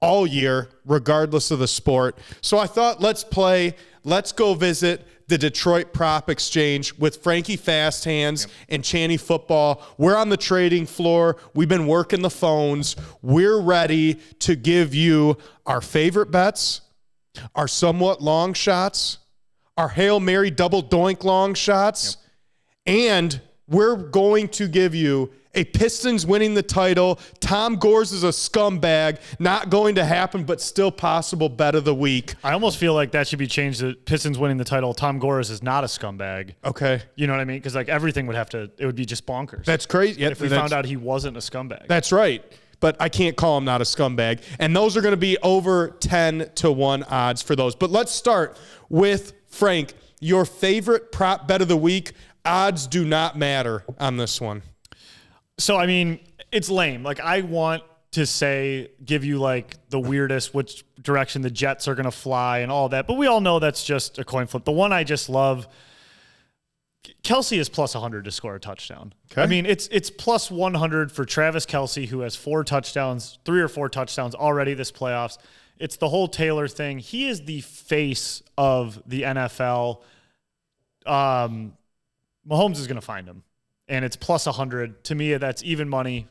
[0.00, 2.16] all year, regardless of the sport.
[2.40, 3.74] So I thought, let's play.
[4.04, 9.82] Let's go visit the Detroit Prop Exchange with Frankie Fast Hands and Channy Football.
[9.98, 11.36] We're on the trading floor.
[11.54, 12.96] We've been working the phones.
[13.22, 16.80] We're ready to give you our favorite bets,
[17.54, 19.18] our somewhat long shots,
[19.76, 22.16] our Hail Mary double doink long shots,
[22.86, 27.18] and we're going to give you a Pistons winning the title.
[27.40, 29.20] Tom Gores is a scumbag.
[29.40, 32.34] Not going to happen, but still possible bet of the week.
[32.44, 33.80] I almost feel like that should be changed.
[33.80, 34.94] The Pistons winning the title.
[34.94, 36.54] Tom Gores is not a scumbag.
[36.64, 37.02] Okay.
[37.16, 37.58] You know what I mean?
[37.58, 38.70] Because like everything would have to.
[38.78, 39.64] It would be just bonkers.
[39.64, 40.20] That's crazy.
[40.20, 41.88] Yeah, if we found out he wasn't a scumbag.
[41.88, 42.44] That's right.
[42.80, 44.40] But I can't call him not a scumbag.
[44.60, 47.74] And those are going to be over 10 to 1 odds for those.
[47.74, 48.56] But let's start
[48.88, 49.94] with Frank.
[50.20, 52.12] Your favorite prop bet of the week.
[52.44, 54.62] Odds do not matter on this one.
[55.58, 56.20] So I mean,
[56.52, 57.02] it's lame.
[57.02, 57.82] Like I want
[58.12, 62.60] to say, give you like the weirdest which direction the Jets are going to fly
[62.60, 64.64] and all that, but we all know that's just a coin flip.
[64.64, 65.68] The one I just love.
[67.22, 69.14] Kelce is plus 100 to score a touchdown.
[69.32, 69.42] Okay.
[69.42, 73.68] I mean, it's it's plus 100 for Travis Kelce, who has four touchdowns, three or
[73.68, 75.38] four touchdowns already this playoffs.
[75.78, 76.98] It's the whole Taylor thing.
[76.98, 80.02] He is the face of the NFL.
[81.06, 81.74] Um,
[82.48, 83.42] Mahomes is going to find him,
[83.88, 85.04] and it's plus 100.
[85.04, 86.26] To me, that's even money.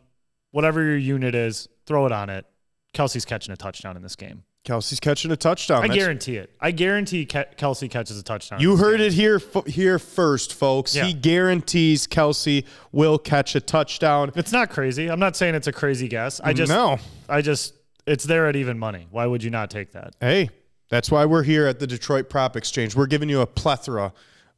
[0.52, 2.46] Whatever your unit is, throw it on it.
[2.94, 4.44] Kelce's catching a touchdown in this game.
[4.66, 5.78] Kelce's catching a touchdown.
[5.78, 6.50] I That's- guarantee it.
[6.60, 8.60] I guarantee Ke- Kelce catches a touchdown.
[8.60, 10.94] You heard it here f- here first, folks.
[10.96, 11.06] Yeah.
[11.06, 14.32] He guarantees Kelce will catch a touchdown.
[14.36, 15.10] It's not crazy.
[15.10, 16.42] I'm not saying it's a crazy guess.
[16.44, 16.98] I just, No.
[17.30, 19.08] I just, it's there at even money.
[19.10, 20.16] Why would you not take that?
[20.20, 20.50] Hey,
[20.90, 22.94] that's why we're here at the Detroit Prop Exchange.
[22.96, 24.12] We're giving you a plethora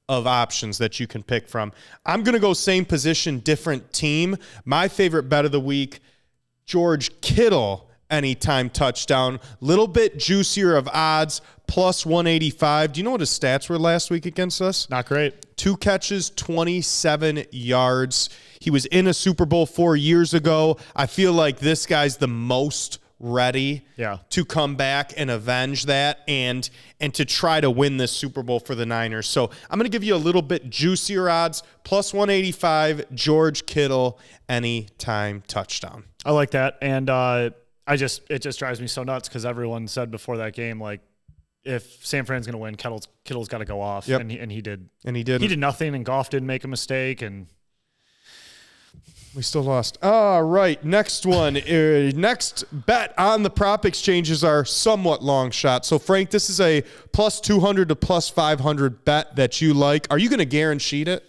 [0.10, 1.72] of options that you can pick from.
[2.06, 4.36] I'm going to go same position, different team.
[4.66, 6.00] My favorite bet of the week,
[6.66, 9.40] George Kittle anytime touchdown.
[9.62, 12.94] Little bit juicier of odds, plus 185.
[12.94, 14.90] Do you know what his stats were last week against us?
[14.90, 15.56] Not great.
[15.56, 18.30] Two catches, 27 yards.
[18.60, 20.78] He was in a Super Bowl four years ago.
[20.96, 24.20] I feel like this guy's the most ready Yeah.
[24.30, 26.70] to come back and avenge that and
[27.02, 29.28] and to try to win this Super Bowl for the Niners.
[29.28, 34.20] So I'm going to give you a little bit juicier odds, plus 185, George Kittle,
[34.70, 36.04] anytime touchdown.
[36.26, 37.50] I like that, and uh,
[37.88, 41.02] I just, it just drives me so nuts because everyone said before that game, like,
[41.64, 44.22] if San Fran's going to win, Kittle's Kittle's got to go off, Yep.
[44.22, 44.90] and he, and he did.
[45.06, 45.42] And he did.
[45.42, 47.48] He did nothing, and Goff didn't make a mistake, and
[49.36, 50.00] We still lost.
[50.02, 51.56] All right, next one.
[51.56, 55.86] Uh, next bet on the prop exchanges are somewhat long shot.
[55.86, 60.08] So, Frank, this is a plus 200 to plus 500 bet that you like.
[60.10, 61.24] Are you going to guarantee it?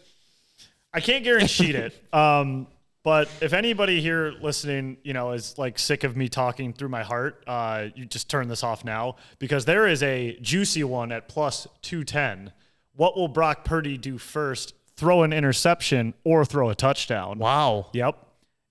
[0.94, 1.94] I can't guarantee it.
[2.12, 2.66] Um,
[3.02, 7.02] but if anybody here listening, you know, is like sick of me talking through my
[7.02, 11.28] heart, uh, you just turn this off now because there is a juicy one at
[11.28, 12.52] plus 210.
[12.94, 14.74] What will Brock Purdy do first?
[15.00, 17.38] Throw an interception or throw a touchdown?
[17.38, 17.86] Wow.
[17.94, 18.18] Yep.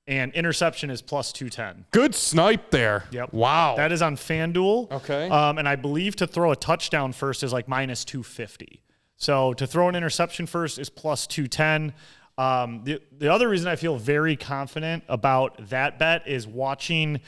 [0.05, 1.85] And interception is plus 210.
[1.89, 3.05] Good snipe there.
[3.09, 3.33] Yep.
[3.33, 3.75] Wow.
[3.77, 4.91] That is on FanDuel.
[4.91, 5.27] Okay.
[5.27, 8.83] Um, and I believe to throw a touchdown first is like minus 250.
[9.17, 11.95] So to throw an interception first is plus 210.
[12.37, 17.21] Um, the, the other reason I feel very confident about that bet is watching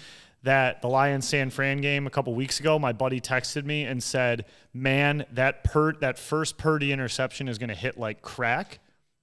[0.44, 2.78] that the Lions San Fran game a couple weeks ago.
[2.78, 4.46] My buddy texted me and said,
[4.76, 8.78] "Man, that per that first Purdy interception is going to hit like crack."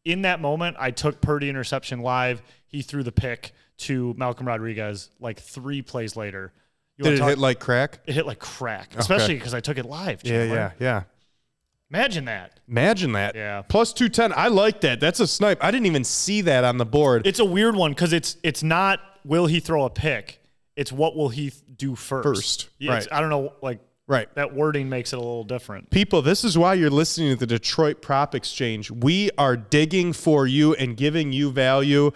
[0.09, 2.43] In that moment, I took Purdy interception live.
[2.67, 6.53] He threw the pick to Malcolm Rodriguez like three plays later.
[6.97, 8.01] You Did it talk- hit like crack?
[8.07, 10.23] it hit like crack, especially because I took it live.
[10.25, 10.57] Yeah, Chandler.
[10.57, 11.03] yeah, yeah.
[11.91, 12.59] Imagine that.
[12.69, 13.35] Imagine that.
[13.35, 13.63] Yeah.
[13.63, 14.33] Plus 210.
[14.37, 15.01] I like that.
[15.01, 15.63] That's a snipe.
[15.63, 17.27] I didn't even see that on the board.
[17.27, 20.43] It's a weird one because it's it's not will he throw a pick?
[20.77, 22.25] It's what will he do first?
[22.25, 23.09] First, Yeah, right.
[23.13, 23.53] I don't know.
[23.63, 24.35] Like right.
[24.35, 25.91] that wording makes it a little different.
[25.91, 28.91] People, this is why you're listening to the Detroit Prop Exchange.
[28.91, 32.11] We are digging for you and giving you value.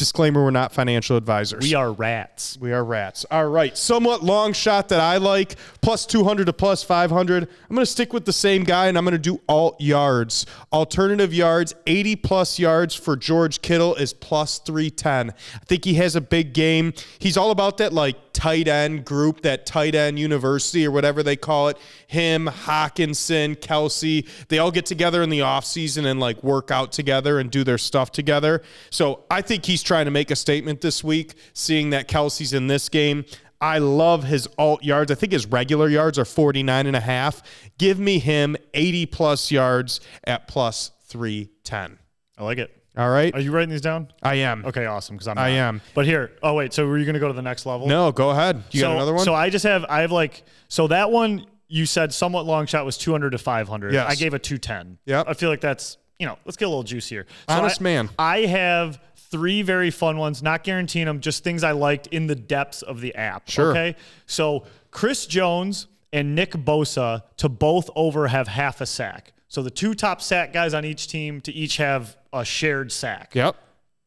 [0.00, 1.62] Disclaimer, we're not financial advisors.
[1.62, 2.56] We are rats.
[2.58, 3.26] We are rats.
[3.30, 3.76] All right.
[3.76, 7.42] Somewhat long shot that I like, plus 200 to plus 500.
[7.42, 10.46] I'm going to stick with the same guy and I'm going to do alt yards.
[10.72, 15.32] Alternative yards, 80 plus yards for George Kittle is plus 310.
[15.32, 16.94] I think he has a big game.
[17.18, 21.36] He's all about that like tight end group, that tight end university or whatever they
[21.36, 21.78] call it.
[22.06, 27.38] Him, Hockenson, Kelce, they all get together in the offseason and like work out together
[27.38, 28.62] and do their stuff together.
[28.90, 32.66] So I think he's trying to make a statement this week, seeing that Kelce's in
[32.66, 33.24] this game.
[33.60, 35.12] I love his alt yards.
[35.12, 37.42] I think his regular yards are 49 and a half.
[37.76, 41.98] Give me him 80 plus yards at plus 310.
[42.38, 42.79] I like it.
[42.96, 43.34] All right.
[43.34, 44.08] Are you writing these down?
[44.22, 44.64] I am.
[44.66, 45.16] Okay, awesome.
[45.16, 45.38] Because I'm.
[45.38, 45.56] I not.
[45.56, 45.80] am.
[45.94, 46.32] But here.
[46.42, 46.72] Oh wait.
[46.72, 47.86] So were you going to go to the next level?
[47.86, 48.62] No, go ahead.
[48.72, 49.24] You so, got another one?
[49.24, 52.84] So I just have I have like so that one you said somewhat long shot
[52.84, 53.92] was 200 to 500.
[53.92, 54.10] Yes.
[54.10, 54.98] I gave a 210.
[55.06, 55.22] Yeah.
[55.24, 57.26] I feel like that's, you know, let's get a little juicier.
[57.48, 58.10] So Honest I- man.
[58.18, 62.34] I have three very fun ones, not guaranteeing them, just things I liked in the
[62.34, 63.48] depths of the app.
[63.48, 63.70] Sure.
[63.70, 63.94] Okay.
[64.26, 69.32] So Chris Jones and Nick Bosa to both over have half a sack.
[69.46, 73.34] So the two top sack guys on each team to each have a shared sack.
[73.34, 73.56] Yep.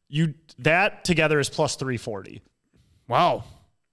[0.09, 2.41] You that together is plus 340,
[3.07, 3.43] Wow.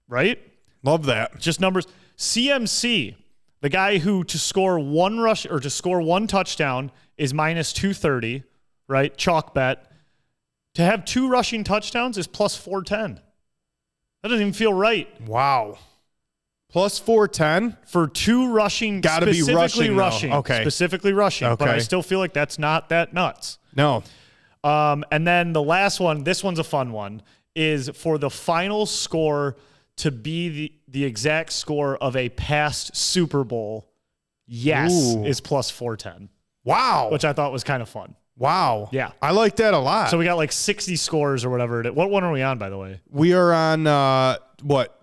[0.07, 0.39] right?
[0.83, 1.39] Love that.
[1.39, 1.87] Just numbers.
[2.17, 3.15] CMC,
[3.61, 8.43] the guy who to score one rush or to score one touchdown is minus 230,
[8.87, 9.15] right?
[9.17, 9.91] Chalk bet.
[10.75, 13.21] To have two rushing touchdowns is plus 410.
[14.21, 15.09] That doesn't even feel right.
[15.27, 15.79] Wow.
[16.69, 17.77] Plus 410.
[17.85, 20.33] For two rushing, Gotta be specifically rushing, rushing.
[20.33, 20.61] Okay.
[20.61, 21.55] Specifically rushing.
[21.55, 23.57] But I still feel like that's not that nuts.
[23.75, 24.03] No.
[24.63, 27.21] Um, and then the last one, this one's a fun one,
[27.55, 29.57] is for the final score
[29.97, 33.87] to be the, the exact score of a past Super Bowl.
[34.47, 35.23] Yes, Ooh.
[35.25, 36.29] is plus 410,
[36.63, 37.09] Wow.
[37.11, 38.15] which I thought was kind of fun.
[38.37, 38.89] wow.
[38.91, 39.11] Yeah.
[39.21, 40.09] I like that a lot.
[40.09, 41.83] So we got like 60 scores or whatever.
[41.91, 42.99] What one are we on, by the way?
[43.09, 44.97] we are on uh what?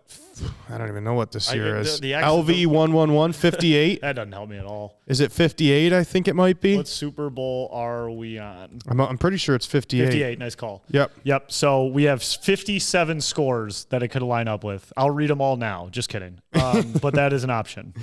[0.68, 2.00] I don't even know what this I- year the- is.
[2.00, 4.00] the X- LV one one one fifty eight.
[4.02, 4.98] That doesn't help me at all.
[5.06, 5.92] Is it fifty eight?
[5.92, 6.76] I think it might be.
[6.76, 8.78] What Super Bowl are we on?
[8.88, 10.06] I'm, I'm pretty sure it's fifty eight.
[10.06, 10.38] 58.
[10.38, 10.82] Nice call.
[10.90, 11.12] Yep.
[11.24, 11.52] Yep.
[11.52, 14.92] So we have 57 scores that it could line up with.
[14.96, 15.88] I'll read them all now.
[15.90, 16.40] Just kidding.
[16.54, 17.94] Um, but that is an option.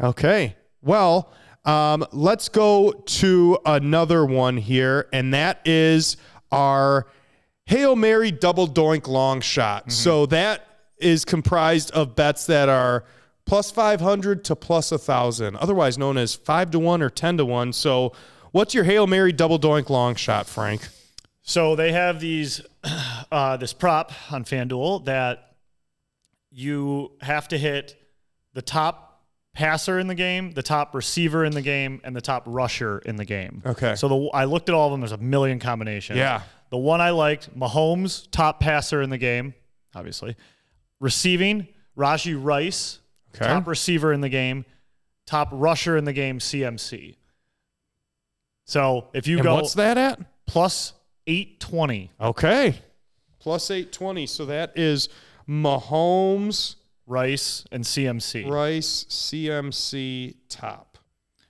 [0.00, 0.56] Okay.
[0.82, 1.30] Well,
[1.64, 6.16] um, let's go to another one here, and that is
[6.50, 7.06] our
[7.66, 9.92] Hail Mary double doink long shot.
[9.92, 10.71] So that
[11.02, 13.04] is comprised of bets that are
[13.44, 17.72] plus 500 to plus 1,000, otherwise known as 5 to 1 or 10 to 1.
[17.72, 18.12] So,
[18.52, 20.88] what's your Hail Mary double doink long shot, Frank?
[21.42, 22.60] So they have these
[23.32, 25.56] uh, this prop on FanDuel that
[26.50, 27.96] you have to hit
[28.54, 29.24] the top
[29.54, 33.16] passer in the game, the top receiver in the game, and the top rusher in
[33.16, 33.62] the game.
[33.66, 33.94] Okay.
[33.96, 35.00] So the I looked at all of them.
[35.00, 36.18] There's a million combinations.
[36.18, 36.42] Yeah.
[36.70, 39.52] The one I liked, Mahomes, top passer in the game,
[39.94, 40.36] obviously.
[41.02, 41.66] Receiving,
[41.98, 43.00] Rashee Rice,
[43.34, 43.46] Okay.
[43.46, 44.64] top receiver in the game,
[45.26, 47.16] top rusher in the game, CMC.
[48.64, 50.20] So if you And go what's that at?
[50.46, 50.92] plus
[51.26, 52.10] 820.
[52.20, 52.74] Okay.
[53.40, 54.26] Plus 820.
[54.26, 55.08] So that is
[55.48, 56.76] Mahomes,
[57.06, 58.48] Rice and CMC.
[58.48, 60.98] Rice, CMC, top.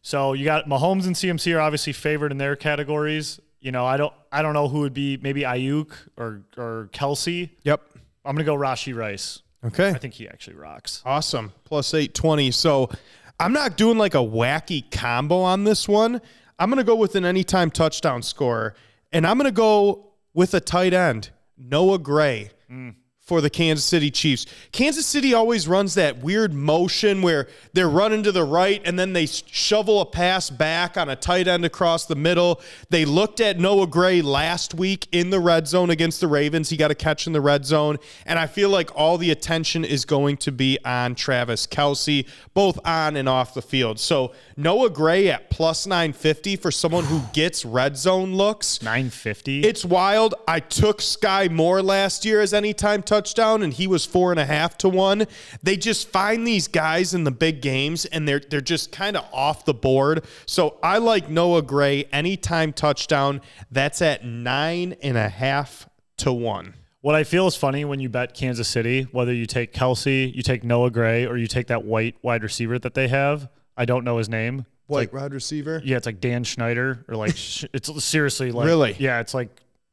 [0.01, 3.39] So you got Mahomes and CMC are obviously favored in their categories.
[3.61, 7.51] You know, I don't I don't know who would be maybe Aiyuk or or Kelce.
[7.65, 7.83] Yep.
[8.25, 9.42] I'm gonna go Rashee Rice.
[9.65, 9.91] Okay.
[9.91, 11.03] I think he actually rocks.
[11.05, 11.53] Awesome.
[11.65, 12.51] Plus 820.
[12.51, 12.91] So
[13.39, 16.21] I'm not doing like a wacky combo on this one.
[16.59, 18.75] I'm going to go with an anytime touchdown scorer,
[19.13, 22.51] and I'm going to go with a tight end, Noah Gray.
[22.71, 22.95] Mm.
[23.25, 24.47] For the Kansas City Chiefs.
[24.73, 29.13] Kansas City always runs that weird motion where they're running to the right and then
[29.13, 32.61] they shovel a pass back on a tight end across the middle.
[32.91, 36.69] They looked at Noah Gray last week in the red zone against the Ravens.
[36.71, 37.99] He got a catch in the red zone.
[38.27, 42.85] And I feel like all the attention is going to be on Travis Kelce, both
[42.85, 44.01] on and off the field.
[44.01, 48.83] So Noah Gray at plus 950 for someone who gets red zone looks.
[48.83, 49.63] 950.
[49.63, 50.35] It's wild.
[50.49, 54.47] I took Sky Moore last year as anytime touchdown, and he was four and a
[54.47, 55.27] half to one.
[55.63, 59.25] They just find these guys in the big games, and they're they're just kind of
[59.33, 60.25] off the board.
[60.47, 63.41] So I like Noah Gray anytime touchdown.
[63.71, 65.89] That's at nine and a half
[66.19, 66.75] to one.
[67.03, 70.43] what I feel is funny when you bet Kansas City, whether you take Kelce, you
[70.43, 73.49] take Noah Gray, or you take that white wide receiver that they have.
[73.77, 74.65] I don't know his name.
[74.87, 75.81] White like wide receiver.
[75.85, 77.31] yeah, it's like Dan Schneider or like
[77.75, 78.97] it's seriously like Really?
[78.99, 79.49] yeah, it's like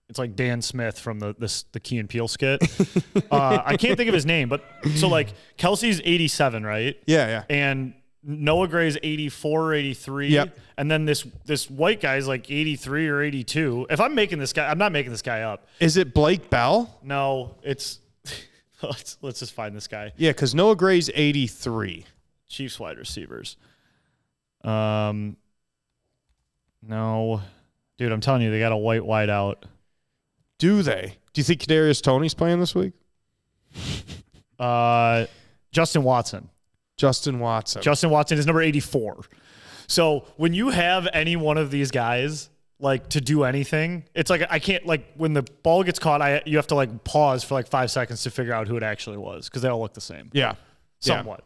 [0.09, 2.61] it's like Dan Smith from the this the Key and Peele skit.
[3.31, 4.63] uh, I can't think of his name, but
[4.95, 6.97] so like Kelce's 87, right?
[7.05, 7.43] Yeah, yeah.
[7.49, 7.93] And
[8.23, 10.27] Noah Gray's 84 or 83.
[10.29, 10.59] Yep.
[10.77, 13.87] And then this this white guy's like 83 or 82.
[13.89, 15.67] If I'm making this guy, I'm not making this guy up.
[15.79, 16.97] Is it Blake Bell?
[17.03, 17.99] No, it's
[18.81, 20.11] let's, let's just find this guy.
[20.17, 22.05] Yeah, because Noah Gray's eighty three.
[22.47, 23.57] Chiefs wide receivers.
[24.63, 25.37] Um,
[26.81, 27.41] no,
[27.99, 29.65] dude, I'm telling you, they got a white wide out.
[30.59, 31.17] Do they?
[31.33, 32.93] Do you think Kadarius Toney's playing this week?
[34.59, 35.25] Uh,
[35.71, 36.49] Justin Watson.
[36.97, 37.81] Justin Watson.
[37.81, 39.21] Justin Watson is number 84.
[39.87, 44.43] So when you have any one of these guys like to do anything, it's like
[44.49, 47.53] I can't like when the ball gets caught, I you have to like pause for
[47.53, 50.01] like five seconds to figure out who it actually was because they all look the
[50.01, 50.55] same, yeah.
[50.99, 51.43] somewhat.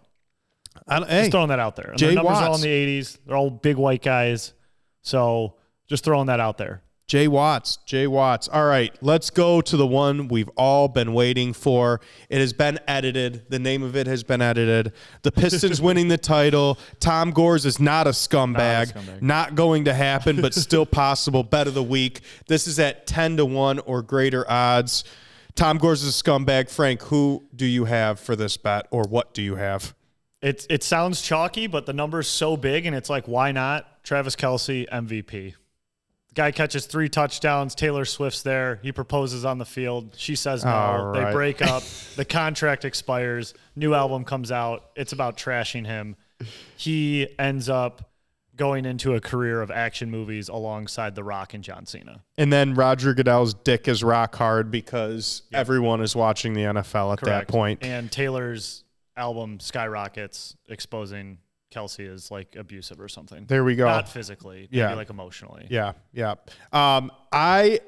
[0.88, 1.92] I don't- hey, Just throwing that out there.
[1.92, 3.20] And Jay their numbers are all in the 80s.
[3.28, 4.54] They're all big white guys.
[5.04, 5.54] So
[5.88, 6.82] just throwing that out there.
[7.08, 8.48] Jay Watts, Jay Watts.
[8.48, 12.00] All right, let's go to the one we've all been waiting for.
[12.30, 13.44] It has been edited.
[13.50, 14.94] The name of it has been edited.
[15.22, 16.80] The Pistons winning the title.
[17.00, 18.94] Tom Gores is not a scumbag.
[18.94, 19.22] scumbag.
[19.22, 21.44] Not going to happen, but still possible.
[21.44, 22.22] Bet of the week.
[22.48, 25.04] This is at 10 to 1 or greater odds.
[25.56, 26.70] Tom Gores is a scumbag.
[26.70, 29.94] Frank, who do you have for this bet or what do you have?
[30.42, 34.04] It it sounds chalky, but the number's so big, and it's like, why not?
[34.04, 35.54] Travis Kelce MVP.
[36.34, 37.76] Guy catches three touchdowns.
[37.76, 38.80] Taylor Swift's there.
[38.82, 40.16] He proposes on the field.
[40.18, 40.72] She says no.
[40.72, 41.84] All They break up.
[42.16, 43.54] the contract expires.
[43.76, 44.90] New album comes out.
[44.96, 46.16] It's about trashing him.
[46.76, 48.10] He ends up
[48.56, 52.24] going into a career of action movies alongside The Rock and John Cena.
[52.38, 57.22] And then Roger Goodell's dick is rock hard because everyone is watching the NFL at
[57.22, 57.84] that point.
[57.84, 58.84] And Taylor's
[59.18, 61.40] album skyrockets, exposing
[61.74, 63.46] Kelce is like abusive or something.
[63.48, 63.86] There we go.
[63.86, 64.94] Not physically, maybe Yeah.
[64.94, 65.68] like emotionally.
[65.70, 66.36] Yeah, yeah.
[66.72, 67.80] Um, I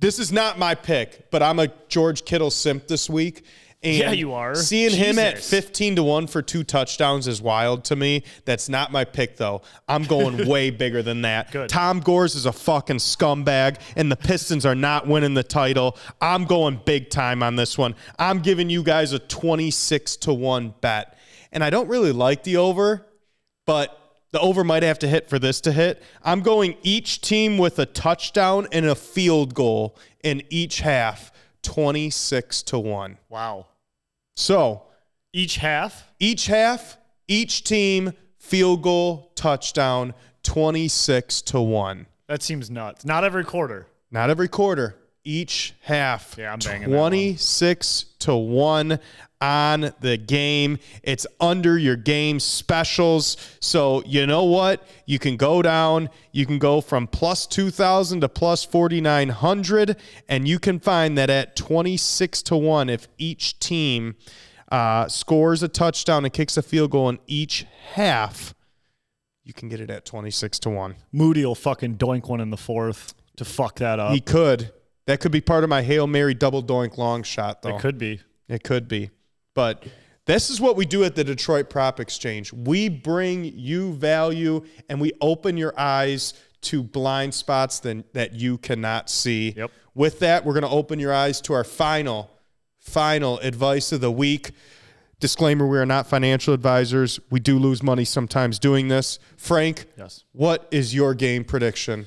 [0.00, 3.44] this is not my pick, but I'm a George Kittle simp this week.
[3.82, 4.54] And Yeah, you are.
[4.54, 8.24] Seeing him at 15 to 1 for two touchdowns is wild to me.
[8.44, 9.62] That's not my pick, though.
[9.88, 11.50] I'm going way bigger than that.
[11.50, 11.70] Good.
[11.70, 15.96] Tom Gores is a fucking scumbag, and the Pistons are not winning the title.
[16.20, 17.94] I'm going big time on this one.
[18.18, 21.16] I'm giving you guys a 26 to 1 bet.
[21.52, 23.06] And I don't really like the over,
[23.70, 26.02] but the over might have to hit for this to hit.
[26.24, 31.30] I'm going each team with a touchdown and a field goal in each half,
[31.62, 33.18] 26 to 1.
[33.28, 33.66] Wow.
[34.34, 34.82] So
[35.32, 36.10] Each half.
[36.18, 36.96] each half,
[37.28, 42.06] each team, field goal, touchdown, 26 to 1.
[42.26, 43.04] That seems nuts.
[43.04, 43.86] Not every quarter.
[44.10, 46.36] Not every quarter, each half.
[46.38, 47.10] Yeah, I'm banging that one.
[47.10, 48.98] 26 to 1
[49.40, 50.78] on the game.
[51.02, 53.36] It's under your game specials.
[53.60, 54.86] So, you know what?
[55.06, 59.96] You can go down, you can go from plus 2000 to plus 4900
[60.28, 64.16] and you can find that at 26 to 1 if each team
[64.70, 68.54] uh, scores a touchdown and kicks a field goal in each half,
[69.42, 70.94] you can get it at 26 to 1.
[71.12, 74.12] Moody will fucking doink one in the fourth to fuck that up.
[74.12, 74.70] He could.
[75.10, 77.74] That could be part of my Hail Mary double doink long shot, though.
[77.74, 78.20] it could be.
[78.48, 79.10] It could be.
[79.54, 79.84] But
[80.24, 82.52] this is what we do at the Detroit Prop Exchange.
[82.52, 88.56] We bring you value and we open your eyes to blind spots that, that you
[88.58, 89.52] cannot see.
[89.56, 89.72] Yep.
[89.96, 92.30] With that, we're going to open your eyes to our final,
[92.78, 94.52] final advice of the week.
[95.18, 97.18] Disclaimer we are not financial advisors.
[97.30, 99.18] We do lose money sometimes doing this.
[99.36, 100.22] Frank, Yes.
[100.30, 102.06] what is your game prediction?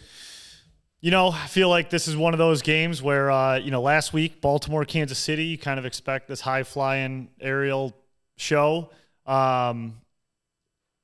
[1.04, 3.82] You know, I feel like this is one of those games where, uh, you know,
[3.82, 7.94] last week, Baltimore, Kansas City, you kind of expect this high flying aerial
[8.38, 8.90] show.
[9.26, 9.98] Um,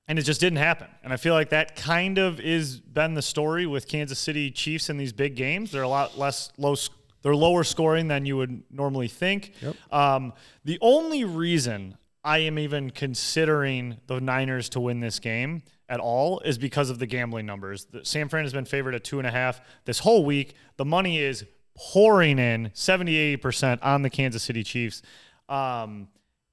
[0.07, 0.87] and it just didn't happen.
[1.03, 4.89] And I feel like that kind of is been the story with Kansas City Chiefs
[4.89, 5.69] in these big games.
[5.69, 6.77] They're a lot less low,
[7.21, 9.51] they're lower scoring than you would normally think.
[9.91, 10.31] Um,
[10.63, 16.39] the only reason I am even considering the Niners to win this game at all
[16.41, 17.85] is because of the gambling numbers.
[17.85, 20.53] The, San Fran has been favored at two and a half this whole week.
[20.77, 21.45] The money is
[21.75, 25.01] pouring in 70, 80% on the Kansas City Chiefs.
[25.47, 26.09] Um,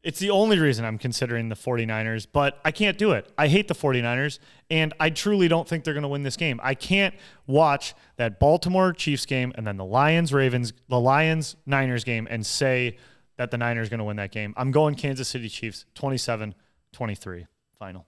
[0.07, 3.29] it's the only reason I'm considering the 49ers, but I can't do it.
[3.37, 4.39] I hate the 49ers,
[4.71, 6.61] and I truly don't think they're going to win this game.
[6.63, 7.13] I can't
[7.49, 12.47] watch that Baltimore Chiefs game and then the Lions Ravens, the Lions Niners game and
[12.47, 12.99] say
[13.37, 14.55] that the Niners going to win that game.
[14.57, 16.55] I'm going Kansas City Chiefs 27
[16.93, 17.47] 23
[17.79, 18.07] final.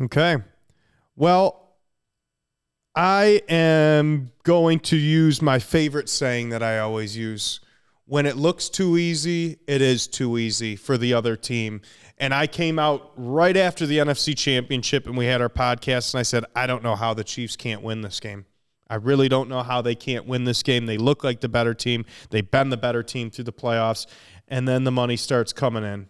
[0.00, 0.36] Okay.
[1.16, 1.62] Well,
[2.94, 7.60] I am going to use my favorite saying that I always use.
[8.04, 11.80] When it looks too easy, it is too easy for the other team.
[12.18, 16.20] And I came out right after the NFC Championship and we had our podcast, and
[16.20, 18.44] I said, I don't know how the Chiefs can't win this game.
[18.88, 20.86] I really don't know how they can't win this game.
[20.86, 24.06] They look like the better team, they've been the better team through the playoffs.
[24.48, 26.08] And then the money starts coming in.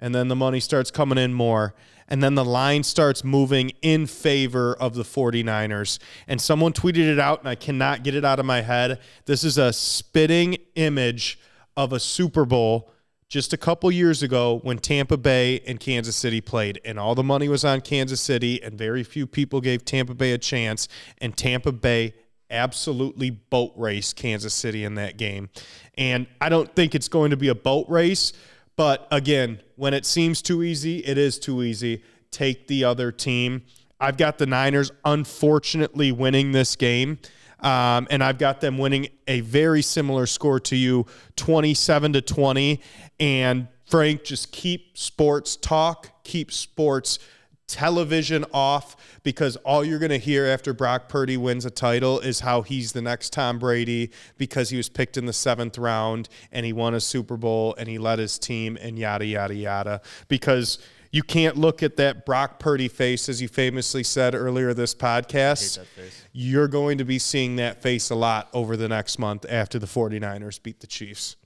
[0.00, 1.74] And then the money starts coming in more.
[2.08, 5.98] And then the line starts moving in favor of the 49ers.
[6.26, 8.98] And someone tweeted it out and I cannot get it out of my head.
[9.26, 11.38] This is a spitting image
[11.76, 12.92] of a Super Bowl
[13.30, 17.22] just a couple years ago when Tampa Bay and Kansas City played and all the
[17.22, 21.36] money was on Kansas City and very few people gave Tampa Bay a chance and
[21.36, 22.12] Tampa Bay
[22.50, 25.48] absolutely boat race Kansas City in that game.
[25.96, 28.32] And I don't think it's going to be a boat race,
[28.74, 32.02] but again, when it seems too easy, it is too easy.
[32.32, 33.62] Take the other team.
[34.00, 37.18] I've got the Niners unfortunately winning this game.
[37.62, 41.06] Um, and I've got them winning a very similar score to you,
[41.36, 42.80] 27 to 20.
[43.20, 47.18] And Frank, just keep sports talk, keep sports
[47.70, 52.40] television off because all you're going to hear after Brock Purdy wins a title is
[52.40, 56.66] how he's the next Tom Brady because he was picked in the seventh round and
[56.66, 60.00] he won a Super Bowl and he led his team and yada, yada, yada.
[60.26, 60.78] Because
[61.12, 65.78] you can't look at that Brock Purdy face, as you famously said earlier this podcast.
[66.32, 69.86] You're going to be seeing that face a lot over the next month after the
[69.86, 71.36] 49ers beat the Chiefs.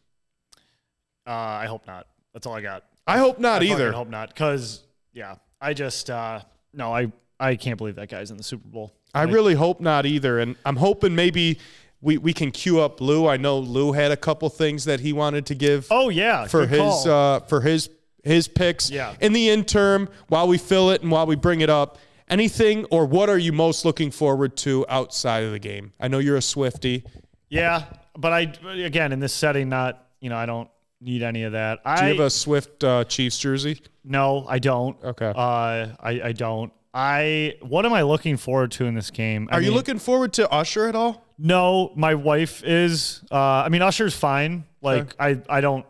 [1.27, 2.07] Uh, I hope not.
[2.33, 2.85] That's all I got.
[3.07, 3.93] I hope not I either.
[3.93, 4.29] I hope not.
[4.29, 6.41] Because yeah, I just uh,
[6.73, 8.93] no, I I can't believe that guy's in the Super Bowl.
[9.15, 10.41] I really hope not either.
[10.41, 11.61] And I'm hoping maybe
[12.01, 13.29] we, we can queue up Lou.
[13.29, 16.67] I know Lou had a couple things that he wanted to give Oh yeah, for
[16.67, 17.91] his uh, for his
[18.23, 18.91] his picks.
[18.91, 19.15] Yeah.
[19.21, 21.99] In the interim, while we fill it and while we bring it up,
[22.29, 25.93] anything or what are you most looking forward to outside of the game?
[26.01, 27.05] I know you're a Swiftie.
[27.49, 27.85] yeah,
[28.19, 28.53] but I
[28.85, 30.69] again in this setting, not you know I don't
[31.05, 31.83] need any of that.
[31.85, 33.81] Do I you have a Swift uh, Chiefs jersey?
[34.05, 34.97] no, I don't.
[35.03, 35.33] Okay.
[35.35, 36.73] Uh, I I don't.
[36.93, 39.49] I what am I looking forward to in this game?
[39.51, 41.25] I Are you looking forward to Usher at all?
[41.39, 43.23] No, my wife is.
[43.31, 44.65] Uh, I mean, Usher's fine.
[44.81, 45.85] Like I, I don't.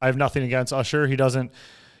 [0.00, 1.06] I have nothing against Usher.
[1.06, 1.52] He doesn't.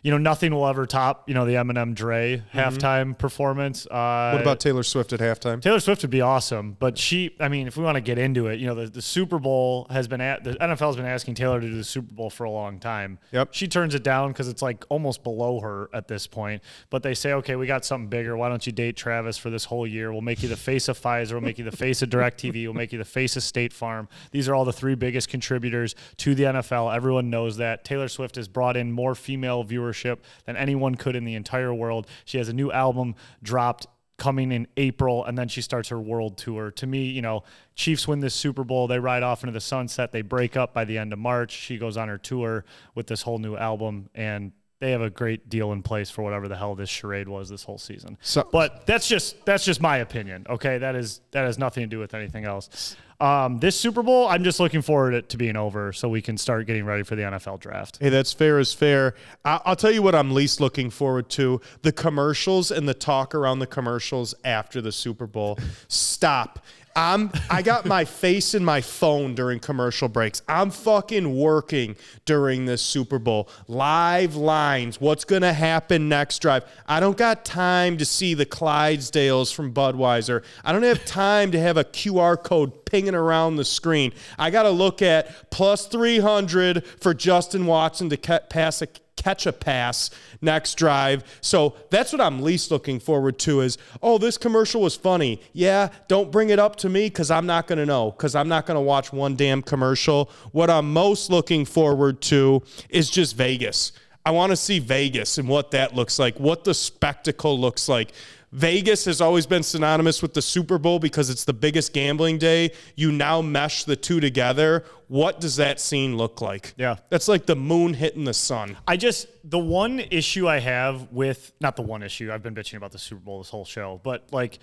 [0.02, 1.28] You know, nothing will ever top.
[1.28, 3.86] You know, the Eminem Dre halftime performance.
[3.90, 4.36] Uh, Mm-hmm.
[4.36, 5.60] What about Taylor Swift at halftime?
[5.60, 8.46] Taylor Swift would be awesome, but she, I mean, if we want to get into
[8.46, 11.34] it, you know, the, the Super Bowl has been at the NFL has been asking
[11.34, 13.18] Taylor to do the Super Bowl for a long time.
[13.32, 13.48] Yep.
[13.52, 16.62] She turns it down because it's like almost below her at this point.
[16.90, 18.36] But they say, okay, we got something bigger.
[18.36, 20.12] Why don't you date Travis for this whole year?
[20.12, 21.32] We'll make you the face of Pfizer.
[21.32, 22.64] We'll make you the face of DirecTV.
[22.64, 24.08] We'll make you the face of State Farm.
[24.30, 26.94] These are all the three biggest contributors to the NFL.
[26.94, 27.84] Everyone knows that.
[27.84, 29.62] Taylor Swift has brought in more female
[29.92, 32.06] than anyone could in the entire world.
[32.24, 33.86] She has a new album dropped
[34.18, 36.72] coming in April, and then she starts her world tour.
[36.72, 37.44] To me, you know,
[37.76, 40.84] Chiefs win this Super Bowl, they ride off into the sunset, they break up by
[40.84, 41.52] the end of March.
[41.52, 42.64] She goes on her tour
[42.96, 46.48] with this whole new album, and they have a great deal in place for whatever
[46.48, 48.16] the hell this charade was this whole season.
[48.20, 50.46] So- but that's just that's just my opinion.
[50.48, 52.96] Okay, that is that has nothing to do with anything else.
[53.20, 56.66] Um, this Super Bowl, I'm just looking forward to, being over so we can start
[56.68, 57.98] getting ready for the NFL draft.
[58.00, 59.14] Hey, that's fair as fair.
[59.44, 63.34] I- I'll tell you what I'm least looking forward to the commercials and the talk
[63.34, 65.58] around the commercials after the Super Bowl.
[65.88, 66.60] Stop.
[66.98, 70.42] I'm I got my face in my phone during commercial breaks.
[70.48, 71.94] I'm fucking working
[72.24, 73.48] during this Super Bowl.
[73.68, 75.00] Live lines.
[75.00, 76.64] What's going to happen next drive?
[76.88, 80.42] I don't got time to see the Clydesdales from Budweiser.
[80.64, 84.12] I don't have time to have a QR code pinging around the screen.
[84.36, 88.88] I got to look at plus 300 for Justin Watson to pass a
[89.18, 90.10] catch a pass
[90.40, 91.24] next drive.
[91.40, 95.40] So that's what I'm least looking forward to is, oh, this commercial was funny.
[95.52, 98.48] Yeah, don't bring it up to me because I'm not going to know because I'm
[98.48, 100.30] not going to watch one damn commercial.
[100.52, 103.92] What I'm most looking forward to is just Vegas.
[104.24, 108.12] I want to see Vegas and what that looks like, what the spectacle looks like.
[108.52, 112.72] Vegas has always been synonymous with the Super Bowl because it's the biggest gambling day.
[112.96, 114.84] You now mesh the two together.
[115.08, 116.74] What does that scene look like?
[116.76, 116.96] Yeah.
[117.10, 118.76] That's like the moon hitting the sun.
[118.86, 122.76] I just the one issue I have with not the one issue I've been bitching
[122.76, 124.58] about the Super Bowl this whole show, but like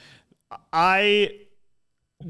[0.73, 1.39] I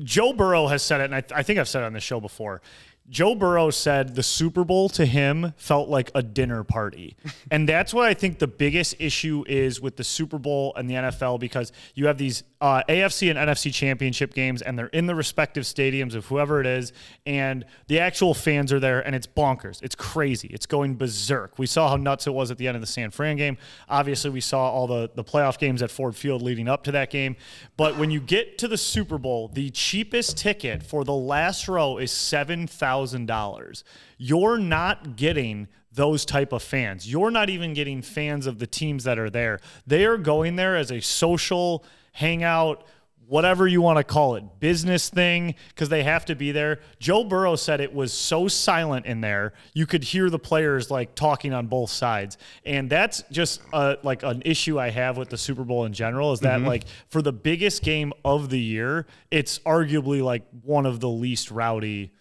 [0.03, 2.19] Joe Burrow has said it, and I, I think I've said it on the show
[2.19, 2.61] before.
[3.09, 7.15] Joe Burrow said the Super Bowl to him felt like a dinner party.
[7.51, 10.95] and that's what I think the biggest issue is with the Super Bowl and the
[10.95, 15.13] NFL because you have these uh, AFC and NFC championship games, and they're in the
[15.13, 16.93] respective stadiums of whoever it is,
[17.27, 19.83] and the actual fans are there, and it's bonkers.
[19.83, 20.47] It's crazy.
[20.47, 21.59] It's going berserk.
[21.59, 23.57] We saw how nuts it was at the end of the San Fran game.
[23.87, 27.11] Obviously, we saw all the, the playoff games at Ford Field leading up to that
[27.11, 27.35] game.
[27.77, 31.97] But when you get to the Super Bowl, the cheapest ticket for the last row
[31.99, 32.94] is $7,000.
[34.17, 37.09] You're not getting those type of fans.
[37.09, 39.59] You're not even getting fans of the teams that are there.
[39.87, 42.85] They are going there as a social hangout,
[43.27, 46.79] whatever you want to call it, business thing, because they have to be there.
[46.99, 51.15] Joe Burrow said it was so silent in there, you could hear the players like
[51.15, 52.37] talking on both sides.
[52.65, 56.33] And that's just uh, like an issue I have with the Super Bowl in general
[56.33, 60.99] is that like for the biggest game of the year, it's arguably like one of
[60.99, 62.11] the least rowdy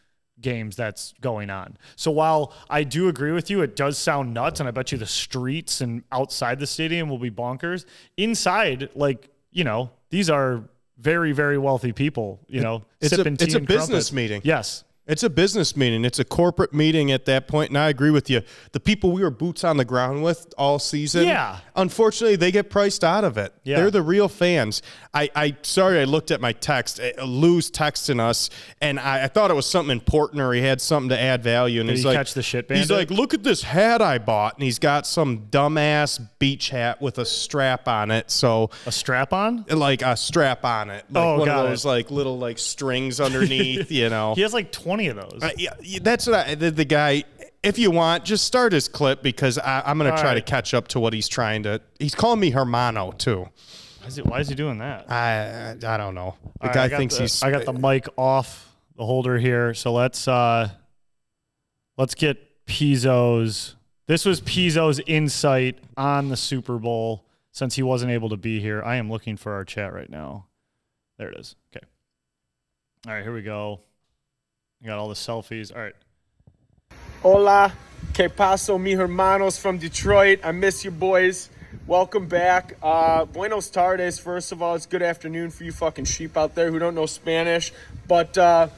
[0.45, 1.77] games that's going on.
[1.97, 4.99] So while I do agree with you, it does sound nuts, and I bet you
[4.99, 7.85] the streets and outside the stadium will be bonkers.
[8.17, 10.63] Inside, like you know, these are
[10.99, 12.39] very very wealthy people.
[12.47, 14.13] You know, it's a- tea it's a business crumpets.
[14.13, 14.41] meeting.
[14.45, 16.03] Yes, It's a business meeting.
[16.05, 18.41] It's a corporate meeting at that point, and I agree with you.
[18.73, 21.59] The people we were boots on the ground with all season, Yeah.
[21.77, 23.53] Unfortunately, they get priced out of it.
[23.65, 23.77] Yeah.
[23.77, 24.81] They're the real fans.
[25.13, 27.01] I, I sorry, I looked at my text.
[27.01, 28.49] Uh, Lou's texting us,
[28.81, 31.81] and I, I thought it was something important or he had something to add value.
[31.81, 32.85] And Did he's he like, catch the shit bandit?
[32.85, 37.03] He's like, look at this hat I bought, and he's got some dumbass beach hat
[37.03, 38.31] with a strap on it.
[38.31, 39.65] So A strap on?
[39.69, 41.69] like a strap on it, like Oh, one of it.
[41.69, 44.35] those like little like strings underneath, you know.
[44.35, 45.43] He has like 20 of those.
[45.43, 47.25] Uh, yeah, that's what I, the, the guy.
[47.63, 50.35] If you want, just start his clip because I, I'm going to try right.
[50.35, 51.81] to catch up to what he's trying to.
[51.99, 53.49] He's calling me Hermano too.
[54.01, 55.11] Why is he, why is he doing that?
[55.11, 56.37] I I don't know.
[56.43, 57.43] The All right, guy I got thinks the- he's.
[57.43, 60.69] I got the mic off the holder here, so let's uh
[61.97, 63.77] let's get Pizzo's.
[64.07, 68.83] This was Pizzo's insight on the Super Bowl since he wasn't able to be here.
[68.85, 70.47] I am looking for our chat right now.
[71.17, 71.57] There it is.
[71.75, 71.87] Okay.
[73.07, 73.81] All right, here we go.
[74.85, 75.75] I got all the selfies.
[75.75, 75.95] All right.
[77.23, 77.73] Hola,
[78.13, 80.41] que paso, mi hermanos from Detroit.
[80.45, 81.49] I miss you, boys.
[81.87, 82.77] Welcome back.
[82.83, 84.19] Uh, buenos tardes.
[84.19, 87.07] First of all, it's good afternoon for you fucking sheep out there who don't know
[87.07, 87.73] Spanish.
[88.07, 88.69] But uh,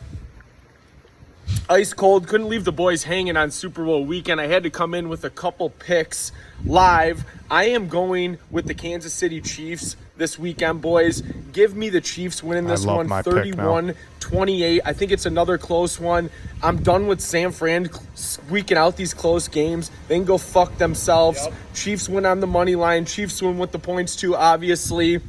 [1.68, 2.28] ice cold.
[2.28, 4.40] Couldn't leave the boys hanging on Super Bowl weekend.
[4.40, 6.32] I had to come in with a couple picks
[6.64, 7.24] live.
[7.51, 11.20] I am going with the Kansas City Chiefs this weekend, boys.
[11.53, 13.42] Give me the Chiefs winning this one my pick now.
[13.42, 14.82] 31 28.
[14.84, 16.30] I think it's another close one.
[16.62, 19.90] I'm done with San Fran squeaking out these close games.
[20.09, 21.47] They can go fuck themselves.
[21.74, 23.05] Chiefs win on the money line.
[23.05, 25.20] Chiefs win with the points too, obviously.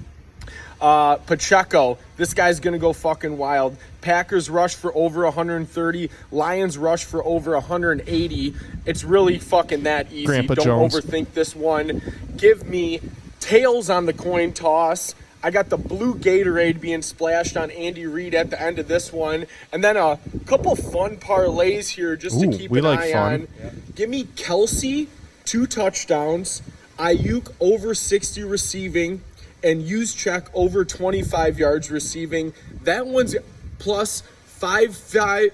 [0.79, 3.77] Uh, Pacheco, this guy's gonna go fucking wild.
[4.07, 6.09] Packers rush for over 130.
[6.31, 8.55] Lions rush for over 180.
[8.85, 10.23] It's really fucking that easy.
[10.25, 10.95] Grandpa Don't Jones.
[10.95, 12.01] overthink this one.
[12.37, 13.01] Give me
[13.41, 15.13] tails on the coin toss.
[15.43, 19.11] I got the blue Gatorade being splashed on Andy Reid at the end of this
[19.11, 22.99] one, and then a couple fun parlays here just Ooh, to keep we an like
[22.99, 23.47] eye fun.
[23.61, 23.81] on.
[23.93, 25.07] Give me Kelce,
[25.43, 26.61] two touchdowns,
[26.97, 29.21] Aiyuk over 60 receiving,
[29.61, 32.53] and Juszczyk over 25 yards receiving.
[32.83, 33.35] That one's
[33.79, 35.51] plus five five.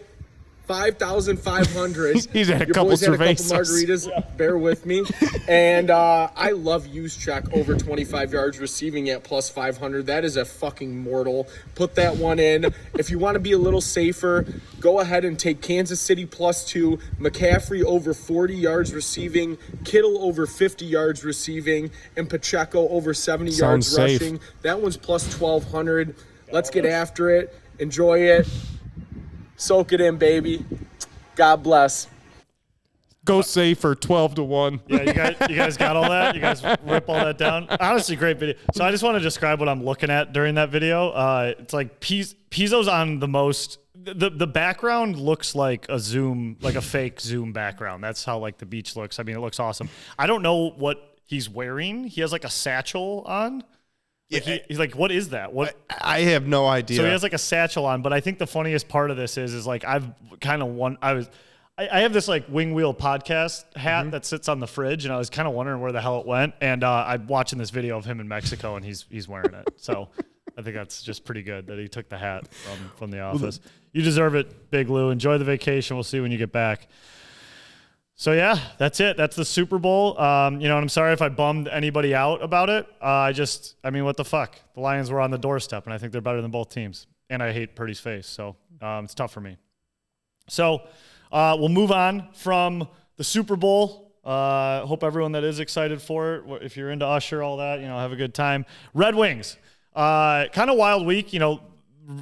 [0.66, 2.16] 5,500.
[2.34, 4.38] He's had a Your couple boys had a couple margaritas.
[4.38, 5.04] Bear with me.
[5.46, 10.06] And uh, I love Juszczyk over 25 yards receiving at plus 500.
[10.06, 11.50] That is a fucking mortal.
[11.76, 12.74] Put that one in.
[12.98, 14.46] If you want to be a little safer,
[14.80, 20.48] go ahead and take Kansas City plus two, McCaffrey over 40 yards receiving, Kittle over
[20.48, 24.22] 50 yards receiving, and Pacheco over 70 Sounds yards safe.
[24.22, 24.40] rushing.
[24.62, 26.16] That one's plus 1,200.
[26.54, 27.54] Let's get after it.
[27.84, 28.48] Enjoy it.
[29.58, 30.66] Soak it in, baby.
[31.36, 32.08] God bless.
[33.26, 34.80] Go safer, twelve to one.
[34.88, 36.34] Yeah, you guys, you guys got all that?
[36.34, 37.68] You guys rip all that down?
[37.82, 38.56] Honestly, great video.
[38.74, 41.10] So I just want to describe what I'm looking at during that video.
[41.10, 43.80] Uh, it's like Piz- Pizzo's on the most.
[43.96, 48.02] The, the background looks like a zoom, like a fake zoom background.
[48.02, 49.20] That's how like the beach looks.
[49.20, 49.90] I mean, it looks awesome.
[50.18, 52.06] I don't know what he's wearing.
[52.06, 53.66] He has like a satchel on.
[54.34, 55.54] Like, he- he's like, what is that?
[55.54, 55.76] What?
[56.02, 56.98] I have no idea.
[56.98, 59.38] So he has like a satchel on, but I think the funniest part of this
[59.38, 60.06] is, is like I've
[60.42, 60.98] kind of one.
[61.02, 61.30] I was,
[61.78, 65.14] I, I have this like wing wheel podcast hat that sits on the fridge, and
[65.14, 66.54] I was kind of wondering where the hell it went.
[66.62, 69.68] And uh, I'm watching this video of him in Mexico, and he's he's wearing it.
[69.78, 70.10] So
[70.58, 73.60] I think that's just pretty good that he took the hat from from the office.
[73.92, 75.10] You deserve it, Big Lou.
[75.12, 75.96] Enjoy the vacation.
[75.96, 76.88] We'll see you when you get back.
[78.24, 79.18] So yeah, that's it.
[79.18, 80.18] That's the Super Bowl.
[80.18, 82.88] Um, you know, and I'm sorry if I bummed anybody out about it.
[83.02, 84.58] Uh, I just, I mean, what the fuck?
[84.76, 87.06] The Lions were on the doorstep, and I think they're better than both teams.
[87.30, 89.58] And I hate Purdy's face, so um, it's tough for me.
[90.48, 90.84] So
[91.34, 94.14] uh, we'll move on from the Super Bowl.
[94.24, 97.88] Uh, hope everyone that is excited for it, if you're into Usher, all that, you
[97.88, 98.66] know, have a good time.
[98.94, 99.58] Red Wings,
[99.98, 101.34] uh, kind of wild week.
[101.34, 101.60] You know,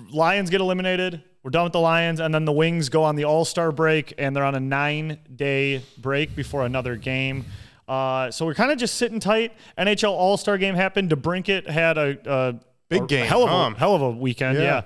[0.10, 1.22] Lions get eliminated.
[1.44, 4.14] We're done with the Lions, and then the Wings go on the All Star break,
[4.18, 7.46] and they're on a nine day break before another game.
[7.88, 9.54] Uh, so we're kind of just sitting tight.
[9.78, 11.10] NHL All Star game happened.
[11.10, 12.56] DeBrincat had a, a
[12.90, 14.58] Big a game, hell of a hell of a weekend.
[14.58, 14.64] Yeah.
[14.64, 14.82] yeah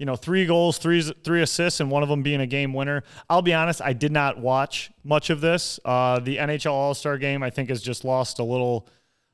[0.00, 3.04] you know, three goals, three three assists, and one of them being a game winner.
[3.28, 5.78] I'll be honest, I did not watch much of this.
[5.84, 8.88] Uh, the NHL All Star Game, I think, has just lost a little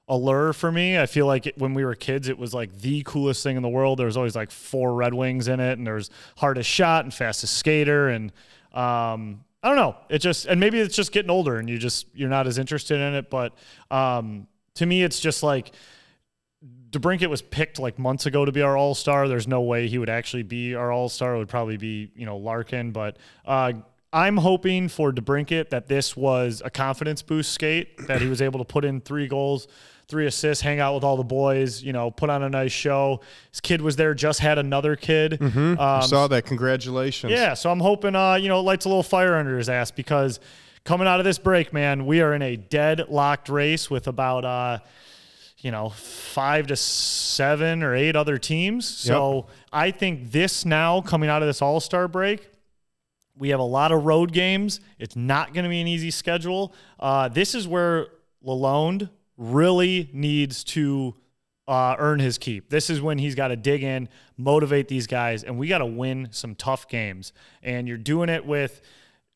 [0.08, 0.98] allure for me.
[0.98, 3.62] I feel like it, when we were kids, it was like the coolest thing in
[3.62, 3.98] the world.
[3.98, 7.56] There was always like four Red Wings in it, and there's hardest shot and fastest
[7.56, 8.32] skater, and
[8.72, 9.96] um, I don't know.
[10.08, 13.00] It just and maybe it's just getting older, and you just you're not as interested
[13.00, 13.30] in it.
[13.30, 13.52] But
[13.90, 15.72] um, to me, it's just like
[16.90, 19.28] DeBrincat was picked like months ago to be our All Star.
[19.28, 21.34] There's no way he would actually be our All Star.
[21.34, 23.72] It would probably be you know Larkin, but uh,
[24.12, 28.60] I'm hoping for DeBrincat that this was a confidence boost skate, that he was able
[28.60, 29.66] to put in three goals,
[30.08, 33.20] three assists, hang out with all the boys, you know, put on a nice show.
[33.50, 35.40] His kid was there, just had another kid.
[35.42, 36.44] Um, Saw that.
[36.46, 37.32] Congratulations.
[37.32, 39.90] yeah, so I'm hoping, uh, you know, it lights a little fire under his ass
[39.90, 40.38] because
[40.84, 44.78] coming out of this break, man, we are in a deadlocked race with about, uh,
[45.58, 48.86] you know, five to seven or eight other teams.
[48.86, 52.48] So I think this now coming out of this All Star break,
[53.36, 54.80] we have a lot of road games.
[55.00, 56.72] It's not going to be an easy schedule.
[57.00, 58.06] Uh, this is where
[58.44, 61.14] Lalonde really needs to
[61.68, 62.70] uh, earn his keep.
[62.70, 65.86] This is when he's got to dig in, motivate these guys, and we got to
[65.86, 67.32] win some tough games.
[67.62, 68.80] And you're doing it with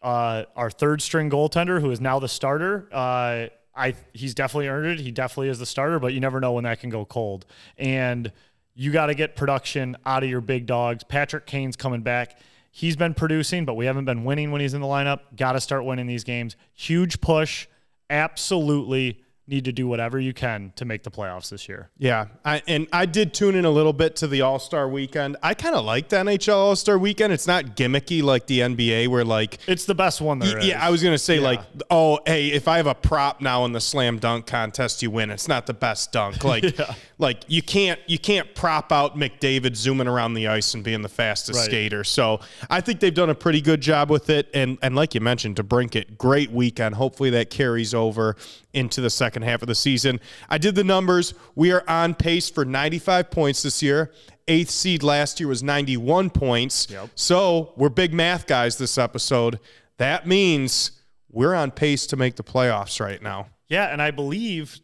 [0.02, 2.88] uh, our third string goaltender, who is now the starter.
[2.92, 5.00] Uh, I he's definitely earned it.
[5.00, 7.46] He definitely is the starter, but you never know when that can go cold.
[7.78, 8.32] And
[8.74, 11.04] you got to get production out of your big dogs.
[11.04, 12.38] Patrick Kane's coming back.
[12.70, 15.20] He's been producing, but we haven't been winning when he's in the lineup.
[15.36, 16.56] Got to start winning these games.
[16.74, 17.66] Huge push.
[18.08, 21.90] Absolutely need to do whatever you can to make the playoffs this year.
[21.98, 25.36] Yeah, I, and I did tune in a little bit to the All Star Weekend.
[25.42, 27.32] I kind of like the NHL All Star Weekend.
[27.32, 30.66] It's not gimmicky like the NBA, where like It's the best one there is.
[30.66, 31.42] yeah, I was gonna say Yeah.
[31.42, 31.60] like,
[31.90, 35.30] oh, hey, if I have a prop now in the slam dunk contest, you win.
[35.30, 36.44] It's not the best dunk.
[36.44, 36.64] Like,
[37.20, 41.08] like you can't you can't prop out McDavid zooming around the ice and being the
[41.08, 41.66] fastest Right.
[41.66, 42.02] skater.
[42.02, 44.48] So I think they've done a pretty good job with it.
[44.54, 45.62] And and like you mentioned, to
[45.94, 46.96] it, great weekend.
[46.96, 48.36] Hopefully that carries over
[48.72, 50.18] into the second half of the season.
[50.48, 51.34] I did the numbers.
[51.54, 54.12] We are on pace for 95 points this year.
[54.48, 56.88] Eighth seed last year was 91 points.
[56.90, 57.10] Yep.
[57.14, 59.60] So we're big math guys this episode.
[59.98, 60.92] That means
[61.30, 63.48] we're on pace to make the playoffs right now.
[63.68, 64.80] Yeah, and I believe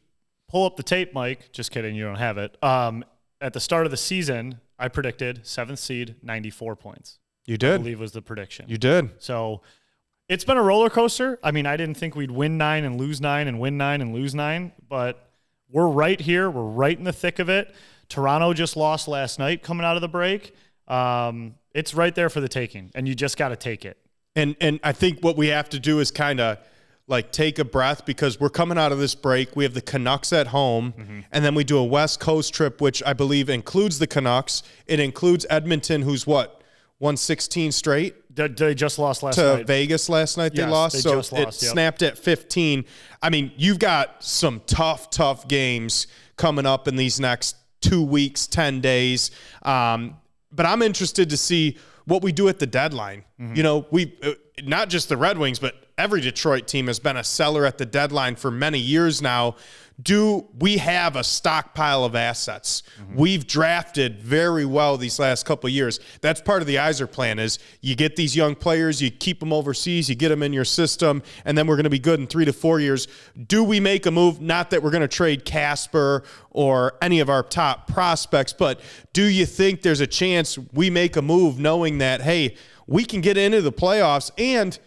[0.48, 1.51] pull up the tape, Mike.
[1.52, 2.56] Just kidding, you don't have it.
[2.62, 3.05] Um,
[3.40, 7.18] at the start of the season, I predicted seventh seed, ninety four points.
[7.44, 7.78] You I did.
[7.82, 8.66] believe was the prediction.
[8.68, 9.10] You did.
[9.18, 9.62] So
[10.28, 11.39] it's been a roller coaster.
[11.43, 14.12] I mean, I didn't think we'd win nine and lose nine and win nine and
[14.12, 15.31] lose nine, but
[15.70, 16.51] we're right here.
[16.51, 17.74] We're right in the thick of it.
[18.09, 20.55] Toronto just lost last night coming out of the break.
[20.89, 23.98] Um, it's right there for the taking, and you just got to take it.
[24.35, 26.59] And and I think what we have to do is kind of
[27.09, 29.55] like take a breath because we're coming out of this break.
[29.55, 33.03] We have the Canucks at home, and then we do a West Coast trip, which
[33.05, 34.62] I believe includes the Canucks.
[34.87, 36.62] It includes Edmonton, who's what
[36.99, 39.66] won 16 straight They, they just lost last to night.
[39.66, 40.55] Vegas last night.
[40.55, 41.53] They Yes, lost, they so just it yep.
[41.53, 42.85] snapped at 15.
[43.23, 46.07] I mean, you've got some tough, tough games
[46.37, 49.31] coming up in these next two weeks, 10 days.
[49.62, 50.16] Um,
[50.53, 51.77] but I'm interested to see
[52.07, 53.24] what we do at the deadline.
[53.41, 53.57] Mm-hmm.
[53.57, 57.16] You know, we uh, not just the Red Wings, but every Detroit team has been
[57.16, 59.56] a seller at the deadline for many years now.
[60.02, 62.82] Do we have a stockpile of assets?
[63.01, 63.16] Mm-hmm.
[63.16, 66.01] We've drafted very well these last couple of years.
[66.20, 70.10] That's part of the Yzerplan is you get these young players, you keep them overseas,
[70.10, 72.44] you get them in your system, and then we're going to be good in three
[72.44, 73.09] to four years.
[73.47, 74.39] Do we make a move?
[74.39, 78.81] Not that we're going to trade Kasper or any of our top prospects, but
[79.14, 82.55] do you think there's a chance we make a move knowing that, hey,
[82.86, 84.78] we can get into the playoffs and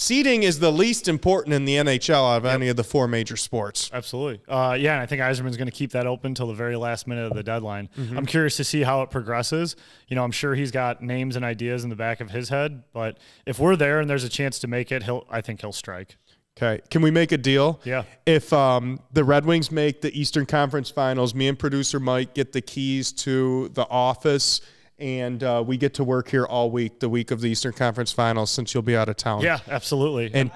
[0.00, 3.36] seeding is the least important in the NHL out of any of the four major
[3.36, 3.90] sports.
[3.92, 4.40] Absolutely.
[4.48, 7.06] Uh, yeah, and I think Yzerman's going to keep that open till the very last
[7.06, 7.88] minute of the deadline.
[8.16, 9.76] I'm curious to see how it progresses.
[10.08, 12.82] You know, I'm sure he's got names and ideas in the back of his head,
[12.92, 15.26] but if we're there and there's a chance to make it, he'll.
[15.30, 16.16] I think he'll strike.
[16.56, 16.82] Okay.
[16.90, 17.80] Can we make a deal?
[17.84, 18.04] Yeah.
[18.26, 22.52] If um, the Red Wings make the Eastern Conference Finals, me and producer Mike get
[22.52, 24.60] the keys to the office,
[25.00, 28.12] and uh, we get to work here all week, the week of the Eastern Conference
[28.12, 29.40] Finals, since you'll be out of town.
[29.40, 30.30] Yeah, absolutely.
[30.32, 30.50] And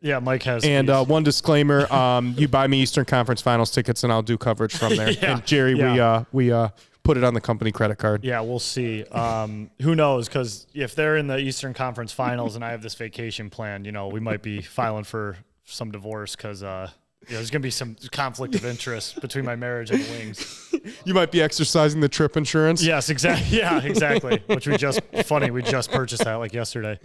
[0.00, 0.64] yeah, Mike has.
[0.64, 4.36] and uh, one disclaimer: um, you buy me Eastern Conference Finals tickets, and I'll do
[4.36, 5.12] coverage from there.
[5.22, 5.34] Yeah.
[5.34, 6.68] And Jerry, we uh, we uh,
[7.02, 8.24] put it on the company credit card.
[8.24, 9.04] Yeah, we'll see.
[9.04, 10.28] Um, who knows?
[10.28, 13.92] Because if they're in the Eastern Conference Finals and I have this vacation planned, you
[13.92, 16.90] know, we might be filing for some divorce because uh,
[17.30, 20.58] know, there's going to be some conflict of interest between my marriage and the Wings.
[21.04, 22.82] You might be exercising the trip insurance.
[22.82, 23.56] Yes, exactly.
[23.58, 24.42] Yeah, exactly.
[24.46, 25.50] Which we just funny.
[25.52, 26.98] We just purchased that like yesterday.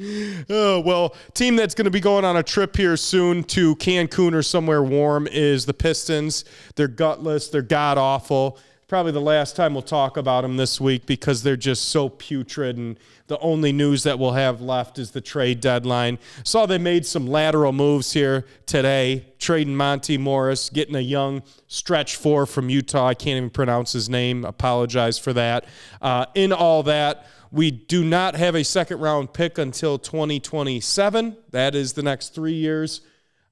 [0.50, 4.34] Oh, well, team that's going to be going on a trip here soon to Cancun
[4.34, 6.44] or somewhere warm is the Pistons.
[6.76, 7.50] They're gutless.
[7.50, 8.58] They're god awful.
[8.88, 12.78] Probably the last time we'll talk about them this week because they're just so putrid.
[12.78, 12.98] And
[13.28, 16.20] the only news that we'll have left is the trade deadline.
[16.46, 22.16] Saw they made some lateral moves here today, trading Monte Morris, getting a young stretch
[22.16, 23.08] four from Utah.
[23.08, 24.46] I can't even pronounce his name.
[24.46, 25.66] Apologize for that.
[26.02, 31.36] Uh, in all that, we do not have a second round pick until 2027.
[31.52, 33.02] That is the next three years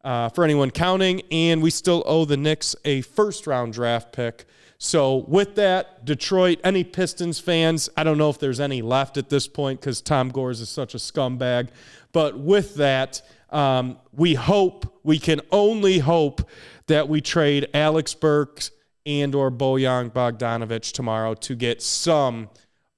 [0.01, 1.23] uh, for anyone counting.
[1.29, 4.45] And we still owe the Knicks a first round draft pick.
[4.77, 9.29] So, with that, Detroit, any Pistons fans, I don't know if there's any left at
[9.29, 11.69] this point because Tom Gores is such a scumbag.
[12.11, 13.21] But with that,
[13.51, 16.47] um, we hope, we can only hope
[16.87, 18.71] that we trade Alex Burks
[19.05, 22.49] and or Bojan Bogdanovic tomorrow to get some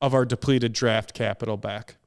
[0.02, 1.98] of our depleted draft capital back.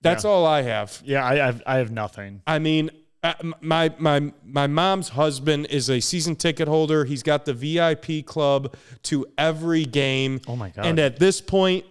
[0.00, 0.30] That's Yeah.
[0.30, 1.02] all I have.
[1.04, 2.42] Yeah, I have I have nothing.
[2.46, 2.90] I mean,
[3.22, 7.04] uh, my my my mom's husband is a season ticket holder.
[7.04, 8.74] He's got the VIP club
[9.04, 10.40] to every game.
[10.46, 10.86] Oh my God.
[10.86, 11.84] And at this point,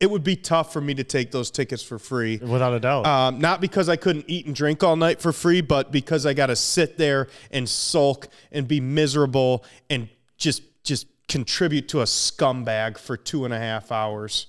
[0.00, 2.38] it would be tough for me to take those tickets for free.
[2.38, 3.06] Without a doubt.
[3.06, 6.34] Um, not because I couldn't eat and drink all night for free, but because I
[6.34, 12.04] got to sit there and sulk and be miserable and just just contribute to a
[12.04, 14.48] scumbag for two and a half hours.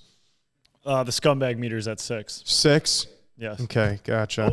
[0.84, 2.42] uh, the scumbag meter is at six.
[2.44, 3.06] Six.
[3.38, 3.60] Yes.
[3.60, 4.52] Okay, gotcha.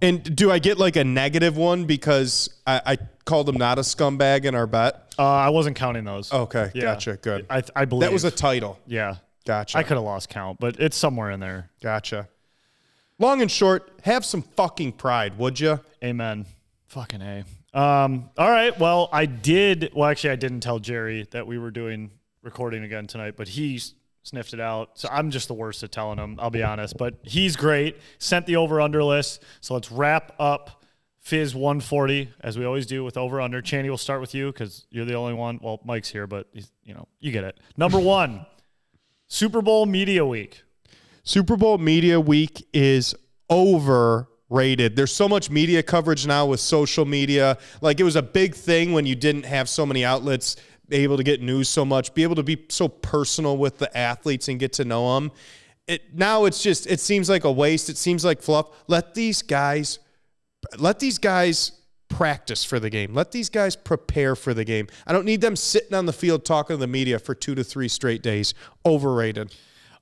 [0.00, 3.82] And do I get like a negative one because I, I called him not a
[3.82, 5.14] scumbag in our bet?
[5.18, 6.32] Uh, I wasn't counting those.
[6.32, 6.82] Okay, Yeah.
[6.82, 7.16] gotcha.
[7.16, 7.46] Good.
[7.50, 8.78] I I believe that was a title.
[8.86, 9.16] yeah.
[9.46, 9.78] Gotcha.
[9.78, 11.70] I could have lost count, but it's somewhere in there.
[11.82, 12.28] Gotcha.
[13.18, 15.80] Long and short, have some fucking pride, would you?
[16.04, 16.44] Amen.
[16.88, 17.44] Fucking a.
[17.72, 18.30] Um.
[18.36, 18.78] All right.
[18.78, 19.90] Well, I did.
[19.94, 22.10] Well, actually, I didn't tell Jerry that we were doing
[22.42, 23.80] recording again tonight, but he
[24.28, 24.98] sniffed it out.
[24.98, 26.38] So I'm just the worst at telling him.
[26.38, 26.96] I'll be honest.
[26.96, 27.98] But he's great.
[28.18, 29.42] Sent the over under list.
[29.60, 30.82] So let's wrap up
[31.20, 33.60] Fizz 140 as we always do with over under.
[33.60, 35.58] Channy, we'll start with you because you're the only one.
[35.62, 37.58] Well, Mike's here, but he's, you know you get it.
[37.76, 38.46] Number one,
[39.26, 40.62] Super Bowl Media Week.
[41.28, 43.14] Super Bowl media week is
[43.50, 44.96] overrated.
[44.96, 47.58] There's so much media coverage now with social media.
[47.82, 50.56] Like it was a big thing when you didn't have so many outlets
[50.96, 54.48] able to get news so much, be able to be so personal with the athletes
[54.48, 55.32] and get to know them.
[55.86, 57.88] It now it's just it seems like a waste.
[57.88, 58.68] It seems like fluff.
[58.86, 59.98] Let these guys
[60.78, 61.72] let these guys
[62.08, 63.14] practice for the game.
[63.14, 64.88] Let these guys prepare for the game.
[65.06, 67.64] I don't need them sitting on the field talking to the media for 2 to
[67.64, 68.54] 3 straight days.
[68.84, 69.54] Overrated.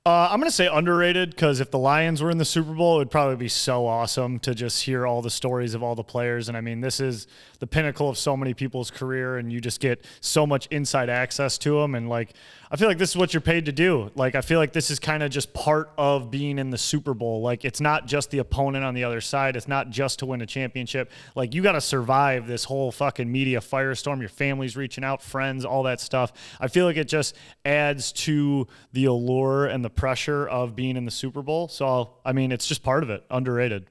[0.07, 2.95] Uh, I'm going to say underrated because if the Lions were in the Super Bowl,
[2.95, 6.03] it would probably be so awesome to just hear all the stories of all the
[6.03, 6.47] players.
[6.47, 7.27] And I mean, this is
[7.59, 11.57] the pinnacle of so many people's career, and you just get so much inside access
[11.57, 11.93] to them.
[11.93, 12.35] And like,
[12.69, 14.11] I feel like this is what you're paid to do.
[14.15, 17.13] Like, I feel like this is kind of just part of being in the Super
[17.13, 17.41] Bowl.
[17.41, 20.41] Like, it's not just the opponent on the other side, it's not just to win
[20.41, 21.09] a championship.
[21.33, 24.19] Like, you got to survive this whole fucking media firestorm.
[24.19, 26.33] Your family's reaching out, friends, all that stuff.
[26.59, 31.05] I feel like it just adds to the allure and the pressure of being in
[31.05, 31.69] the Super Bowl.
[31.69, 33.23] So, I mean, it's just part of it.
[33.29, 33.89] Underrated.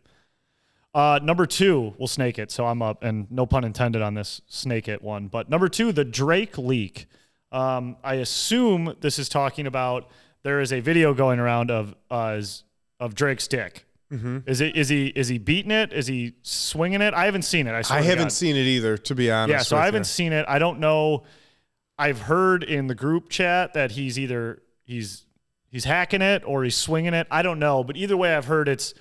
[0.95, 2.51] Uh, number two, we'll snake it.
[2.51, 5.29] So I'm up, and no pun intended on this snake it one.
[5.29, 7.07] But number two, the Drake leak.
[7.53, 10.09] Um, I assume this is talking about
[10.43, 12.41] there is a video going around of uh,
[13.01, 13.87] of Drake's dick.
[14.47, 15.93] Is it is he is he beating it?
[15.93, 17.13] Is he swinging it?
[17.13, 17.73] I haven't seen it.
[17.73, 19.51] I, I haven't seen it either, to be honest.
[19.51, 20.05] Yeah, so I haven't you.
[20.05, 20.47] seen it.
[20.49, 21.25] I don't know.
[21.99, 25.27] I've heard in the group chat that he's either he's
[25.71, 27.27] he's hacking it or he's swinging it.
[27.33, 28.95] I don't know, but either way, I've heard it's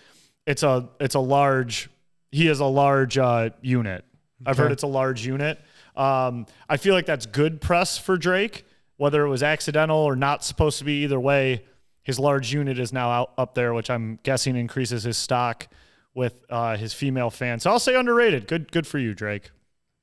[0.47, 1.89] it's a it's a large.
[2.31, 4.05] He is a large uh, unit.
[4.45, 5.59] I've heard it's a large unit.
[5.97, 8.65] Um, I feel like that's good press for Drake,
[8.97, 11.03] whether it was accidental or not supposed to be.
[11.03, 11.63] Either way,
[12.03, 15.67] his large unit is now out up there, which I'm guessing increases his stock
[16.13, 17.63] with uh, his female fans.
[17.63, 18.47] So I'll say underrated.
[18.47, 19.51] Good, good for you, Drake.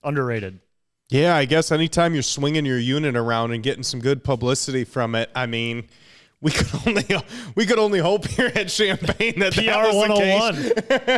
[0.03, 0.61] Underrated.
[1.09, 5.15] Yeah, I guess anytime you're swinging your unit around and getting some good publicity from
[5.15, 5.89] it, I mean,
[6.43, 7.07] we could only
[7.55, 11.09] we could only hope here at Champagne that PR that was the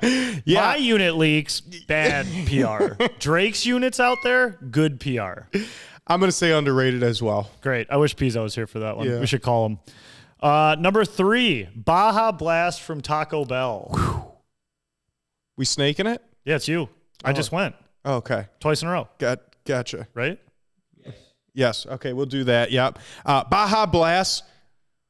[0.00, 0.02] 101.
[0.02, 0.42] case.
[0.44, 3.02] Yeah, My unit leaks, bad PR.
[3.18, 5.46] Drake's units out there, good PR.
[6.06, 7.48] I'm gonna say underrated as well.
[7.62, 7.86] Great.
[7.90, 9.08] I wish Pizzo was here for that one.
[9.08, 9.20] Yeah.
[9.20, 9.78] We should call him.
[10.40, 14.42] Uh, number three, Baja Blast from Taco Bell.
[15.56, 16.20] We snaking it?
[16.44, 16.90] Yeah, it's you.
[17.24, 17.74] I just went
[18.04, 20.06] Oh, okay, twice in a row, got gotcha.
[20.12, 20.38] right?
[21.54, 22.72] Yes, okay, we'll do that.
[22.72, 22.98] Yep.
[23.24, 24.42] Uh, Baja Blast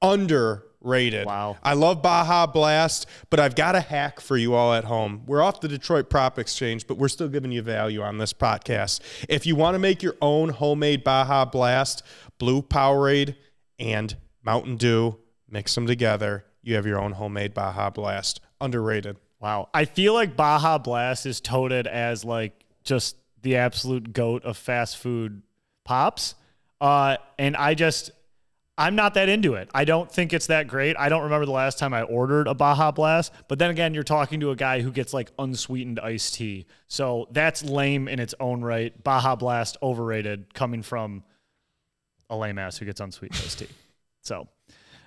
[0.03, 1.27] underrated.
[1.27, 1.57] Wow.
[1.62, 5.23] I love Baja Blast, but I've got a hack for you all at home.
[5.27, 9.01] We're off the Detroit Prop Exchange, but we're still giving you value on this podcast.
[9.29, 12.03] If you want to make your own homemade Baja Blast,
[12.39, 13.37] Blue Powerade
[13.79, 14.15] and
[14.45, 15.19] Mountain Dew,
[15.49, 16.45] mix them together.
[16.62, 18.41] You have your own homemade Baja Blast.
[18.61, 19.16] Underrated.
[19.41, 19.69] Wow.
[19.73, 24.99] I feel like Baja Blast is touted as like just the absolute goat of fast
[24.99, 25.43] food
[25.85, 26.35] pops.
[26.81, 28.11] Uh, and I just,
[28.77, 29.70] I'm not that into it.
[29.74, 30.97] I don't think it's that great.
[30.98, 33.32] I don't remember the last time I ordered a Baja Blast.
[33.47, 36.66] But then again, you're talking to a guy who gets like unsweetened iced tea.
[36.89, 39.02] So that's lame in its own right.
[39.05, 41.23] Baja Blast overrated coming from
[42.28, 43.69] a lame ass who gets unsweetened iced tea.
[44.23, 44.48] So,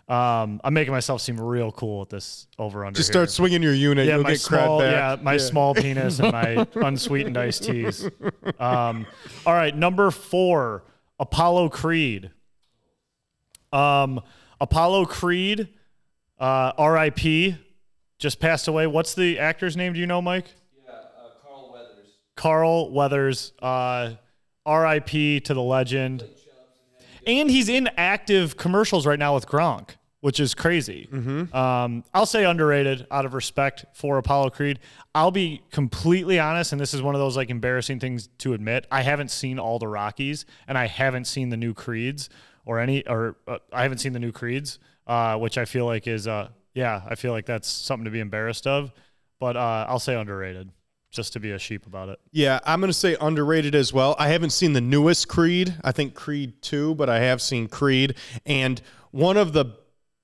[0.08, 2.96] Um, I'm making myself seem real cool with this over under.
[2.96, 4.08] Just start swinging your unit.
[4.08, 5.20] yeah, You'll my get small, back.
[5.20, 8.10] yeah, my small penis and my unsweetened iced teas.
[8.58, 9.06] Um,
[9.46, 10.86] all right, number four,
[11.20, 12.32] Apollo Creed.
[13.74, 14.22] Um,
[14.62, 15.68] Apollo Creed,
[16.40, 17.58] uh, R.I.P.
[18.18, 18.88] Just passed away.
[18.88, 19.92] What's the actor's name?
[19.94, 20.46] Do you know, Mike?
[20.86, 22.08] Yeah, uh, Carl Weathers.
[22.36, 23.52] Carl Weathers.
[23.62, 24.12] Uh,
[24.66, 25.42] R.I.P.
[25.42, 26.24] to the legend.
[27.28, 29.90] And he's in active commercials right now with Gronk,
[30.22, 31.08] which is crazy.
[31.54, 34.80] Um, I'll say underrated out of respect for Apollo Creed.
[35.14, 38.88] I'll be completely honest, and this is one of those like embarrassing things to admit.
[38.91, 42.30] I haven't seen all the Rockies, and I haven't seen the new Creeds
[42.66, 46.08] or any, or uh, I haven't seen the new Creeds, uh, which I feel like
[46.08, 48.91] is, uh, yeah, I feel like that's something to be embarrassed of.
[49.40, 50.72] But uh, I'll say underrated,
[51.18, 52.19] just to be a sheep about it.
[52.31, 54.15] Yeah, I'm going to say underrated as well.
[54.18, 55.76] I haven't seen the newest Creed.
[55.84, 58.15] I think Creed 2, but I have seen Creed.
[58.45, 58.81] And
[59.11, 59.65] one of the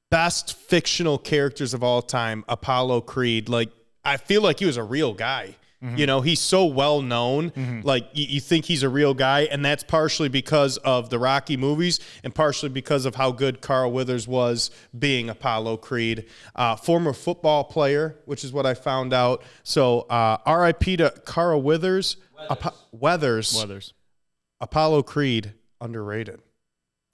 [0.09, 3.71] best fictional characters of all time, Apollo Creed, like,
[4.05, 5.55] I feel like he was a real guy.
[5.95, 7.81] You know, he's so well known.
[7.83, 9.41] Like, you, you think he's a real guy.
[9.41, 13.91] And that's partially because of the Rocky movies and partially because of how good Carl
[13.91, 16.25] Withers was being Apollo Creed.
[16.55, 19.43] Uh, former football player, which is what I found out.
[19.63, 22.15] So, uh, RIP to Carl Withers.
[22.49, 23.53] Apo- Weathers.
[23.53, 23.93] Weathers.
[24.61, 26.39] Apollo Creed, underrated.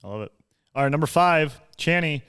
[0.04, 0.32] I love it.
[0.76, 2.22] All right, number five, Channy,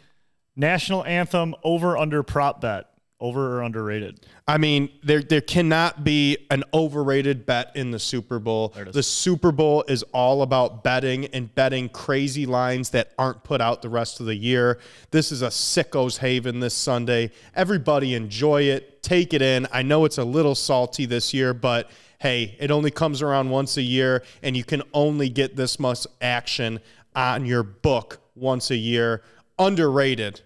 [0.57, 2.87] national anthem over under prop bet,
[3.21, 4.27] over or underrated.
[4.49, 8.73] I mean, there there cannot be an overrated bet in the Super Bowl.
[8.93, 13.83] The Super Bowl is all about betting and betting crazy lines that aren't put out
[13.83, 14.79] the rest of the year.
[15.11, 17.31] This is a sicko's haven this Sunday.
[17.55, 19.03] Everybody enjoy it.
[19.03, 19.67] Take it in.
[19.73, 21.91] I know it's a little salty this year, but
[22.21, 26.07] hey, it only comes around once a year and you can only get this much
[26.21, 26.81] action
[27.15, 29.23] on your book once a year.
[29.59, 30.41] Underrated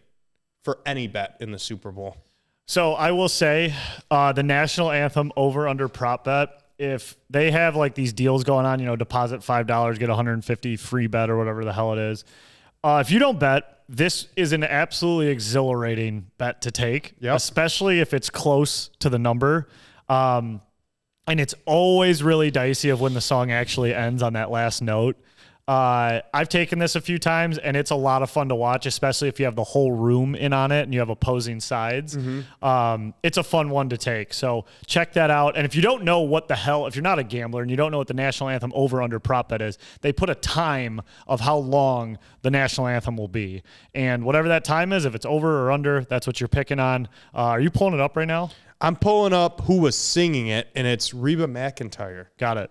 [0.62, 2.16] for any bet in the Super Bowl.
[2.66, 3.74] So I will say,
[4.10, 6.48] uh, the national anthem over under prop bet.
[6.78, 10.76] If they have like these deals going on, you know, deposit five dollars, get 150
[10.76, 12.24] free bet or whatever the hell it is.
[12.82, 17.36] Uh, if you don't bet, this is an absolutely exhilarating bet to take, Yep.
[17.36, 19.68] especially if it's close to the number.
[20.08, 20.60] Um,
[21.26, 25.16] and it's always really dicey of when the song actually ends on that last note.
[25.66, 28.84] Uh, I've taken this a few times, and it's a lot of fun to watch,
[28.84, 32.18] especially if you have the whole room in on it and you have opposing sides.
[32.62, 34.34] Um, it's a fun one to take.
[34.34, 35.56] So check that out.
[35.56, 37.78] And if you don't know what the hell, if you're not a gambler and you
[37.78, 41.00] don't know what the national anthem over under prop bet is, they put a time
[41.26, 43.62] of how long the national anthem will be,
[43.94, 47.08] and whatever that time is, if it's over or under, that's what you're picking on.
[47.34, 48.50] Uh, are you pulling it up right now?
[48.82, 52.26] I'm pulling up who was singing it, and it's Reba McEntire.
[52.38, 52.70] Got it.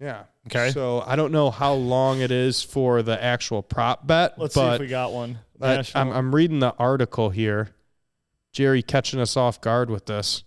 [0.00, 0.24] Yeah.
[0.46, 0.70] Okay.
[0.70, 4.60] So I don't know how long it is for the actual prop bet, Let's see
[4.60, 5.38] but if we got one.
[5.60, 7.70] I- National- I'm, I'm reading the article here.
[8.52, 10.42] Jerry catching us off guard with this.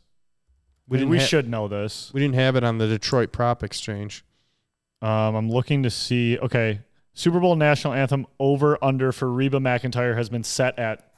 [0.89, 2.11] we didn't we ha- should know this.
[2.13, 4.25] We didn't have it on the Detroit Prop Exchange.
[5.01, 6.37] Um, I'm looking to see.
[6.39, 6.79] Okay,
[7.13, 11.11] Super Bowl national anthem over under for Reba McEntire has been set at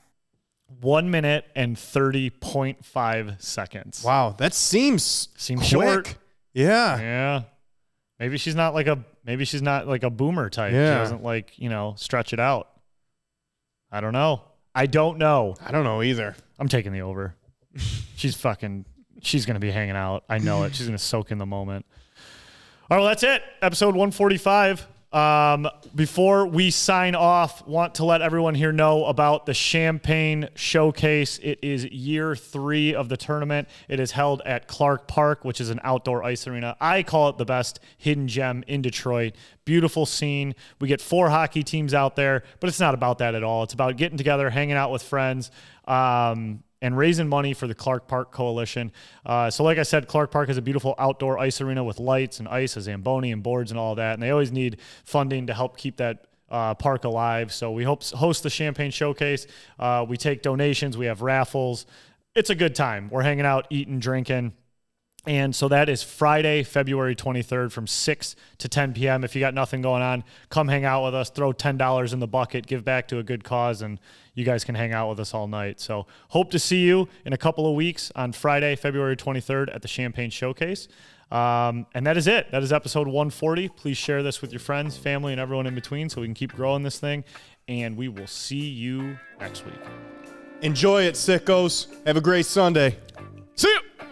[0.82, 4.04] one minute and thirty point five seconds.
[4.04, 5.70] Wow, that seems Seems quick.
[5.70, 6.16] short.
[6.54, 7.00] Yeah.
[7.00, 7.42] Yeah,
[8.20, 10.72] maybe she's not like a maybe she's not like a boomer type.
[10.72, 10.98] She Yeah.
[10.98, 12.70] doesn't like you know stretch it out.
[13.92, 14.42] I don't know.
[14.74, 15.56] I don't know.
[15.66, 16.36] I don't know either.
[16.60, 17.36] I'm taking the over.
[18.16, 18.86] she's fucking.
[19.22, 20.24] She's gonna be hanging out.
[20.30, 20.76] I know it.
[20.76, 21.86] She's gonna soak in the moment.
[22.90, 23.42] All right, well, that's it.
[23.62, 24.88] Episode 145.
[25.16, 31.40] Um, before we sign off, want to let everyone here know about the Champagne Showcase.
[31.42, 33.70] It is year three of the tournament.
[33.88, 36.76] It is held at Clark Park, which is an outdoor ice arena.
[36.82, 39.36] I call it the best hidden gem in Detroit.
[39.64, 40.54] Beautiful scene.
[40.82, 43.64] We get four hockey teams out there, but it's not about that at all.
[43.64, 45.50] It's about getting together, hanging out with friends.
[45.88, 48.92] Um, and raising money for the Clark Park Coalition.
[49.26, 52.38] Uh, so, like I said, Clark Park is a beautiful outdoor ice arena with lights
[52.38, 54.14] and ice, a Zamboni and boards and all that.
[54.14, 57.52] And they always need funding to help keep that uh, park alive.
[57.52, 59.48] So, we hope host the Champagne Showcase.
[59.80, 61.88] Uh, we take donations, we have raffles.
[62.36, 63.10] It's a good time.
[63.10, 64.54] We're hanging out, eating, drinking.
[65.28, 69.24] And so that is Friday, February 23rd from 6 to 10 p.m.
[69.24, 72.28] If you got nothing going on, come hang out with us, throw $10 in the
[72.28, 74.00] bucket, give back to a good cause, and
[74.36, 75.80] you guys can hang out with us all night.
[75.80, 79.82] So hope to see you in a couple of weeks on Friday, February 23rd at
[79.82, 80.88] the Champagne Showcase.
[81.32, 82.52] Um, and that is it.
[82.52, 83.70] That is episode 140.
[83.70, 86.54] Please share this with your friends, family, and everyone in between so we can keep
[86.54, 87.24] growing this thing.
[87.68, 89.74] And we will see you next week.
[90.62, 91.88] Enjoy it, sickos.
[92.06, 92.98] Have a great Sunday.
[93.56, 94.06] See you.